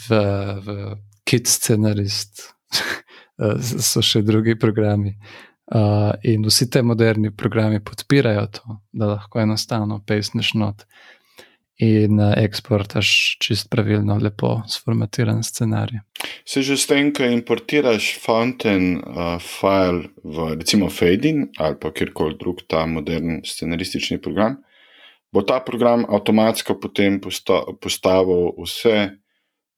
v, 0.09 0.21
v 0.61 0.97
Kit 1.25 1.47
Scenarist, 1.47 2.55
eh, 3.43 3.59
so 3.61 4.03
še 4.03 4.23
drugi 4.23 4.59
programi. 4.59 5.17
Uh, 5.67 6.15
in 6.23 6.45
vsi 6.47 6.69
ti 6.71 6.79
moderni 6.79 7.33
programi 7.35 7.81
podpirajo 7.83 8.45
to, 8.55 8.77
da 8.95 9.09
lahko 9.17 9.41
enostavno 9.43 9.99
pesniš 10.07 10.53
not 10.55 10.85
in 11.83 12.21
uh, 12.21 12.33
eksportaš 12.39 13.09
čist 13.43 13.67
pravilno, 13.71 14.15
lepo 14.23 14.63
sformatiran 14.71 15.43
scenarij. 15.43 16.01
Se 16.47 16.63
že 16.63 16.77
s 16.77 16.87
tem, 16.87 17.13
ko 17.13 17.27
importiraš 17.27 18.15
Fountain 18.23 19.03
uh, 19.03 19.37
file 19.43 20.09
v 20.25 20.55
recimo 20.57 20.89
Fading 20.89 21.51
ali 21.59 21.77
pa 21.81 21.91
kjerkoli 21.91 22.39
drug 22.39 22.63
ta 22.69 22.87
modern 22.87 23.43
scenaristični 23.45 24.23
program, 24.23 24.63
bo 25.33 25.43
ta 25.43 25.61
program 25.61 26.07
avtomatsko 26.09 26.79
potem 26.81 27.21
posta 27.21 27.63
postavil 27.81 28.53
vse 28.63 28.97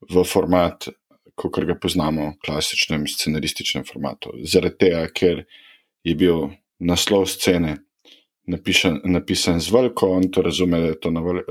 v 0.09 0.23
format, 0.23 0.87
kot 1.35 1.59
ga 1.65 1.75
poznamo 1.75 2.31
v 2.31 2.39
klasičnem 2.45 3.07
scenarističnem 3.07 3.85
formatu. 3.87 4.33
Zaradi 4.43 4.77
tega, 4.85 5.03
ker 5.11 5.45
je 6.03 6.15
bil 6.15 6.49
naslov 6.79 7.27
scene 7.27 7.77
napišen, 8.49 9.01
napisan 9.03 9.59
z 9.61 9.71
veliko, 9.71 10.09
on 10.17 10.29
to 10.31 10.41
razume, 10.41 10.79
da 10.79 10.87
je 10.87 10.99
to, 10.99 11.11
navel, 11.11 11.41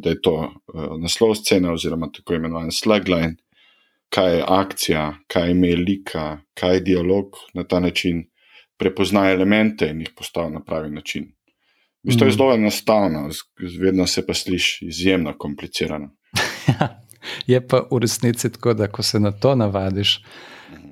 da 0.00 0.10
je 0.10 0.20
to 0.22 0.34
uh, 0.40 0.94
naslov 1.00 1.34
scene 1.36 1.70
oziroma 1.72 2.08
tako 2.12 2.38
imenovan 2.38 2.72
slagline. 2.72 3.36
kaj 4.08 4.36
je 4.36 4.42
akcija, 4.48 5.04
kaj 5.26 5.48
je 5.48 5.50
ime 5.50 5.68
lika, 5.76 6.38
kaj 6.54 6.74
je 6.74 6.80
dialog, 6.80 7.36
na 7.54 7.64
ta 7.64 7.80
način 7.80 8.22
prepozna 8.78 9.30
elemente 9.30 9.88
in 9.90 10.00
jih 10.00 10.12
postavi 10.16 10.52
na 10.54 10.60
pravi 10.64 10.90
način. 10.90 11.32
Bistvu 12.06 12.24
je 12.24 12.28
Mhm. 12.28 12.36
zelo 12.36 12.54
enostavno, 12.54 13.28
vedno 13.80 14.06
se 14.06 14.26
pa 14.26 14.34
sliši 14.34 14.86
izjemno 14.86 15.34
komplicirano. 15.38 16.10
Je 17.46 17.58
pa 17.60 17.82
v 17.90 17.98
resnici 17.98 18.52
tako, 18.52 18.74
da 18.74 18.86
ko 18.86 19.02
se 19.02 19.20
na 19.20 19.30
to 19.32 19.54
navadiš, 19.54 20.22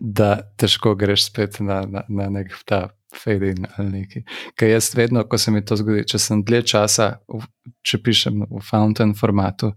da 0.00 0.28
težko 0.56 0.94
greš 0.94 1.24
spet 1.24 1.60
na, 1.60 1.86
na, 1.86 2.02
na 2.08 2.28
nek 2.30 2.50
ta 2.64 2.88
fade-in 3.14 3.66
ali 3.76 3.90
neki. 3.90 4.22
Ker 4.56 4.68
jaz 4.68 4.90
vedno, 4.94 5.22
ko 5.24 5.38
se 5.38 5.50
mi 5.50 5.64
to 5.64 5.76
zgodi, 5.76 6.02
če 6.04 6.18
sem 6.18 6.42
dlje 6.42 6.62
časa, 6.64 7.06
če 7.82 7.98
pišem 7.98 8.42
v 8.50 8.62
fountain 8.62 9.14
formatu, 9.14 9.72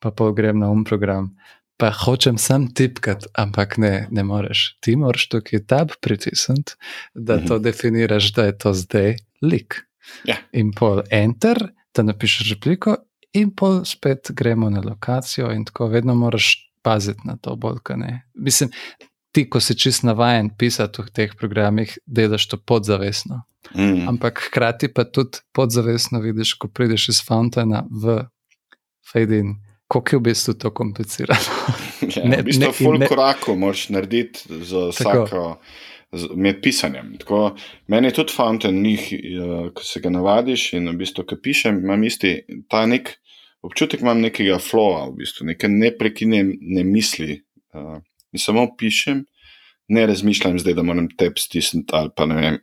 pa 0.00 0.10
pol 0.10 0.32
grem 0.32 0.58
na 0.58 0.70
um 0.70 0.84
program. 0.84 1.34
Pa 1.76 1.90
hočem 1.94 2.38
sam 2.38 2.66
tipkati, 2.68 3.28
ampak 3.34 3.76
ne, 3.78 4.08
ne 4.10 4.24
moreš. 4.24 4.78
Ti 4.80 4.96
moraš 4.96 5.28
tukaj 5.28 5.66
tab 5.66 5.92
pritisniti, 6.00 6.72
da 7.14 7.36
Mhm. 7.36 7.46
to 7.46 7.58
definiraš, 7.58 8.32
da 8.32 8.44
je 8.44 8.58
to 8.58 8.72
zdaj 8.74 9.14
lik. 9.42 9.82
Ja. 10.24 10.36
In 10.52 10.70
pol 10.72 11.02
enter, 11.10 11.58
da 11.94 12.02
napišeš 12.02 12.52
repliko, 12.54 12.96
in 13.34 13.50
pol 13.54 13.82
spet 13.84 14.30
gremo 14.30 14.70
na 14.70 14.80
lokacijo, 14.84 15.50
in 15.52 15.64
tako 15.64 15.86
vedno 15.92 16.14
moraš 16.14 16.54
paziti 16.82 17.20
na 17.24 17.36
to, 17.36 17.56
bolj 17.56 17.78
kot 17.84 17.96
ne. 18.00 18.22
Mislim, 18.34 18.70
ti, 19.32 19.44
ko 19.50 19.60
si 19.60 19.74
čist 19.76 20.02
navaden 20.02 20.50
pisati 20.58 21.02
v 21.02 21.10
teh 21.12 21.34
programih, 21.38 21.98
delaš 22.06 22.46
to 22.48 22.56
podzavestno. 22.56 23.42
Mm. 23.74 24.08
Ampak 24.08 24.40
hkrati 24.48 24.88
pa 24.88 25.04
tudi 25.04 25.38
podzavestno 25.52 26.20
vidiš, 26.20 26.54
ko 26.54 26.68
prideš 26.68 27.08
iz 27.08 27.18
fountaina 27.26 27.84
v 27.90 28.22
fade-in, 29.12 29.56
koliko 29.88 30.16
je 30.16 30.18
v 30.18 30.22
bistvu 30.22 30.54
to 30.54 30.70
komplicirano. 30.74 31.40
Ja, 32.16 32.22
Ne- 32.24 32.38
v 32.40 32.44
bistvu, 32.46 32.62
ne- 32.66 32.72
full 32.72 32.98
ne- 32.98 33.08
korakov 33.10 33.56
moraš 33.58 33.88
narediti 33.90 34.46
za 34.64 34.88
Tako. 34.94 35.24
vsako. 35.24 35.42
Med 36.36 36.62
pisanjem. 36.62 37.16
Tako, 37.20 37.56
meni 37.92 38.08
je 38.08 38.14
tudi 38.16 38.32
fountain, 38.32 38.82
njih, 38.82 39.10
eh, 39.12 39.70
ko 39.74 39.84
se 39.84 40.00
ga 40.00 40.10
navadiš 40.10 40.72
in 40.78 40.88
v 40.88 40.94
bistvu, 41.02 41.26
ko 41.28 41.36
pišem, 41.42 41.82
imam 41.84 42.04
isti 42.08 42.38
ta 42.68 42.86
nek 42.86 43.18
občutek, 43.62 44.00
imam 44.00 44.22
nekega 44.22 44.58
flowa, 44.62 45.08
v 45.10 45.18
bistvu, 45.20 45.50
neke 45.50 45.68
neprekinjene 45.68 46.84
misli. 46.84 47.42
Uh, 47.76 47.98
in 48.32 48.40
samo 48.40 48.64
pišem, 48.78 49.26
ne 49.92 50.06
razmišljam 50.06 50.58
zdaj, 50.58 50.74
da 50.74 50.82
moram 50.82 51.08
tep 51.18 51.38
stisniti 51.38 51.92
ali 51.96 52.10
pa 52.16 52.26
ne 52.26 52.36
vem, 52.40 52.56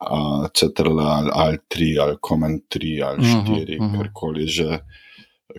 uh, 0.00 0.46
CTRL 0.54 1.00
ali 1.00 1.30
Alt3 1.30 1.90
ali 2.00 2.16
Command 2.28 2.60
3 2.72 3.02
ali 3.04 3.22
Mhm, 3.22 3.52
4, 3.54 3.78
mhm. 3.80 3.98
karkoli 3.98 4.46
že 4.46 4.78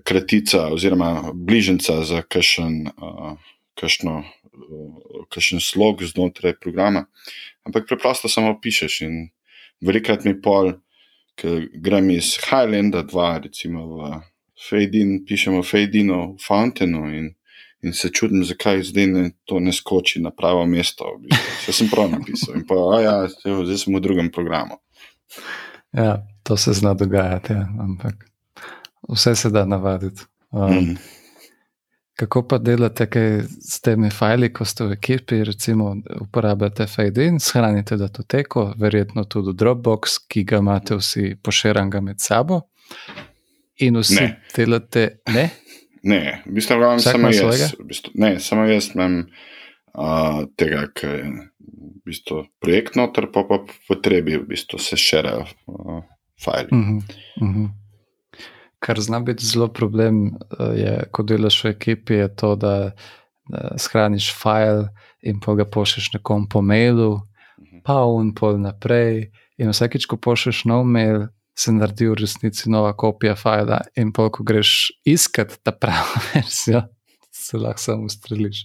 kratica 0.03 0.67
oziroma 0.73 1.31
bližnjica 1.33 2.03
za 2.03 2.21
kakšen, 2.21 2.87
uh, 2.97 3.37
kakšno, 3.73 4.17
uh, 4.17 4.25
kakšen 5.29 5.61
slog 5.63 6.03
znotraj 6.03 6.57
programa. 6.61 7.05
Ampak 7.67 7.87
preprosto 7.87 8.29
samo 8.29 8.55
pišeš 8.61 9.01
in 9.07 9.17
velikrat 9.81 10.25
mi 10.25 10.35
pol, 10.41 10.73
ker 11.39 11.67
grem 11.73 12.09
iz 12.11 12.35
Highlanda 12.41 13.03
2, 13.07 13.27
recimo 13.47 13.85
v 13.95 14.21
Fadin, 14.59 15.19
pišemo 15.25 15.63
Fadino 15.63 16.33
v 16.33 16.43
Fountainu 16.43 17.05
in, 17.15 17.29
in 17.83 17.93
se 17.95 18.11
čudim, 18.11 18.43
zakaj 18.43 18.83
zdaj 18.91 19.07
ne, 19.07 19.25
to 19.47 19.59
ne 19.63 19.71
skoči 19.71 20.19
na 20.19 20.33
pravo 20.35 20.65
mesto. 20.67 21.07
V 21.15 21.27
bistvu. 21.27 21.53
Vse 21.61 21.77
sem 21.77 21.91
prav 21.91 22.11
napisal 22.11 22.59
in 22.59 22.65
pa, 22.67 22.79
ja, 22.99 23.15
zdaj 23.29 23.77
sem 23.85 23.95
v 23.95 24.03
drugem 24.03 24.31
programu. 24.35 24.81
Ja, 25.95 26.19
to 26.43 26.57
se 26.57 26.73
zna 26.73 26.93
dogajati, 26.93 27.53
ja, 27.53 27.69
ampak 27.79 28.27
vse 29.09 29.35
se 29.35 29.49
da 29.49 29.65
navaditi. 29.65 30.27
Um, 30.51 30.73
Mm. 30.73 30.97
Kako 32.19 32.41
pa 32.47 32.57
delate 32.57 33.05
kaj 33.07 33.29
s 33.47 33.77
temi 33.79 34.09
fajli, 34.11 34.49
ko 34.51 34.65
ste 34.67 34.89
v 34.89 34.95
ekipi, 34.97 35.37
recimo 35.47 35.93
uporabljate 36.19 36.87
Fade-in, 36.91 37.37
shranite 37.39 37.95
datoteko, 37.95 38.73
verjetno 38.79 39.23
tudi 39.23 39.53
Dropbox, 39.55 40.17
ki 40.27 40.43
ga 40.43 40.59
imate 40.59 40.97
vsi 40.99 41.37
poširanga 41.43 42.01
med 42.03 42.19
sabo. 42.19 42.59
In 43.79 44.01
vsi 44.01 44.19
Ne. 44.19 44.27
delate, 44.55 45.05
ne? 45.31 45.49
Ne, 46.03 46.43
v 46.45 46.57
bistvu 46.59 46.75
Vsak 46.75 47.15
samo 47.15 47.31
jaz. 47.31 47.71
V 47.79 47.87
bistvu, 47.87 48.11
ne, 48.19 48.33
samo 48.43 48.67
jaz 48.67 48.91
imam 48.95 49.17
uh, 49.23 50.43
tega, 50.59 50.89
ker 50.91 51.15
je 51.15 51.23
v 51.23 51.95
bistvu 52.03 52.43
projekt 52.59 52.99
noter, 52.99 53.31
pa 53.31 53.47
po 53.47 53.63
potrebi 53.87 54.35
v 54.35 54.47
bistvu 54.51 54.79
se 54.79 54.99
širajo 54.99 55.45
uh, 55.47 56.03
fajli. 56.43 56.67
Uh 56.71 56.79
-huh, 56.79 57.03
uh 57.41 57.55
-huh. 57.55 57.69
Kar 58.79 58.99
zna 58.99 59.19
biti 59.19 59.45
zelo 59.45 59.67
problem, 59.67 60.25
eh, 60.59 60.73
je, 60.75 60.93
ko 61.11 61.23
delaš 61.23 61.63
v 61.63 61.69
ekipi, 61.69 62.13
je 62.13 62.35
to, 62.35 62.55
da, 62.55 62.91
da 63.49 63.73
shraniš 63.77 64.33
file 64.33 64.89
in 65.21 65.39
pa 65.39 65.55
ga 65.55 65.65
pošleš 65.65 66.13
nekom 66.13 66.47
po 66.49 66.61
mailu, 66.61 67.21
Mhm. 67.59 67.81
pa 67.83 68.05
un 68.05 68.33
pol 68.33 68.57
naprej. 68.57 69.31
In 69.57 69.69
vsakeč, 69.69 70.05
ko 70.07 70.15
pošleš 70.17 70.63
nov 70.65 70.85
mail, 70.85 71.27
se 71.55 71.71
naredi 71.71 72.07
v 72.07 72.13
resnici 72.15 72.69
nova 72.69 72.93
kopija 72.93 73.35
fila, 73.35 73.81
in 73.95 74.13
pol, 74.13 74.29
ko 74.29 74.43
greš 74.43 74.91
iskat 75.05 75.57
ta 75.63 75.71
pravo 75.71 76.07
verzijo, 76.33 76.85
se 77.31 77.57
lahko 77.57 77.79
samo 77.79 78.05
ustreliš. 78.05 78.63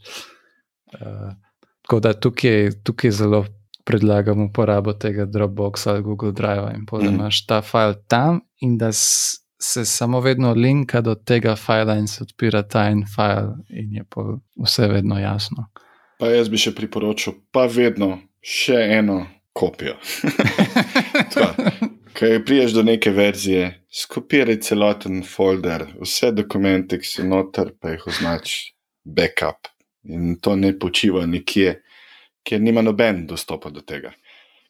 Uh, 0.94 1.34
tako 1.82 2.00
da 2.00 2.12
tukaj, 2.14 2.70
tukaj 2.84 3.10
zelo 3.10 3.44
predlagam 3.84 4.40
uporabo 4.42 4.92
tega 4.92 5.26
Dropboxa 5.26 5.90
ali 5.90 6.02
Google 6.02 6.32
Drive, 6.32 6.70
in 6.74 6.86
pol, 6.86 7.00
da 7.00 7.10
Mhm. 7.10 7.14
imaš 7.16 7.46
ta 7.46 7.62
file 7.62 7.94
tam 8.08 8.40
in 8.60 8.78
da 8.78 8.88
s- 8.88 9.42
se 9.64 9.84
samo 9.84 10.20
vedno 10.20 10.52
linka 10.52 11.00
do 11.00 11.14
tega 11.14 11.56
fila 11.56 11.96
in 11.96 12.08
se 12.08 12.22
odpira 12.22 12.62
ta 12.62 12.90
en 12.90 13.04
file, 13.14 13.56
in 13.68 13.92
je 13.92 14.04
pol 14.04 14.36
vse 14.64 14.88
vedno 14.88 15.18
jasno. 15.18 15.66
Pa 16.18 16.28
jaz 16.30 16.48
bi 16.52 16.60
še 16.60 16.74
priporočil, 16.76 17.32
pa 17.52 17.64
vedno 17.66 18.18
še 18.44 18.78
eno 18.98 19.24
kopijo. 19.56 19.96
Kaj 22.18 22.44
priješ 22.46 22.76
do 22.76 22.84
neke 22.86 23.10
verzije, 23.10 23.70
skopiraj 23.90 24.60
celoten 24.62 25.24
folder, 25.26 25.86
vse 26.02 26.30
dokumente, 26.36 27.00
ki 27.00 27.08
so 27.08 27.24
noter, 27.26 27.72
pa 27.80 27.96
jih 27.96 28.04
označi 28.12 28.74
backup. 29.04 29.72
In 30.04 30.36
to 30.44 30.54
ne 30.60 30.74
počiva 30.78 31.24
nekje, 31.26 31.80
kjer 32.44 32.62
nima 32.62 32.84
noben 32.84 33.24
dostopa 33.26 33.72
do 33.74 33.80
tega. 33.80 34.12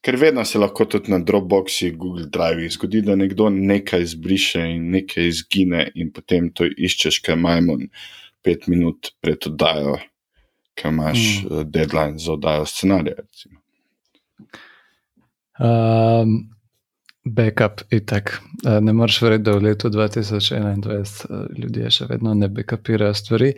Ker 0.04 0.16
vedno 0.20 0.44
se 0.44 0.58
lahko 0.60 0.84
tudi 0.84 1.10
na 1.12 1.18
Dropboxi, 1.18 1.90
Google 1.96 2.26
Drive 2.28 2.68
zgodi, 2.70 3.00
da 3.02 3.16
nekdo 3.16 3.48
nekaj 3.50 4.02
izbriše 4.02 4.60
in 4.74 4.90
nekaj 4.92 5.28
izgine, 5.28 5.86
in 5.94 6.10
potem 6.12 6.50
to 6.52 6.66
iščeš, 6.68 7.22
kaj 7.24 7.38
majmon 7.40 7.86
pet 8.44 8.66
minut 8.68 9.14
pred 9.24 9.46
oddajo, 9.48 9.96
kaj 10.76 10.92
imaš 10.92 11.22
mm. 11.44 11.70
deadline 11.72 12.20
za 12.20 12.32
oddajo 12.32 12.66
scenarija. 12.68 13.14
Recimo. 13.22 13.60
Um, 15.58 16.50
backup 17.24 17.80
je 17.90 18.06
tak. 18.06 18.42
Uh, 18.66 18.82
ne 18.84 18.92
moreš 18.92 19.22
verjeti, 19.22 19.44
da 19.48 19.54
v 19.56 19.62
letu 19.70 19.88
2021 19.88 21.00
uh, 21.30 21.46
ljudje 21.58 21.90
še 21.90 22.10
vedno 22.10 22.34
ne 22.34 22.48
backupirajo 22.52 23.14
stvari. 23.14 23.54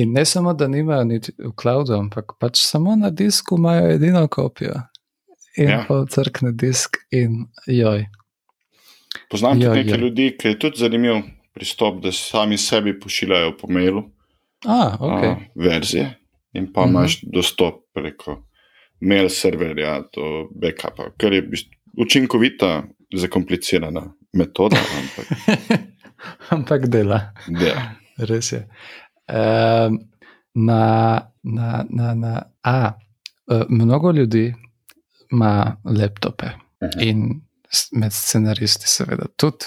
In 0.00 0.16
ne 0.16 0.24
samo, 0.24 0.54
da 0.56 0.70
nimajo 0.72 1.04
niti 1.04 1.36
v 1.36 1.52
cloudu, 1.62 1.92
ampak 1.98 2.32
pač 2.40 2.62
samo 2.64 2.96
na 2.96 3.10
disku 3.10 3.60
imajo 3.60 3.90
edino 3.92 4.24
kopijo. 4.28 4.80
In 5.54 5.68
Ja. 5.68 5.84
pa 5.88 6.04
crkne 6.06 6.52
disk 6.52 6.96
in 7.10 7.46
joj. 7.66 8.06
Poznam 9.28 9.60
Ja, 9.60 9.68
tudi 9.68 9.78
nekaj 9.78 9.92
ja. 9.92 10.00
ljudi, 10.00 10.36
ki 10.38 10.48
je 10.48 10.58
tudi 10.58 10.78
zanimiv 10.78 11.22
pristop, 11.52 12.02
da 12.02 12.12
sami 12.12 12.58
sebi 12.58 12.94
pošiljajo 12.96 13.56
po 13.56 13.68
mailu 13.68 14.02
A, 14.64 14.96
ok. 15.00 15.24
a, 15.24 15.36
verzije 15.54 16.14
in 16.52 16.72
pa 16.72 16.80
Mhm. 16.82 16.90
imaš 16.90 17.20
dostop 17.22 17.74
preko 17.94 18.38
mail 19.00 19.28
serverja 19.28 20.00
do 20.08 20.22
backupa, 20.52 21.10
kar 21.16 21.32
je 21.32 21.42
učinkovita, 21.94 22.82
zakomplicirana 23.14 24.02
metoda, 24.32 24.76
ampak 24.98 25.26
ampak 26.50 26.86
dela. 26.86 27.32
dela. 27.48 27.82
Res 28.18 28.52
je. 28.52 28.68
Um, 29.28 29.98
na, 30.54 30.80
na, 31.42 31.84
na, 31.90 32.14
na, 32.14 32.32
a, 32.62 32.92
uh, 33.46 33.62
mnogo 33.68 34.10
ljudi 34.12 34.54
ima 35.32 35.52
laptope 35.84 36.50
Mhm. 36.82 37.00
in 37.00 37.40
s- 37.70 37.88
med 37.92 38.12
scenaristi, 38.12 38.86
seveda, 38.88 39.26
tudi. 39.36 39.66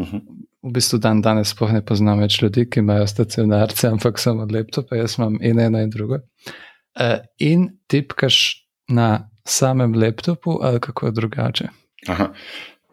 Mhm. 0.00 0.16
V 0.62 0.72
bistvu 0.72 0.98
dan 0.98 1.20
danes 1.20 1.48
sploh 1.48 1.72
ne 1.72 1.82
poznam 1.84 2.18
več 2.18 2.42
ljudi, 2.42 2.70
ki 2.70 2.80
imajo 2.80 3.06
stacionarce, 3.06 3.88
ampak 3.88 4.18
samo 4.18 4.46
laptope, 4.50 4.96
jaz 4.96 5.18
imam 5.18 5.36
in 5.42 5.60
eno 5.60 5.78
in 5.78 5.90
drugo. 5.90 6.14
Uh, 7.00 7.18
in 7.38 7.68
tipkaš 7.86 8.64
na 8.88 9.08
samem 9.44 9.94
laptopu, 9.94 10.58
ali 10.62 10.80
kako 10.80 11.06
je 11.06 11.12
drugače. 11.12 11.68
Aha. 12.08 12.28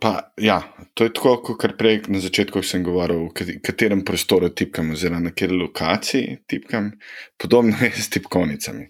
Pa, 0.02 0.34
ja, 0.38 0.64
to 0.93 1.06
je 1.06 1.14
tako, 1.14 1.36
kot 1.60 1.76
prej 1.78 1.99
na 2.10 2.20
začetku 2.20 2.64
sem 2.66 2.82
govoril, 2.82 3.28
v 3.30 3.60
katerem 3.62 4.02
prostoru 4.06 4.49
tipkam, 4.49 4.95
oziroma 4.95 5.28
na 5.28 5.30
kateri 5.30 5.60
lokaciji 5.60 6.39
tipkam. 6.49 6.88
Podobno 7.38 7.78
je 7.86 7.91
s 7.91 8.10
tipkovnicami. 8.10 8.88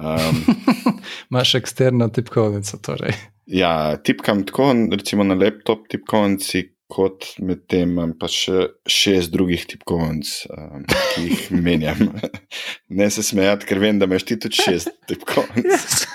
Um, 0.00 0.40
Imáš 1.30 1.54
eksterno 1.60 2.08
tipkovnico, 2.08 2.80
torej. 2.80 3.12
Ja, 3.46 3.96
tipkam 4.00 4.46
tako, 4.48 4.72
recimo 4.92 5.24
na 5.24 5.36
laptop 5.36 5.84
tipkovnici, 5.92 6.64
kot 6.88 7.34
med 7.44 7.66
tem 7.68 7.90
imam 7.92 8.14
pa 8.18 8.30
še 8.32 8.70
šest 8.88 9.32
drugih 9.34 9.66
tipkovnic, 9.68 10.30
um, 10.54 10.86
ki 10.88 11.24
jih 11.26 11.42
menjam. 11.66 12.14
ne 13.00 13.10
se 13.12 13.24
smejati, 13.26 13.68
ker 13.68 13.80
vem, 13.82 14.00
da 14.00 14.08
imaš 14.08 14.24
ti 14.28 14.38
tudi 14.40 14.56
šest 14.56 14.90
tipkovnic. 15.10 16.06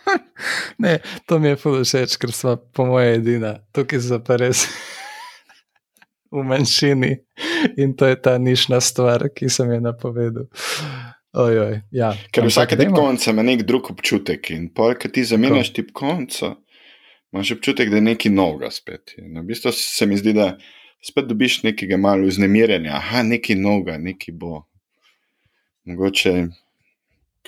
ne, 0.84 0.98
to 1.30 1.38
mi 1.38 1.52
je 1.52 1.60
zelo 1.62 1.84
všeč, 1.84 2.18
ker 2.18 2.34
smo 2.34 2.56
po 2.74 2.88
moje 2.90 3.18
edina, 3.20 3.58
tukaj 3.76 4.18
pa 4.26 4.40
res 4.42 4.66
v 6.34 6.42
manjšini 6.44 7.14
in 7.80 7.94
to 7.96 8.08
je 8.10 8.18
ta 8.20 8.36
nišna 8.42 8.82
stvar, 8.84 9.30
ki 9.32 9.48
sem 9.52 9.70
jo 9.72 9.80
napovedal. 9.80 10.50
Ojoj, 11.38 11.82
ja. 11.94 12.10
Ker 12.32 12.48
vsake 12.48 12.76
tipkovnice 12.80 13.30
ima 13.30 13.44
nek 13.46 13.62
drug 13.68 13.92
občutek 13.92 14.50
in 14.50 14.70
pol, 14.74 14.96
ki 14.98 15.12
ti 15.12 15.24
zamenjaš 15.28 15.70
tipkovnico 15.76 16.56
imaš 17.32 17.52
občutek, 17.52 17.90
da 17.90 17.96
je 17.96 18.02
nekaj 18.02 18.32
novega 18.32 18.70
spet. 18.70 19.14
In 19.18 19.40
v 19.40 19.44
bistvu 19.50 19.72
se 19.72 20.06
mi 20.06 20.16
zdi, 20.16 20.32
da 20.32 20.56
spet 21.04 21.28
dobiš 21.28 21.62
nekaj 21.62 21.96
malo 21.96 22.26
vznemirjenja, 22.26 22.96
ah, 22.98 23.22
nekaj 23.22 23.56
novega, 23.56 23.98
nekaj 23.98 24.34
bo. 24.34 24.62
Mogoče, 25.88 26.32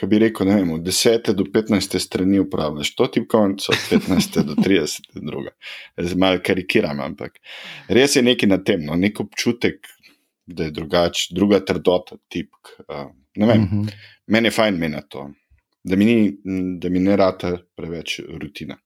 kaj 0.01 0.09
bi 0.09 0.19
rekel, 0.23 0.49
ne 0.49 0.57
vem, 0.57 0.71
od 0.73 0.85
10 0.87 1.33
do 1.37 1.45
15 1.45 1.99
strani 2.01 2.41
upravljaš 2.41 2.95
to 2.97 3.07
tip 3.07 3.29
konc, 3.29 3.69
od 3.69 3.81
15 3.91 4.43
do 4.49 4.55
30 4.55 5.01
druga. 5.15 5.51
Zdaj 5.97 6.17
malo 6.17 6.41
karikiram, 6.45 7.01
ampak 7.05 7.41
res 7.89 8.17
je 8.17 8.23
nekaj 8.25 8.49
na 8.49 8.61
tem, 8.65 8.85
no, 8.87 8.97
nek 8.97 9.21
občutek, 9.21 9.91
da 10.51 10.67
je 10.67 10.75
drugač, 10.75 11.29
druga 11.37 11.61
trdota 11.65 12.17
tipk. 12.29 12.73
Uh, 12.89 13.11
ne 13.37 13.47
vem, 13.47 13.63
uh 13.63 13.73
mhm. 13.73 13.83
-huh. 13.83 13.93
meni 14.27 14.47
je 14.47 14.51
fajn 14.51 14.79
meni 14.79 15.03
to. 15.09 15.31
Da 15.85 15.97
mi, 15.97 16.05
ni, 16.05 16.33
da 16.79 16.89
mi 16.89 17.01
ne 17.01 17.17
rata 17.17 17.59
preveč 17.77 18.21
rutina. 18.41 18.77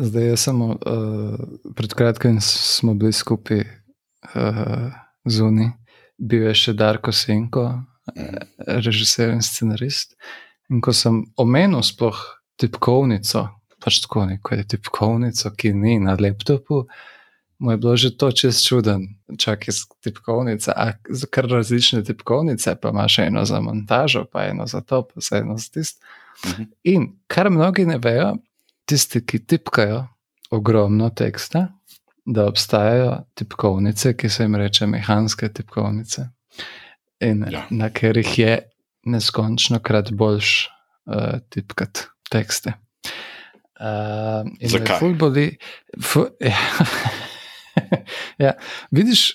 Zdaj 0.00 0.26
je 0.26 0.36
samo 0.36 0.66
uh, 0.66 1.38
pred 1.76 1.94
kratkim 1.94 2.40
smo 2.40 2.94
bili 2.94 3.12
skupaj 3.12 3.60
uh, 3.60 4.92
zunaj, 5.24 5.74
bil 6.16 6.46
je 6.48 6.54
še 6.54 6.72
Darko 6.72 7.12
Senko, 7.12 7.66
režiser 8.66 9.34
in 9.34 9.42
scenarist. 9.44 10.16
In 10.70 10.80
ko 10.80 10.94
sem 10.96 11.20
omenil 11.36 11.82
sploh 11.84 12.16
tipkovnico, 12.60 13.44
pač 13.82 14.00
tako 14.04 14.24
neko 14.30 14.56
je 14.56 14.66
tipkovnico, 14.74 15.52
ki 15.56 15.74
ni 15.76 15.98
na 16.00 16.16
laptopu, 16.16 16.86
mu 17.60 17.74
je 17.74 17.76
bilo 17.76 17.96
že 17.96 18.16
to 18.16 18.32
čez 18.32 18.64
čuden, 18.64 19.04
čak 19.36 19.68
je 19.68 19.74
tipkovnica, 20.00 20.72
a 20.72 20.96
kar 21.28 21.48
različne 21.50 22.00
tipkovnice, 22.08 22.78
pa 22.80 22.88
imaš 22.88 23.18
eno 23.26 23.44
za 23.44 23.60
montažo, 23.60 24.24
pa 24.32 24.48
eno 24.48 24.66
za 24.66 24.80
to, 24.80 25.02
pa 25.04 25.20
eno 25.36 25.58
za 25.60 25.68
tisto. 25.72 26.00
Uh 26.44 26.50
mhm. 26.50 26.62
-huh. 26.62 26.68
In 26.84 27.12
kar 27.26 27.50
mnogi 27.50 27.84
ne 27.84 27.98
vejo, 27.98 28.38
tisti, 28.90 29.22
ki 29.26 29.38
tipkajo 29.46 30.02
ogromno 30.50 31.10
teksta, 31.10 31.68
da 32.26 32.46
obstajajo 32.50 33.12
tipkovnice, 33.34 34.16
ki 34.16 34.28
se 34.28 34.44
jim 34.44 34.56
reče 34.58 34.86
mehanske 34.86 35.48
tipkovnice, 35.54 36.26
in 37.20 37.44
ja. 37.50 37.66
na 37.70 37.90
katerih 37.90 38.38
je 38.38 38.56
neskončno 39.06 39.78
krat 39.78 40.10
boljš 40.12 40.54
uh, 40.66 41.38
tipkati 41.48 42.08
tekste. 42.30 42.72
Uh, 43.80 44.48
Zakaj? 44.70 45.14
Boli, 45.18 45.46
fu, 46.02 46.26
ja. 46.40 46.58
ja, 48.46 48.52
vidiš, 48.90 49.30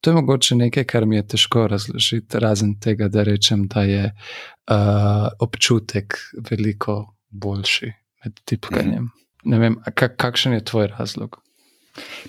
to 0.00 0.10
je 0.10 0.14
mogoče 0.14 0.58
nekaj, 0.58 0.84
kar 0.84 1.06
mi 1.06 1.16
je 1.16 1.28
težko 1.34 1.68
razložiti, 1.70 2.38
razen 2.42 2.74
tega, 2.80 3.08
da 3.08 3.22
rečem, 3.22 3.68
da 3.70 3.86
je 3.86 4.10
uh, 4.10 5.28
občutek 5.40 6.18
veliko 6.50 6.98
boljši 7.30 7.92
med 8.26 8.40
tipkanjem. 8.44 9.02
Mm. 9.02 9.26
Ne 9.50 9.58
vem, 9.62 9.76
kak, 9.94 10.16
kakšen 10.18 10.56
je 10.58 10.64
tvoj 10.66 10.88
razlog? 10.98 11.38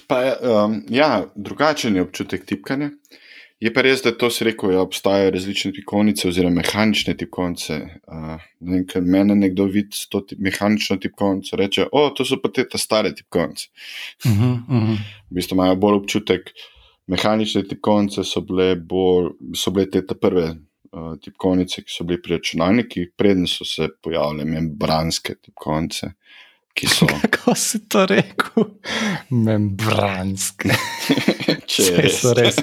Pa, 0.07 0.21
um, 0.37 0.83
ja, 0.89 1.25
drugačen 1.35 1.95
je 1.95 2.05
občutek 2.05 2.45
tipkanja. 2.45 2.91
Je 3.59 3.71
pa 3.73 3.81
res, 3.81 4.03
da 4.05 4.11
to 4.13 4.29
se 4.29 4.45
reko, 4.45 4.69
da 4.69 4.75
ja, 4.77 4.81
obstajajo 4.85 5.31
različne 5.33 5.71
tipkovnice, 5.73 6.27
oziroma 6.29 6.61
mehanične 6.61 7.15
tipkovnice. 7.17 7.79
Uh, 8.05 8.43
ne 8.69 8.83
ker 8.85 9.01
meni 9.01 9.33
nekdo 9.39 9.65
vidi 9.73 10.03
to 10.13 10.21
tip, 10.29 10.39
mehanično 10.45 10.99
tipkovnico 11.01 11.55
in 11.55 11.63
reče: 11.63 11.87
O, 11.91 12.03
to 12.13 12.25
so 12.25 12.37
pa 12.43 12.51
te 12.53 12.67
ta 12.69 12.77
stare 12.77 13.15
tipkovnice. 13.17 13.71
Uh 14.25 14.31
-huh, 14.31 14.53
uh 14.53 14.83
-huh. 14.83 14.97
V 15.31 15.39
bistvu 15.39 15.57
imajo 15.57 15.75
bolj 15.75 15.97
občutek, 16.03 16.53
mehanične 17.07 17.63
tipkovnice 17.63 18.23
so 18.23 18.41
bile, 18.41 18.75
bolj, 18.75 19.31
so 19.55 19.71
bile 19.71 19.89
te 19.89 20.15
prve 20.21 20.53
tipkovnice, 21.21 21.83
ki 21.83 21.93
so 21.93 22.05
bile 22.07 22.21
pri 22.21 22.37
računalnikih, 22.37 23.11
predtem 23.17 23.47
so 23.47 23.65
se 23.65 23.89
pojavile 24.03 24.45
membranske 24.45 25.35
tipkovnice. 25.41 26.11
Kako 27.21 27.55
si 27.55 27.79
to 27.89 28.05
rekel? 28.05 28.63
Membranske. 29.29 30.69
Če 31.71 32.09
so 32.13 32.33
res. 32.37 32.59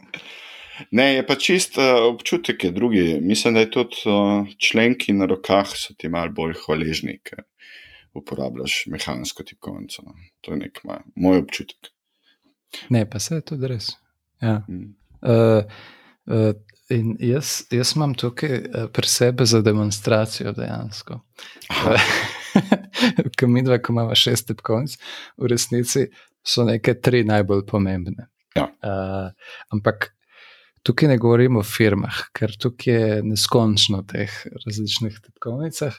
ne, 0.98 1.06
je 1.14 1.22
pa 1.26 1.36
čist 1.40 1.78
uh, 1.80 2.04
občutek, 2.10 2.64
je 2.64 2.72
drugi. 2.76 3.06
Mislim, 3.20 3.56
da 3.56 3.64
je 3.64 3.70
tudi 3.72 4.04
uh, 4.10 4.50
členki 4.58 5.16
na 5.16 5.28
rokah 5.30 5.72
so 5.76 5.96
ti 5.96 6.12
malo 6.12 6.34
bolj 6.36 6.58
hvaležni, 6.66 7.18
ker 7.24 7.46
uporabljaš 8.18 8.84
mehansko 8.92 9.46
tipkovnico. 9.48 10.04
No. 10.04 10.16
To 10.44 10.52
je 10.52 10.60
nek 10.66 10.82
moj 11.16 11.42
občutek. 11.46 11.92
Ne, 12.92 13.06
pa 13.10 13.20
se 13.20 13.40
je 13.40 13.46
tudi 13.52 13.68
res. 13.72 13.94
Ja. 14.42 14.60
Mm. 14.68 14.92
Uh, 15.22 15.64
uh, 16.26 16.52
In 16.92 17.14
jaz, 17.20 17.62
jaz 17.72 17.94
imam 17.96 18.12
tukaj 18.18 18.58
uh, 18.58 18.86
pri 18.92 19.08
sebi 19.08 19.46
za 19.48 19.62
demonstracijo 19.64 20.52
dejansko. 20.52 21.20
Ko 23.38 23.48
mi 23.48 23.62
dva, 23.64 23.78
ko 23.80 23.94
imamo 23.94 24.14
šest 24.18 24.50
tipkovnic, 24.50 24.98
v 25.40 25.48
resnici 25.48 26.06
so 26.44 26.66
neke 26.68 26.94
tri 27.00 27.22
najbolj 27.24 27.64
pomembne. 27.70 28.28
Ja. 28.56 28.66
Uh, 28.84 29.54
ampak 29.72 30.10
tukaj 30.84 31.08
ne 31.08 31.16
govorimo 31.22 31.62
o 31.62 31.66
firmah, 31.66 32.26
ker 32.36 32.52
tukaj 32.60 32.94
je 32.94 33.20
neskončno 33.24 34.02
teh 34.10 34.34
različnih 34.66 35.16
tipkovnicah. 35.24 35.96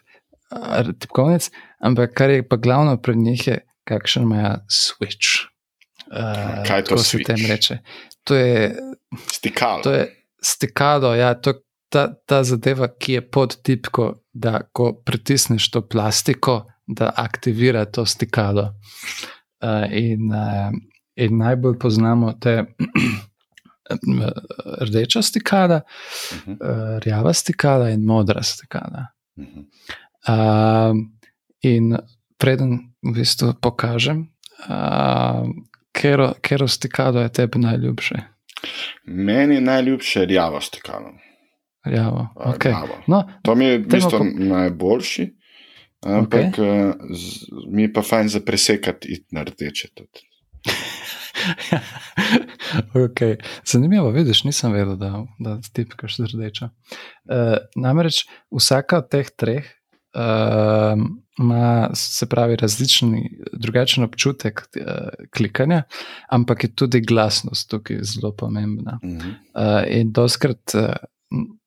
Uh, 0.53 0.93
tipkovnic, 0.93 1.49
ampak 1.81 2.13
kar 2.19 2.35
je 2.35 2.45
pa 2.45 2.59
glavno 2.61 2.99
pri 3.01 3.17
njih, 3.17 3.47
je 3.47 3.59
kakšen 3.89 4.29
ima 4.29 4.59
switch. 4.69 5.47
Uh, 6.11 6.61
Kaj 6.67 6.83
to 6.91 6.97
se 7.01 7.23
tem 7.25 7.47
reče? 7.49 7.79
To 8.29 8.35
je 8.35 8.75
stikalo. 9.31 9.81
To 9.83 9.91
je 9.91 10.22
stikalo, 10.43 11.15
ja, 11.15 11.33
to, 11.33 11.53
ta, 11.89 12.07
ta 12.25 12.43
zadeva, 12.43 12.87
ki 12.87 13.13
je 13.13 13.23
pod 13.31 13.57
tipko, 13.63 14.13
da 14.33 14.61
ko 14.73 14.93
pritisneš 15.05 15.69
to 15.71 15.81
plastiko, 15.87 16.63
da 16.87 17.11
aktivira 17.15 17.85
to 17.85 18.05
stikalo. 18.05 18.73
Uh, 19.63 19.87
in, 19.91 20.31
uh, 20.33 20.71
in 21.15 21.37
najbolj 21.37 21.77
poznamo 21.79 22.33
te 22.41 22.63
rdeča 24.81 25.21
stikala, 25.21 25.81
uh, 25.81 26.99
rjava 27.05 27.33
stikala 27.33 27.89
in 27.89 28.05
modra 28.05 28.43
stikala. 28.43 29.07
Uh, 30.27 30.97
in 31.61 31.95
preden 32.37 32.79
v 33.03 33.15
bistvu 33.15 33.53
pokažem, 33.61 34.27
uh, 34.67 35.47
kero 36.41 36.67
stikalo 36.67 37.21
je 37.21 37.29
tebi 37.29 37.59
najljubše. 37.59 38.32
Meni 39.03 39.55
je 39.55 39.61
najljubše 39.61 40.25
rjavo 40.25 40.61
stikalo. 40.61 41.13
Rjavo, 41.85 42.27
okay. 42.35 42.87
no, 43.07 43.29
to 43.41 43.55
mi 43.55 43.65
je 43.65 43.77
v 43.77 43.87
bistvu 43.87 44.17
po... 44.17 44.23
najboljši, 44.23 45.35
ampak 46.01 46.45
okay. 46.45 46.93
z, 47.11 47.45
mi 47.71 47.81
je 47.81 47.93
pa 47.93 48.01
fajn 48.01 48.27
za 48.27 48.39
presekati 48.39 49.25
na 49.31 49.43
rdeče. 49.43 49.87
okay. 53.05 53.35
Zanimivo, 53.65 54.11
vidiš, 54.11 54.43
nisem 54.43 54.71
vedel, 54.71 54.95
da, 54.95 55.25
da 55.39 55.59
ti 55.73 55.85
pikaš 55.85 56.17
z 56.17 56.33
rdečo. 56.33 56.65
Uh, 56.65 56.71
namreč 57.75 58.25
vsaka 58.51 59.03
od 59.03 59.09
teh 59.11 59.29
treh 59.35 59.67
ima, 61.39 61.89
se 61.93 62.25
pravi, 62.29 62.55
različen, 62.55 63.15
drugačen 63.53 64.03
občutek 64.03 64.61
uh, 64.61 65.25
klikanja, 65.37 65.83
ampak 66.29 66.63
je 66.63 66.75
tudi 66.75 67.01
glasnost 67.01 67.69
tukaj 67.69 67.97
zelo 68.01 68.31
pomembna. 68.37 68.99
Uh 69.03 69.09
-huh. 69.09 69.29
uh, 69.29 69.99
in 69.99 70.11
doskrat 70.11 70.75
uh, 70.75 70.89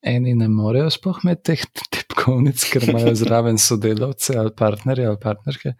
eni 0.02 0.34
ne 0.34 0.48
morejo 0.48 0.90
sploh 0.90 1.18
imeti 1.24 1.42
teh 1.42 1.64
tipkovnic, 1.92 2.64
ker 2.72 2.88
imajo 2.88 3.14
zraven 3.14 3.58
sodelavce 3.58 4.38
ali 4.38 4.50
partnerje 4.56 5.06
ali 5.06 5.18
partnerke. 5.22 5.74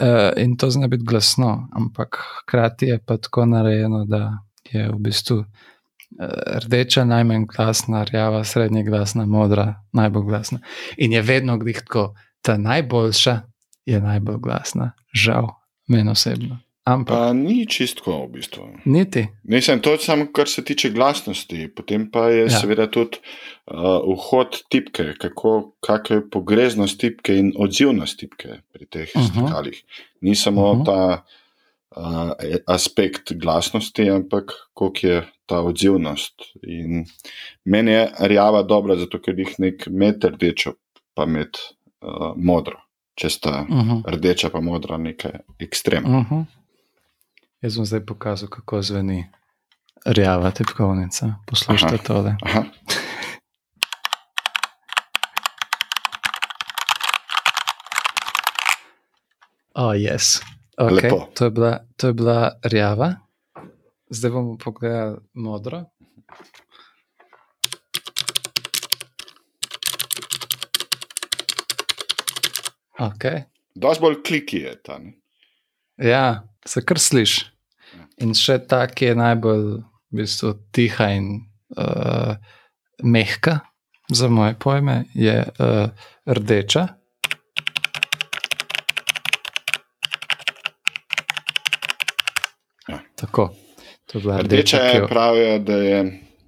Uh, 0.00 0.42
in 0.42 0.56
to 0.56 0.70
zna 0.70 0.86
biti 0.86 1.04
glasno, 1.04 1.68
ampak 1.72 2.18
hkrati 2.40 2.86
je 2.86 2.98
pa 3.06 3.16
tako 3.16 3.46
narejeno, 3.46 4.04
da 4.04 4.38
je 4.72 4.88
v 4.88 4.98
bistvu 4.98 5.44
rdeča, 6.64 7.04
najmanj 7.04 7.46
glasna, 7.46 8.04
rjava, 8.04 8.44
srednja 8.44 8.82
glasna, 8.82 9.26
modra, 9.26 9.74
najbolj 9.92 10.24
glasna. 10.24 10.60
In 10.96 11.12
je 11.12 11.22
vedno 11.22 11.58
glih 11.58 11.78
tako, 11.78 12.14
ta 12.42 12.56
najboljša 12.56 13.40
je 13.86 14.00
najbolj 14.00 14.36
glasna, 14.36 14.92
žal, 15.12 15.48
meni 15.88 16.10
osebno. 16.10 16.58
Ampak, 16.88 17.12
pa 17.12 17.32
ni 17.36 17.66
čistko, 17.68 18.14
v 18.24 18.38
bistvu. 18.38 18.64
Niti. 18.88 19.26
Nisem 19.44 19.80
to 19.84 19.98
samo, 20.00 20.30
kar 20.32 20.48
se 20.48 20.64
tiče 20.64 20.90
glasnosti, 20.90 21.68
potem 21.76 22.06
pa 22.10 22.30
je 22.32 22.46
ja. 22.46 22.60
seveda 22.60 22.86
tudi 22.88 23.20
uh, 23.20 24.00
vhod 24.08 24.62
tipke, 24.72 25.12
kako 25.20 26.14
je 26.14 26.22
pogreznost 26.30 27.00
tipke 27.00 27.36
in 27.36 27.52
odzivnost 27.56 28.18
tipke 28.18 28.62
pri 28.72 28.86
teh 28.86 29.10
uh 29.14 29.20
mhm. 29.20 29.28
-huh. 29.28 29.44
stikalih. 29.44 29.82
Ni 30.20 30.34
samo 30.34 30.70
uh 30.70 30.76
mhm. 30.76 30.82
-huh. 30.82 30.86
ta 30.86 31.24
uh, 31.98 32.32
aspekt 32.66 33.32
glasnosti, 33.32 34.10
ampak 34.10 34.52
koliko 34.72 35.06
je 35.06 35.22
ta 35.46 35.60
odzivnost. 35.60 36.34
In 36.62 37.04
meni 37.64 37.92
je 37.92 38.10
rjava 38.18 38.62
dobra, 38.62 38.96
zato 38.96 39.20
ker 39.20 39.38
jih 39.38 39.54
nek 39.58 39.88
med 39.90 40.24
rdečo, 40.24 40.74
pa 41.14 41.26
med 41.26 41.58
uh, 41.58 42.32
modro, 42.36 42.78
če 43.14 43.30
sta 43.30 43.64
uh 43.68 43.76
-huh. 43.76 44.02
rdeča 44.06 44.50
pa 44.50 44.60
modra, 44.60 44.96
nekaj 44.96 45.40
ekstremnega. 45.58 46.18
Uh 46.18 46.30
-huh. 46.30 46.44
Jaz 47.62 47.76
bom 47.76 47.86
zdaj 47.86 48.06
pokazal, 48.06 48.48
kako 48.48 48.82
zveni 48.82 49.26
rjava 50.06 50.50
tipkovnica. 50.50 51.34
Poslušajte 51.46 51.98
tole. 52.04 52.36
Aha. 52.42 52.64
Oh, 59.74 59.94
yes. 59.94 60.42
Okay. 60.78 61.10
to, 61.34 61.44
je 61.44 61.50
bila, 61.50 61.78
to 61.96 62.06
je 62.06 62.12
bila 62.12 62.52
rjava, 62.62 63.14
zdaj 64.10 64.30
bomo 64.30 64.56
pogledali 64.58 65.18
modro. 65.34 65.84
Okay. 72.98 73.42
Dosti 73.74 74.02
bolj 74.02 74.22
kliki 74.26 74.56
je 74.56 74.74
ta. 74.82 74.98
Ne? 74.98 75.12
Ja, 75.98 76.42
se 76.66 76.82
kar 76.84 76.98
sliši. 76.98 77.44
Ja. 77.94 78.06
In 78.26 78.34
še 78.34 78.58
ta, 78.66 78.84
ki 78.90 79.12
je 79.12 79.18
najbolj 79.18 79.64
v 79.78 80.18
bistvu, 80.18 80.54
tiha 80.74 81.10
in 81.14 81.28
uh, 81.78 82.34
mehka, 83.02 83.60
za 84.10 84.28
moje 84.28 84.56
pojme, 84.58 85.04
je 85.14 85.36
uh, 85.46 86.10
rdeča. 86.26 86.86
Ja. 92.88 92.98
Tako. 94.08 94.38
Rdeča, 94.38 94.42
rdeča 94.42 94.76
je, 94.76 95.06
pravijo, 95.08 95.58
da 95.58 95.76
je 95.76 95.98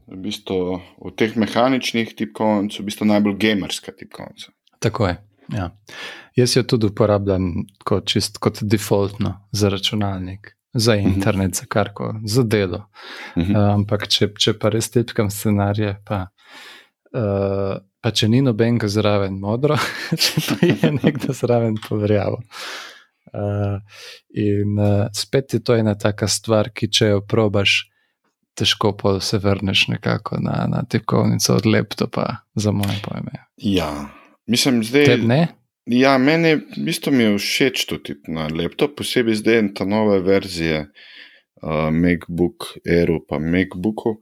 v, 0.07 0.17
bistvu, 0.17 0.81
v 1.05 1.13
teh 1.17 1.37
mehaničnih 1.37 2.15
tipkovnicah 2.17 2.83
v 2.83 2.89
bistvu 2.89 3.07
najbolj 3.11 3.37
gamerska 3.39 3.93
tipkovnica. 3.93 4.53
Tako 4.81 5.11
je. 5.11 5.17
Ja. 5.55 5.71
Jaz 6.39 6.57
jo 6.57 6.63
tudi 6.63 6.89
uporabljam 6.89 7.53
kot, 7.85 8.07
čist, 8.09 8.39
kot 8.39 8.63
defaultno 8.63 9.35
za 9.53 9.69
računalnik, 9.69 10.55
za 10.73 10.97
mhm. 10.97 11.09
internet, 11.09 11.51
uh 11.51 11.53
-huh. 11.53 11.61
za 11.61 11.67
karkoli, 11.69 12.21
za 12.25 12.43
delo. 12.43 12.87
Uh 13.37 13.43
-huh. 13.43 13.51
uh, 13.51 13.75
ampak 13.75 14.09
če, 14.09 14.29
če 14.39 14.59
pa 14.59 14.69
res 14.69 14.91
tipkam 14.91 15.31
scenarije, 15.31 15.97
pa, 16.07 16.27
uh, 17.13 17.77
pa 18.01 18.11
če 18.11 18.29
ni 18.29 18.43
nobenega 18.43 18.89
zraven 18.89 19.39
modro, 19.39 19.77
če 20.23 20.41
pa 20.49 20.67
je 20.67 20.93
nekdo 21.03 21.33
zraven 21.33 21.77
poverjavo. 21.89 22.37
Uh, 22.37 22.45
in 24.35 24.79
uh, 24.79 25.07
spet 25.13 25.55
je 25.55 25.63
to 25.63 25.77
ena 25.77 25.95
taka 25.95 26.29
stvar, 26.29 26.71
ki 26.75 26.89
če 26.91 27.13
jo 27.13 27.21
probaš, 27.23 27.85
težko 28.59 28.93
pa 28.97 29.17
se 29.21 29.39
vrneš 29.39 29.87
nekako 29.89 30.41
na, 30.43 30.67
na 30.69 30.83
tipkovnico 30.83 31.55
od 31.57 31.67
laptopa, 31.67 32.27
za 32.55 32.73
moje 32.73 32.99
pojme. 33.05 33.47
Ja, 33.57 34.11
mislim, 34.47 34.85
zdaj. 34.85 35.05
Teb 35.05 35.25
ne? 35.29 35.41
Ja, 35.91 36.19
meni 36.19 36.55
v 36.61 36.85
bistvu 36.87 37.15
je 37.17 37.31
všeč 37.39 37.87
tudi 37.89 38.15
na 38.29 38.47
laptop, 38.53 38.99
posebej 39.01 39.41
zdaj 39.41 39.63
ta 39.75 39.87
nove 39.89 40.21
verzije 40.23 40.85
uh, 40.87 41.89
MacBook 41.91 42.77
Air 42.85 43.17
pa 43.29 43.39
MacBooku. 43.39 44.21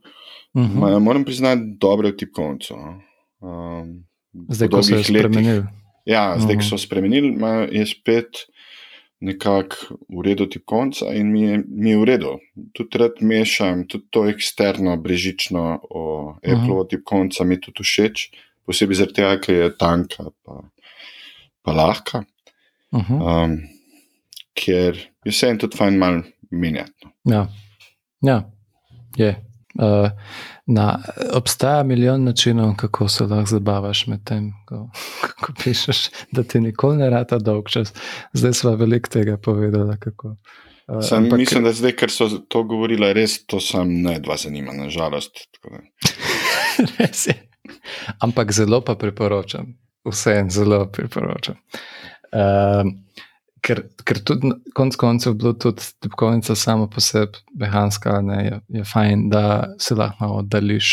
Uh 0.54 0.62
mhm. 0.62 0.78
-huh. 0.78 1.00
Moram 1.00 1.24
priznati, 1.24 1.62
dobro 1.80 2.12
tipkovnico. 2.12 2.76
No. 2.76 3.02
Um, 3.40 4.04
zdaj, 4.48 4.68
ko 4.68 4.82
so 4.82 4.94
jo 4.94 5.04
spremenili. 5.04 5.64
Ja, 6.04 6.38
zdaj, 6.38 6.54
ko 6.54 6.62
mhm. 6.62 6.68
so 6.68 6.78
spremenili, 6.78 7.36
je 7.70 7.86
spet 7.86 8.26
nekako 9.20 9.98
v 10.08 10.22
redu 10.22 10.46
tipkovnica 10.46 11.12
in 11.14 11.32
mi 11.32 11.42
je, 11.42 11.62
mi 11.68 11.90
je 11.90 11.98
v 11.98 12.04
redu. 12.04 12.32
Tudi 12.72 12.98
rad 12.98 13.18
mešam, 13.20 13.86
tudi 13.88 14.06
to 14.10 14.26
eksterno, 14.28 14.96
brežično 14.96 15.80
o 15.90 16.34
Apple 16.36 16.72
uh 16.72 16.78
-huh. 16.78 16.90
tipkovnica 16.90 17.44
mi 17.44 17.60
tudi 17.60 17.82
všeč, 17.82 18.30
posebej 18.66 18.96
zaradi 18.96 19.14
tega, 19.14 19.40
ker 19.40 19.54
je 19.54 19.76
tanka. 19.78 20.24
Pa, 20.44 20.62
pa 21.62 21.72
lahka, 21.72 22.24
uh 22.92 23.10
-huh. 23.10 23.44
um, 23.44 23.58
ker 24.54 24.96
je 25.24 25.30
vse 25.30 25.48
en 25.48 25.58
tudi 25.58 25.76
fajn 25.76 25.98
malo 25.98 26.22
menjati. 26.50 27.06
No. 27.24 27.34
Ja, 27.34 27.48
ja. 28.22 28.50
je. 29.16 29.47
Uh, 29.78 30.10
na, 30.66 30.98
obstaja 31.32 31.82
milijon 31.82 32.24
načinov, 32.24 32.74
kako 32.76 33.08
se 33.08 33.24
lahko 33.24 33.46
zabavaš 33.46 34.06
med 34.06 34.24
tem, 34.26 34.50
ko, 34.66 34.88
ko 35.42 35.52
pišeš, 35.62 36.08
da 36.32 36.42
ti 36.42 36.60
nikoli 36.60 36.98
ne 36.98 37.10
rata 37.10 37.38
dolg 37.38 37.70
čas. 37.70 37.94
Zdaj 38.32 38.54
smo 38.58 38.74
veliko 38.76 39.10
tega 39.10 39.36
povedali. 39.36 39.96
Kako, 40.00 40.28
uh, 40.28 41.02
sam, 41.02 41.24
ampak, 41.24 41.38
mislim, 41.38 41.64
da 41.64 41.72
zdaj, 41.72 41.94
ker 41.96 42.10
so 42.10 42.28
to 42.48 42.62
govorili, 42.62 43.12
res 43.14 43.44
to 43.46 43.60
sam 43.60 43.92
ne 44.02 44.18
dva 44.20 44.36
zanima, 44.36 44.74
nažalost. 44.74 45.46
res 46.98 47.26
je. 47.30 47.38
Ampak 48.24 48.52
zelo 48.52 48.80
pa 48.80 48.94
priporočam 48.98 49.76
vse 50.10 50.32
en 50.38 50.50
zelo 50.50 50.86
priporočam. 50.92 51.54
Uh, 52.32 52.92
ker, 53.68 53.82
ker 54.06 54.20
tudi 54.24 54.52
konec 54.76 54.96
koncev 55.00 55.36
bilo 55.38 55.52
tudi 55.60 55.84
tipkovnica 56.02 56.56
samo 56.56 56.88
po 56.90 57.02
sebi 57.04 57.40
mehanska, 57.60 58.20
ne, 58.24 58.38
je, 58.44 58.60
je 58.80 58.84
fajn, 58.88 59.28
da 59.32 59.44
se 59.80 59.96
lahko 59.98 60.30
oddališ, 60.40 60.92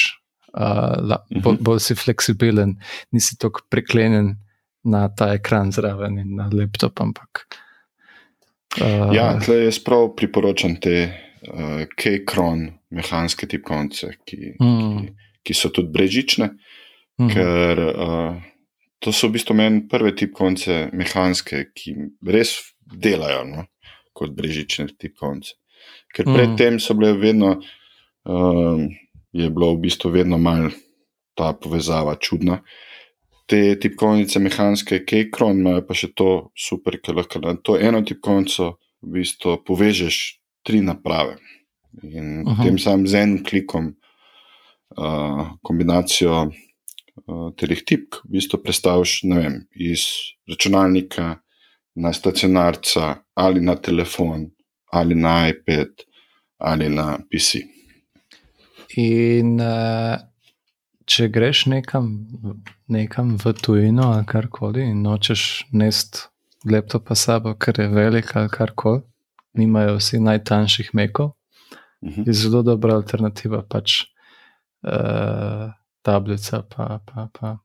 uh, 0.53 0.95
la, 1.09 1.21
uh 1.29 1.43
-huh. 1.43 1.57
bolj, 1.59 1.79
si 1.79 1.95
fleksibilen, 1.95 2.75
nisi 3.11 3.37
tako 3.39 3.63
priklenjen 3.69 4.35
na 4.83 5.07
ta 5.09 5.33
ekran 5.33 5.71
zraven 5.71 6.19
in 6.19 6.35
na 6.35 6.49
laptop. 6.53 7.01
Ampak, 7.01 7.45
uh, 8.81 9.15
ja, 9.15 9.39
tle 9.45 9.63
jaz 9.63 9.79
prav 9.79 10.11
priporočam 10.17 10.75
te 10.81 10.97
uh, 11.47 11.85
K-kron 11.97 12.67
mehanske 12.89 13.47
tipkovnice, 13.47 14.11
ki, 14.25 14.55
mm. 14.61 14.99
ki, 14.99 15.13
ki 15.43 15.53
so 15.53 15.69
tudi 15.69 15.91
brežične. 15.93 16.49
Mm. 17.17 17.29
Ker 17.31 17.79
uh, 17.79 18.35
to 19.05 19.13
so 19.13 19.29
v 19.29 19.37
bistvu 19.37 19.53
meni 19.53 19.83
prve 19.85 20.15
tipkovnice, 20.17 20.89
mehanske, 20.97 21.67
ki 21.77 21.93
res 22.25 22.55
delajo 22.81 23.43
no? 23.45 23.65
kot 24.17 24.31
brežične 24.33 24.87
tipkovnice. 24.97 25.53
Ker 26.09 26.25
predtem 26.25 26.79
so 26.81 26.95
bile 26.97 27.11
vedno, 27.19 27.51
um, 28.25 28.87
je 29.35 29.49
bilo 29.53 29.75
v 29.75 29.83
bistvu 29.85 30.09
vedno 30.15 30.39
manj 30.41 30.71
ta 31.37 31.51
povezava 31.53 32.15
čudna. 32.17 32.63
Te 33.45 33.75
tipkovnice, 33.77 34.41
mehanske, 34.41 35.03
Kekron, 35.05 35.59
imajo 35.61 35.85
pa 35.85 35.93
še 35.93 36.09
to 36.17 36.29
super, 36.57 36.97
ker 36.97 37.19
lahko 37.19 37.43
na 37.43 37.53
to 37.61 37.77
eno 37.77 38.01
tipkovnico 38.01 38.71
v 39.05 39.19
bistvu 39.19 39.59
povežeš 39.67 40.21
tri 40.65 40.81
naprave. 40.81 41.37
In 42.01 42.41
potem 42.47 42.81
sam 42.81 43.05
z 43.05 43.21
enim 43.21 43.43
klikom, 43.45 43.93
uh, 44.97 45.43
kombinacijo 45.61 46.39
uh, 46.47 46.64
teh 47.57 47.81
tipk, 47.85 48.21
v 48.25 48.37
bistvu 48.37 48.61
predstaviš 48.63 49.23
iz 49.75 50.05
računalnika 50.49 51.39
na 51.95 52.13
stacionarca 52.13 53.15
ali 53.33 53.61
na 53.61 53.75
telefon 53.75 54.51
ali 54.91 55.15
na 55.15 55.49
iPad 55.49 56.05
ali 56.57 56.89
na 56.89 57.17
PC. 57.31 57.65
In 58.97 59.59
uh, 59.59 60.15
če 61.05 61.27
greš 61.29 61.65
nekam, 61.65 62.27
nekam 62.87 63.35
v 63.41 63.53
tujino 63.53 64.11
ali 64.13 64.25
karkoli 64.25 64.85
in 64.89 65.01
nočeš 65.03 65.65
nest 65.73 66.27
laptopa 66.65 67.15
sabo, 67.15 67.53
ker 67.53 67.79
je 67.79 67.87
velik 67.87 68.35
ali 68.35 68.49
karkoli, 68.49 69.01
nimajo 69.53 69.97
vsi 69.99 70.19
najtanjših 70.19 70.93
mekov, 70.93 71.25
uh 71.25 72.09
mhm. 72.09 72.21
-huh. 72.21 72.27
je 72.27 72.33
zelo 72.33 72.61
dobra 72.61 72.95
alternativa 72.95 73.63
pač. 73.69 74.05
Uh, 74.85 75.73
tablica, 76.05 76.61
pa, 76.69 76.99
pa, 77.05 77.27
pa, 77.33 77.57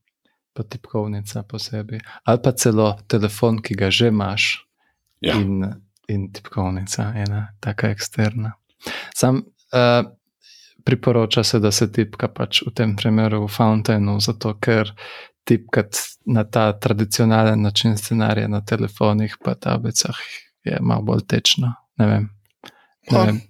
pa 0.52 0.62
tipkovnica 0.62 1.42
posebej. 1.42 2.00
Ali 2.24 2.42
pa 2.44 2.52
celo 2.56 2.94
telefon, 3.06 3.60
ki 3.62 3.76
ga 3.76 3.90
že 3.92 4.08
imaš, 4.08 4.48
ja. 5.20 5.36
in, 5.36 5.66
in 6.08 6.30
tipkovnica, 6.32 7.12
ena 7.16 7.48
taka 7.60 7.92
eksterna. 7.92 8.54
Sam 9.14 9.42
uh, 9.44 10.08
priporoča 10.84 11.44
se, 11.44 11.60
da 11.60 11.70
se 11.70 11.90
tipka 11.92 12.28
pač 12.28 12.62
v 12.66 12.72
tem 12.74 12.96
primeru 12.96 13.44
v 13.44 13.52
Fountainu, 13.52 14.16
zato 14.20 14.54
ker 14.56 14.94
tipkati 15.44 15.98
na 16.32 16.44
ta 16.44 16.72
tradicionalen 16.72 17.62
način 17.62 17.98
scenarija 17.98 18.48
na 18.48 18.64
telefonih, 18.64 19.36
pa 19.44 19.54
tablicah 19.54 20.16
je 20.64 20.78
malo 20.80 21.02
bolj 21.02 21.26
tečno. 21.28 21.74
Ne 21.98 22.06
vem. 22.06 22.28
Ne 23.10 23.24
vem. 23.26 23.40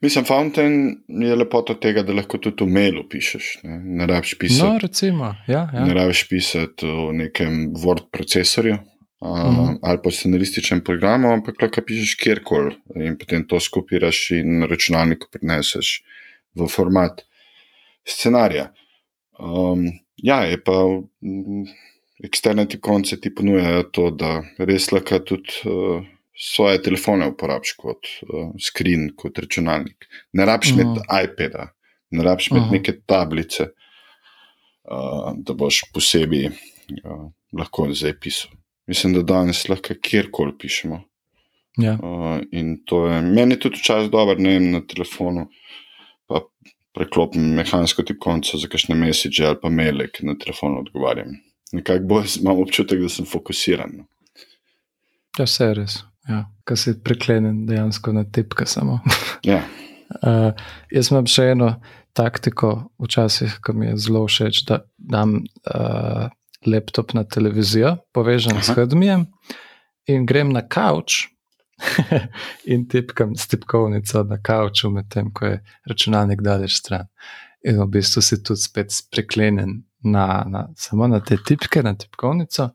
Mislim, 0.00 0.24
Fountain 0.24 0.96
je 1.08 1.36
lepota 1.36 1.74
tega, 1.80 2.02
da 2.02 2.14
lahko 2.16 2.38
tudi 2.38 2.64
v 2.64 2.72
mailu 2.72 3.04
pišeš. 3.08 3.50
Ne, 3.64 3.78
ne 4.00 4.06
rabiš 4.06 4.36
pisati. 4.38 4.68
No, 4.68 4.78
recimo, 4.82 5.34
ja, 5.46 5.66
ja. 5.74 5.84
Ne 5.84 5.94
rabiš 5.94 6.26
pisati 6.28 6.86
v 6.86 7.12
nekem 7.12 7.74
Word 7.74 8.08
procesorju 8.12 8.76
uh, 9.20 9.38
mhm. 9.38 9.60
-huh. 9.60 9.78
ali 9.82 9.98
pa 10.04 10.10
scenarističnem 10.10 10.84
programu, 10.84 11.32
ampak 11.32 11.62
lahko 11.62 11.80
pišeš 11.80 12.14
kjerkoli 12.14 12.74
in 12.94 13.18
potem 13.18 13.46
to 13.48 13.60
skupiraš 13.60 14.30
in 14.30 14.58
na 14.58 14.66
računalniku 14.66 15.26
preneseš 15.32 16.02
v 16.54 16.68
format 16.68 17.22
scenarija. 18.08 18.72
Um, 19.38 19.84
ja, 20.16 20.40
je 20.44 20.64
pa. 20.64 20.72
Eksterne 22.24 22.68
tipkovnice 22.68 23.20
ti 23.20 23.34
ponujajo 23.34 23.82
to, 23.82 24.10
da 24.10 24.42
res 24.58 24.92
lahko 24.92 25.18
tudi 25.18 25.52
uh, 25.68 26.04
svoje 26.36 26.82
telefone 26.82 27.26
uporabiš 27.26 27.72
kot 27.80 28.06
uh, 28.22 28.50
screen, 28.60 29.10
kot 29.16 29.38
računalnik. 29.38 30.06
Ne 30.32 30.44
rabiš 30.46 30.70
Mhm. 30.72 30.80
imeti 30.80 31.00
iPada, 31.24 31.68
ne 32.10 32.24
rabiš 32.24 32.50
imeti 32.50 32.66
Mhm. 32.66 32.74
neke 32.74 32.92
tablice, 33.06 33.68
uh, 34.84 35.32
da 35.36 35.54
boš 35.54 35.82
posebej 35.94 36.46
uh, 36.46 37.30
lahko 37.52 37.88
zdaj 37.92 38.18
pisal. 38.20 38.50
Mislim, 38.86 39.14
da 39.14 39.22
danes 39.22 39.68
lahko 39.68 39.94
kjerkoli 40.02 40.52
pišemo. 40.58 41.02
Ja. 41.78 41.92
Uh, 41.94 42.40
in 42.52 42.82
to 42.84 43.06
je 43.08 43.22
meni 43.22 43.58
tudi 43.60 43.76
včasih 43.76 44.10
dobro, 44.10 44.34
ne 44.38 44.50
vem, 44.50 44.70
na 44.72 44.80
telefonu. 44.80 45.48
Pa 46.26 46.40
preklopim 46.94 47.42
mehansko 47.54 48.02
tipkovnico 48.02 48.56
za 48.58 48.68
kakšne 48.68 48.94
mesiče 48.94 49.44
ali 49.46 49.58
pa 49.62 49.68
maile, 49.68 50.06
ki 50.08 50.26
na 50.26 50.34
telefonu 50.38 50.80
odgovarjam. 50.80 51.34
Nekako 51.72 52.04
bolj 52.08 52.38
imam 52.40 52.60
občutek, 52.62 53.00
da 53.00 53.08
sem 53.08 53.26
fokusiran. 53.26 53.90
no. 53.96 54.06
Ja, 55.38 55.44
vse 55.44 55.64
je 55.64 55.74
res. 55.74 55.98
Ja. 56.28 56.44
Kaj 56.66 56.76
si 56.82 56.94
priklenen 56.98 57.64
dejansko 57.66 58.12
na 58.12 58.24
tipke 58.24 58.66
samo. 58.66 59.00
Ja, 59.46 59.62
Uh, 60.22 60.52
jaz 60.96 61.10
imam 61.10 61.28
še 61.30 61.50
eno 61.54 61.70
taktiko, 62.16 62.88
včasih, 63.02 63.58
ki 63.64 63.74
mi 63.76 63.90
je 63.90 63.96
zelo 64.06 64.24
všeč, 64.28 64.62
da 64.68 64.80
dam 64.96 65.38
uh, 65.42 66.28
laptop 66.66 67.14
na 67.16 67.26
televizijo, 67.28 67.96
povežem 68.16 68.60
s 68.62 68.72
Aha. 68.72 68.86
HDMI 68.86 69.16
in 70.12 70.26
grem 70.26 70.52
na 70.54 70.62
kavč 70.62 71.26
in 72.72 72.86
tipkam 72.88 73.34
s 73.36 73.50
tipkovnico 73.50 74.22
na 74.30 74.38
kavču, 74.42 74.90
medtem 74.94 75.28
ko 75.34 75.50
je 75.50 75.58
računalnik 75.90 76.40
daleč 76.46 76.78
stran. 76.78 77.10
In 77.66 77.82
v 77.82 77.88
bistvu 77.98 78.22
si 78.22 78.38
tudi 78.46 78.62
spet 78.62 78.94
priklenen 79.12 79.82
na, 80.06 80.46
na, 80.48 80.68
samo 80.78 81.08
na 81.10 81.20
te 81.20 81.36
tipke, 81.36 81.82
na 81.82 81.96
tipkovnico, 81.98 82.70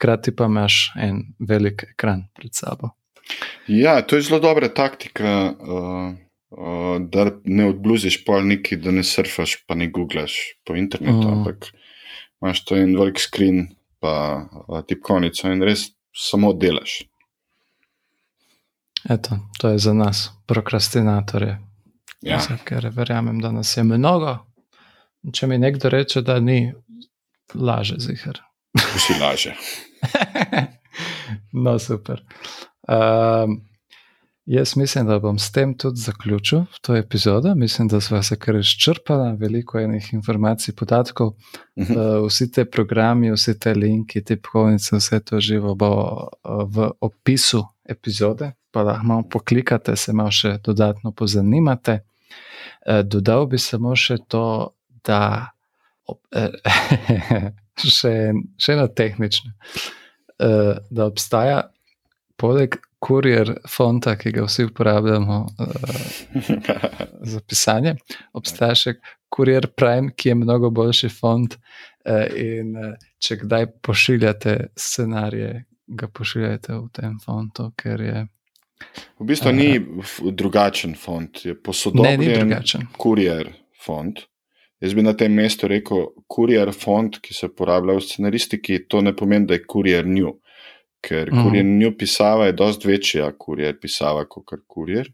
hkrati 0.00 0.32
pa 0.36 0.48
imaš 0.48 0.92
en 0.96 1.20
velik 1.38 1.84
ekran 1.92 2.24
pred 2.34 2.54
sabo. 2.56 2.90
ja 3.68 4.00
to 4.02 4.16
je 4.16 4.22
zelo 4.22 4.40
dobra 4.40 4.68
taktika, 4.68 5.52
uh, 5.60 6.14
uh, 6.50 6.96
da 7.12 7.26
ne 7.44 7.66
odbluziš 7.68 8.24
pol 8.24 8.46
neki, 8.48 8.76
da 8.80 8.90
ne 8.90 9.04
surfaš, 9.04 9.58
pa 9.66 9.74
ne 9.74 9.90
googlaš 9.90 10.38
po 10.64 10.76
internetu, 10.76 11.28
Mm. 11.28 11.30
mm. 11.30 11.38
ampak 11.38 11.66
imaš 12.42 12.64
to 12.64 12.76
en 12.76 12.96
velik 12.96 13.20
screen, 13.20 13.68
pa 14.00 14.48
uh, 14.68 14.80
tipkovnico 14.88 15.52
in 15.52 15.62
res 15.62 15.90
samo 16.16 16.52
delaš. 16.52 17.02
Eto, 19.10 19.38
to 19.60 19.68
je 19.68 19.78
za 19.78 19.92
nas, 19.94 20.30
prokrastinatorje. 20.46 21.58
Ja. 22.22 22.36
Vse, 22.36 22.56
ker 22.64 22.90
verjamem, 22.92 23.38
da 23.40 23.52
nas 23.52 23.76
je 23.76 23.84
mnogo. 23.84 24.38
Če 25.32 25.46
mi 25.46 25.58
nekdo 25.58 25.88
reče, 25.88 26.20
da 26.22 26.40
ni, 26.40 26.72
laže 27.54 27.96
zihar. 27.98 28.40
Vsi 28.74 29.18
laže. 29.20 29.54
no, 31.64 31.78
super. 31.78 32.22
Um, 32.88 33.60
jaz 34.46 34.76
mislim, 34.76 35.06
da 35.06 35.18
bom 35.18 35.38
s 35.38 35.52
tem 35.52 35.74
tudi 35.78 36.00
zaključil 36.00 36.64
to 36.80 36.96
epizodo. 36.96 37.54
Mislim, 37.54 37.88
da 37.88 38.00
sva 38.00 38.22
se 38.22 38.38
kar 38.38 38.56
izčrpala, 38.56 39.32
veliko 39.32 39.78
enih 39.78 40.12
informacij, 40.12 40.74
podatkov. 40.74 41.32
Mhm. 41.78 41.92
Uh, 41.92 42.26
vsi 42.28 42.50
te 42.52 42.64
programi, 42.64 43.32
vsi 43.32 43.58
te 43.58 43.74
linki, 43.74 44.24
te 44.24 44.36
povnice, 44.52 44.96
vse 44.96 45.20
to 45.20 45.40
živo 45.40 45.74
bo 45.74 45.92
uh, 45.92 46.64
v 46.66 46.90
opisu 47.00 47.64
epizode, 47.88 48.52
pa 48.70 48.82
lahko 48.82 49.06
malo 49.06 49.22
poklikate, 49.30 49.96
se 49.96 50.12
malo 50.12 50.30
še 50.30 50.58
dodatno 50.64 51.12
pozanimate. 51.12 52.00
Uh, 52.86 53.02
dodal 53.02 53.46
bi 53.46 53.58
samo 53.58 53.96
še 53.96 54.18
to, 54.28 54.74
da 55.04 55.50
ob, 56.10 56.20
eh, 56.32 57.50
še, 57.96 58.14
še 58.60 58.76
eno 58.76 58.86
tehnično, 58.88 59.52
uh, 60.42 60.76
da 60.90 61.06
obstaja 61.06 61.62
poleg 62.40 62.76
kurjer 63.00 63.54
fonta, 63.68 64.12
ki 64.16 64.32
ga 64.32 64.44
vsi 64.44 64.66
uporabljamo 64.68 65.38
uh, 65.46 66.64
za 67.22 67.40
pisanje, 67.40 67.94
obstaja 68.36 68.76
še 68.76 68.94
Courier 69.30 69.68
Prime, 69.72 70.10
ki 70.12 70.28
je 70.28 70.34
mnogo 70.34 70.70
boljši 70.70 71.08
font. 71.08 71.54
eh, 72.04 72.26
In 72.58 72.74
eh, 72.76 72.94
če 73.20 73.36
kdaj 73.44 73.66
pošiljate 73.84 74.54
scenarije, 74.76 75.64
ga 75.86 76.08
pošiljate 76.08 76.72
v 76.74 76.88
tem 76.92 77.18
fontu, 77.22 77.68
ker 77.76 78.00
je 78.00 78.22
V 79.20 79.26
bistvu 79.28 79.52
ni 79.52 79.68
f- 80.00 80.22
drugačen 80.32 80.94
font, 80.96 81.42
je 81.44 81.52
ne, 81.52 81.54
ni 81.54 81.62
posodobljen 81.62 82.38
drugačen. 82.40 82.86
kurier 82.98 83.50
font. 83.84 84.22
Jaz 84.80 84.94
bi 84.94 85.02
na 85.02 85.12
tem 85.12 85.32
mestu 85.36 85.68
rekel, 85.68 86.06
kurier 86.28 86.72
font, 86.72 87.18
ki 87.20 87.34
se 87.34 87.46
uporablja 87.50 87.98
v 87.98 88.04
scenaristiki, 88.04 88.78
to 88.88 89.02
ne 89.04 89.12
pomeni, 89.16 89.46
da 89.46 89.54
je 89.58 89.64
kurier 89.68 90.06
new. 90.06 90.32
Ker 91.00 91.28
Mhm. 91.32 91.42
kurier 91.42 91.64
new 91.64 91.92
pisava 91.96 92.46
je 92.46 92.52
dosti 92.52 92.88
večja 92.88 93.32
kurier 93.38 93.78
pisava 93.80 94.24
kot 94.24 94.44
kar 94.46 94.58
kurier. 94.66 95.12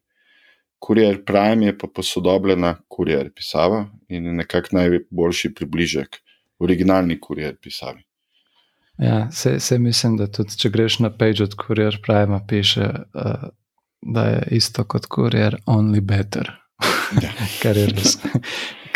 Kurier 0.79 1.25
Prime 1.25 1.67
je 1.67 1.79
pa 1.79 1.87
posodobljena 1.87 2.77
kurier 2.89 3.31
pisava 3.35 3.87
in 4.09 4.27
je 4.27 4.33
nekako 4.33 4.69
najboljši 4.77 5.55
približek 5.55 6.17
originalni 6.59 7.21
kurier 7.21 7.57
pisavi. 7.57 8.03
Ja, 8.99 9.31
se, 9.31 9.61
se 9.61 9.79
mislim, 9.79 10.17
da 10.17 10.27
tudi 10.27 10.57
če 10.59 10.71
greš 10.71 10.99
na 10.99 11.11
page 11.11 11.43
od 11.43 11.55
Courier 11.67 11.99
Prime, 12.03 12.41
piše, 12.49 12.87
uh, 13.15 13.49
da 14.03 14.23
je 14.25 14.43
isto 14.51 14.85
kot 14.85 15.07
Courier, 15.15 15.57
only 15.67 16.01
better. 16.01 16.53
Ja. 17.23 17.31
Kar 17.63 17.77
je 17.79 17.87
res. 17.93 18.17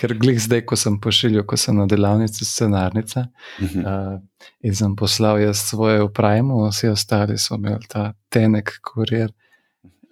Ker 0.00 0.14
glih 0.16 0.38
zdaj, 0.40 0.62
ko 0.66 0.76
sem 0.80 0.96
pošiljal, 1.00 1.44
ko 1.48 1.56
sem 1.60 1.76
na 1.76 1.84
delavnici 1.86 2.44
scenarnica 2.48 3.26
Mhm. 3.60 3.84
uh, 3.84 4.18
in 4.64 4.74
sem 4.74 4.94
poslal 4.96 5.38
jaz 5.42 5.60
svoje 5.68 6.00
v 6.02 6.08
Primeu, 6.16 6.64
vsi 6.70 6.88
ostali 6.88 7.36
so 7.38 7.54
imeli 7.58 7.86
ta 7.88 8.14
tenek, 8.32 8.72
Courier, 8.80 9.30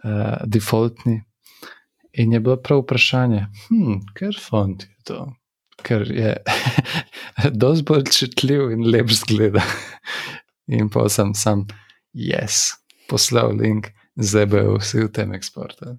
uh, 0.05 0.36
defaultni. 0.46 1.22
In 2.18 2.32
je 2.32 2.40
bilo 2.40 2.57
prav 2.57 2.82
vprašanje, 2.82 3.46
hm, 3.68 3.99
ker 4.14 4.34
font 4.40 4.82
je 4.82 4.94
to. 5.05 5.26
Ker 5.82 6.03
je 6.11 6.34
dosti 7.62 7.84
bolj 7.86 8.05
čitljiv 8.11 8.70
in 8.74 8.82
lep 8.90 9.09
zgleda. 9.14 9.62
In 10.68 10.88
pa 10.90 11.07
sem 11.09 11.30
sam, 11.34 11.66
yes, 12.12 12.74
poslal 13.09 13.55
link, 13.57 13.92
zdaj 14.18 14.46
bojo 14.53 14.78
vsi 14.82 15.05
v 15.07 15.09
tem 15.14 15.32
eksportu. 15.32 15.94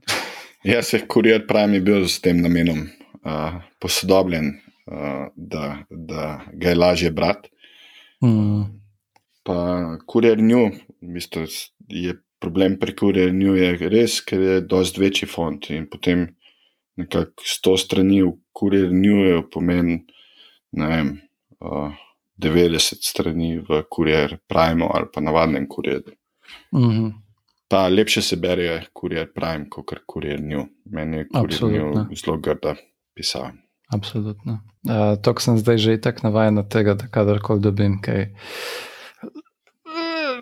Jaz 0.64 0.94
je 0.94 1.00
kurier 1.08 1.46
Prime 1.48 1.78
je 1.78 1.82
bil 1.82 2.08
s 2.08 2.20
tem 2.22 2.42
namenom 2.42 2.82
uh, 3.24 3.62
posodobljen, 3.80 4.52
uh, 4.92 5.30
da, 5.36 5.84
da 5.90 6.42
ga 6.54 6.70
je 6.70 6.76
lažje 6.76 7.12
brati. 7.12 7.50
Mm, 8.24 8.80
Pa 9.44 9.98
kurier 10.06 10.42
New, 10.44 10.68
v 11.02 11.14
bistvu 11.16 11.46
je 11.88 12.18
problem 12.40 12.76
pri 12.80 12.96
kurier 12.96 13.32
New 13.34 13.56
je 13.56 13.90
res, 13.90 14.20
ker 14.22 14.42
je 14.44 14.60
dosti 14.62 15.02
večji 15.02 15.30
font 15.32 15.70
in 15.72 15.88
potem 15.90 16.28
nekako 17.00 17.48
100 17.48 17.78
strani 17.80 18.20
v 18.28 18.36
kurier 18.52 18.92
New 18.92 19.40
pomeni, 19.52 20.02
ne 20.76 20.92
vem, 20.92 21.16
uh, 21.64 21.96
90 22.40 23.04
strani 23.04 23.58
v 23.64 23.82
kurier 23.90 24.38
Prime 24.48 24.86
ali 24.92 25.08
pa 25.14 25.24
navadnem 25.24 25.68
kurierju. 25.68 26.14
mm, 26.76 27.10
Pa 27.70 27.88
lepše 27.88 28.22
se 28.26 28.36
bere 28.42 28.82
kurier 28.94 29.28
Prime 29.34 29.70
kot 29.70 29.86
kar 29.86 30.00
kurier 30.06 30.42
New. 30.42 30.66
Meni 30.90 31.18
je 31.18 31.28
kurier. 31.30 31.84
New 31.86 32.16
zelo 32.18 32.38
grda 32.38 32.76
pisava. 33.16 33.52
absolutno. 33.94 34.60
Uh, 34.88 35.18
to 35.22 35.34
sem 35.40 35.58
zdaj 35.58 35.78
že 35.78 36.02
tako 36.02 36.30
navaden 36.30 36.58
od 36.58 36.70
tega, 36.70 36.94
da 36.94 37.08
kadarkoli 37.08 37.62
dobim 37.62 38.02
kaj. 38.02 38.30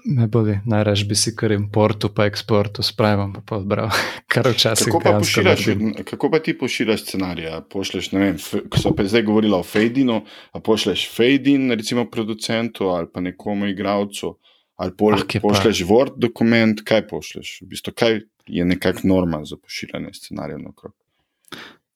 Me 0.05 0.27
boli, 0.27 0.59
najraž 0.65 1.03
bi 1.09 1.15
si 1.15 1.33
kar 1.35 1.51
importu, 1.51 2.09
pa 2.13 2.27
eksportu 2.29 2.83
spravim, 2.85 3.33
pa 3.33 3.41
podbral, 3.41 3.89
kar 4.31 4.47
včasih 4.47 4.91
Kako 4.91 4.99
pa, 4.99 5.09
dejansko 5.09 5.25
pošiljaš, 5.25 5.65
naredim. 5.65 5.93
kako 6.05 6.29
pa 6.31 6.39
ti 6.39 6.53
pošiljaš 6.57 7.03
scenarije? 7.03 7.61
Pošleš, 7.71 8.11
ne 8.11 8.19
vem, 8.19 8.37
ko 8.69 8.79
so 8.79 8.93
pa 8.95 9.03
zdaj 9.03 9.25
govorili 9.27 9.57
o 9.57 9.63
Fejdinu, 9.63 10.21
a 10.53 10.59
pošleš 10.63 11.07
Fejdin, 11.15 11.71
recimo 11.71 12.05
producentu 12.11 12.91
ali 12.93 13.09
pa 13.13 13.23
nekomu 13.25 13.67
igravcu, 13.67 14.37
ali 14.77 14.93
pol, 14.93 15.13
Ah, 15.13 15.23
kje 15.23 15.39
pa. 15.39 15.47
pošleš 15.47 15.83
Word 15.83 16.17
dokument, 16.17 16.81
kaj 16.81 17.07
pošleš? 17.07 17.61
V 17.61 17.67
bistvu, 17.67 17.93
kaj 17.93 18.21
je 18.47 18.65
nekako 18.65 18.99
norma 19.05 19.43
za 19.43 19.57
pošiljanje 19.57 20.13
scenarijev 20.13 20.59
na 20.59 20.69
okrog? 20.69 20.93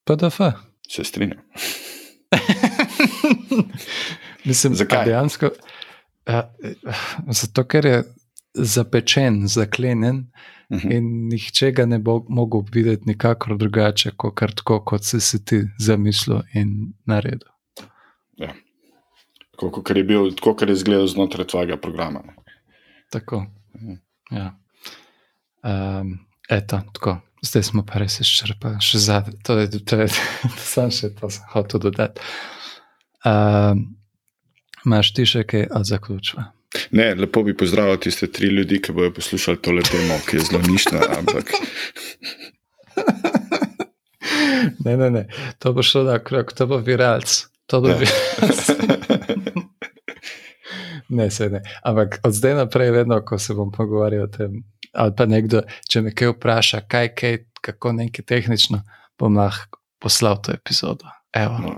PDF. 0.04 0.40
Se 0.88 1.04
strinjam. 1.04 1.40
Mislim, 4.46 4.76
Zakaj? 4.76 5.06
Dejansko, 5.06 5.50
a, 6.26 6.54
zato, 7.30 7.64
ker 7.64 7.86
je 7.86 8.04
zapečen, 8.54 9.48
zaklenjen 9.48 10.32
Mhm. 10.70 10.92
in 10.92 11.28
nihče 11.28 11.72
ga 11.72 11.86
ne 11.86 12.00
bo 12.00 12.26
mogel 12.30 12.62
videti 12.72 13.04
nikakor 13.06 13.58
drugače, 13.58 14.12
kot 14.12 14.34
kar 14.34 14.52
tako, 14.52 14.82
kot 14.82 15.04
si 15.04 15.20
si 15.20 15.46
ti 15.46 15.68
zamislil 15.78 16.42
in 16.54 16.94
naredil. 17.06 17.48
Tako 19.52 19.74
kot 19.74 19.92
je 19.92 20.04
bil, 20.04 20.32
tako 20.32 20.56
kot 20.56 20.64
je 20.64 20.74
izgledal 20.74 21.08
znotraj 21.08 21.48
tvojega 21.48 21.78
programa. 21.78 22.22
ne. 22.22 22.34
Tako. 23.12 23.46
Mhm. 23.76 24.00
Ja. 24.32 24.52
Um, 25.64 26.16
eto, 26.50 26.82
tako. 26.94 27.20
Zdaj 27.42 27.64
smo 27.64 27.82
pa 27.86 28.00
res 28.00 28.20
izčrpali, 28.22 28.78
še 28.86 29.00
zadnji, 29.02 29.40
to 29.44 29.58
je, 29.58 29.80
to 29.82 29.98
je, 30.04 30.08
sam 30.74 30.92
še 30.94 31.10
to 31.18 31.30
sem 31.34 31.48
hotel 31.54 31.82
dodati. 31.90 32.22
Um, 33.26 33.90
Máš 34.82 35.12
ti 35.14 35.28
še 35.30 35.44
kaj, 35.46 35.68
a 35.70 35.84
zaključva? 35.86 36.48
Ne, 36.96 37.12
lepo 37.14 37.44
bi 37.46 37.54
pozdravil 37.58 38.00
tiste 38.02 38.32
tri 38.34 38.50
ljudi, 38.50 38.80
ki 38.82 38.96
bodo 38.98 39.12
poslušali 39.20 39.60
tole 39.62 39.84
temo, 39.86 40.18
ki 40.26 40.40
je 40.40 40.46
zelo 40.48 40.62
nišna. 40.66 41.04
Ampak... 41.20 41.52
ne, 44.86 44.96
ne, 44.98 45.10
ne, 45.14 45.24
to 45.62 45.74
bo 45.78 45.86
šlo 45.86 46.06
na 46.08 46.18
krok, 46.24 46.56
to 46.58 46.66
bo 46.72 46.82
viralc. 46.82 47.36
To 47.70 47.84
bo 47.84 47.94
ja. 47.94 48.00
viralc. 48.02 48.64
ne, 51.10 51.30
se 51.32 51.50
ne. 51.50 51.62
Ampak 51.84 52.20
od 52.24 52.34
zdaj 52.34 52.56
naprej, 52.56 52.92
vedno, 52.92 53.22
ko 53.26 53.40
se 53.40 53.54
bom 53.54 53.72
pogovarjal 53.72 54.24
o 54.24 54.32
tem, 54.32 54.64
ali 54.94 55.16
pa 55.18 55.26
nekdo, 55.26 55.64
če 55.90 56.02
me 56.02 56.16
kaj 56.16 56.36
vpraša, 56.36 56.82
kaj, 56.88 57.14
kaj, 57.16 57.38
kako 57.62 57.94
nekaj 58.00 58.26
tehnično, 58.26 58.82
bom 59.20 59.38
lahko 59.38 59.80
poslal 60.02 60.42
to 60.42 60.56
epizodo. 60.56 61.06
No, 61.36 61.76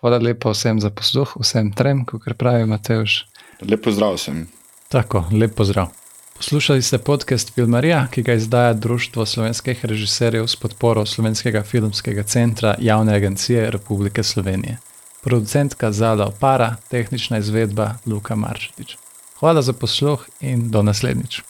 Hvala 0.00 0.18
lepa 0.18 0.54
vsem 0.54 0.80
za 0.80 0.90
posluh, 0.90 1.36
vsem 1.42 1.74
trem, 1.76 2.06
kot 2.08 2.24
pravi 2.38 2.64
Mateoš. 2.66 3.24
Lepo 3.68 3.92
zdrav 3.92 4.16
sem. 4.18 4.46
Tako, 4.88 5.24
lep 5.32 5.54
pozdrav. 5.54 5.92
Poslušali 6.36 6.82
ste 6.82 6.98
podcast 6.98 7.54
Filmarija, 7.54 8.06
ki 8.10 8.22
ga 8.22 8.32
izdaja 8.34 8.72
Društvo 8.72 9.26
slovenskih 9.26 9.84
režiserjev 9.84 10.46
s 10.46 10.56
podporo 10.56 11.06
Slovenskega 11.06 11.62
filmskega 11.62 12.22
centra 12.22 12.74
Javne 12.78 13.14
agencije 13.14 13.70
Republike 13.70 14.22
Slovenije. 14.22 14.78
Producentka 15.20 15.92
Zala 15.92 16.26
Opara, 16.26 16.76
tehnična 16.88 17.38
izvedba 17.38 17.94
Luka 18.06 18.34
Marčetič. 18.34 18.96
Hvala 19.40 19.62
za 19.62 19.72
posluh 19.72 20.28
in 20.40 20.70
do 20.70 20.82
naslednjič. 20.82 21.42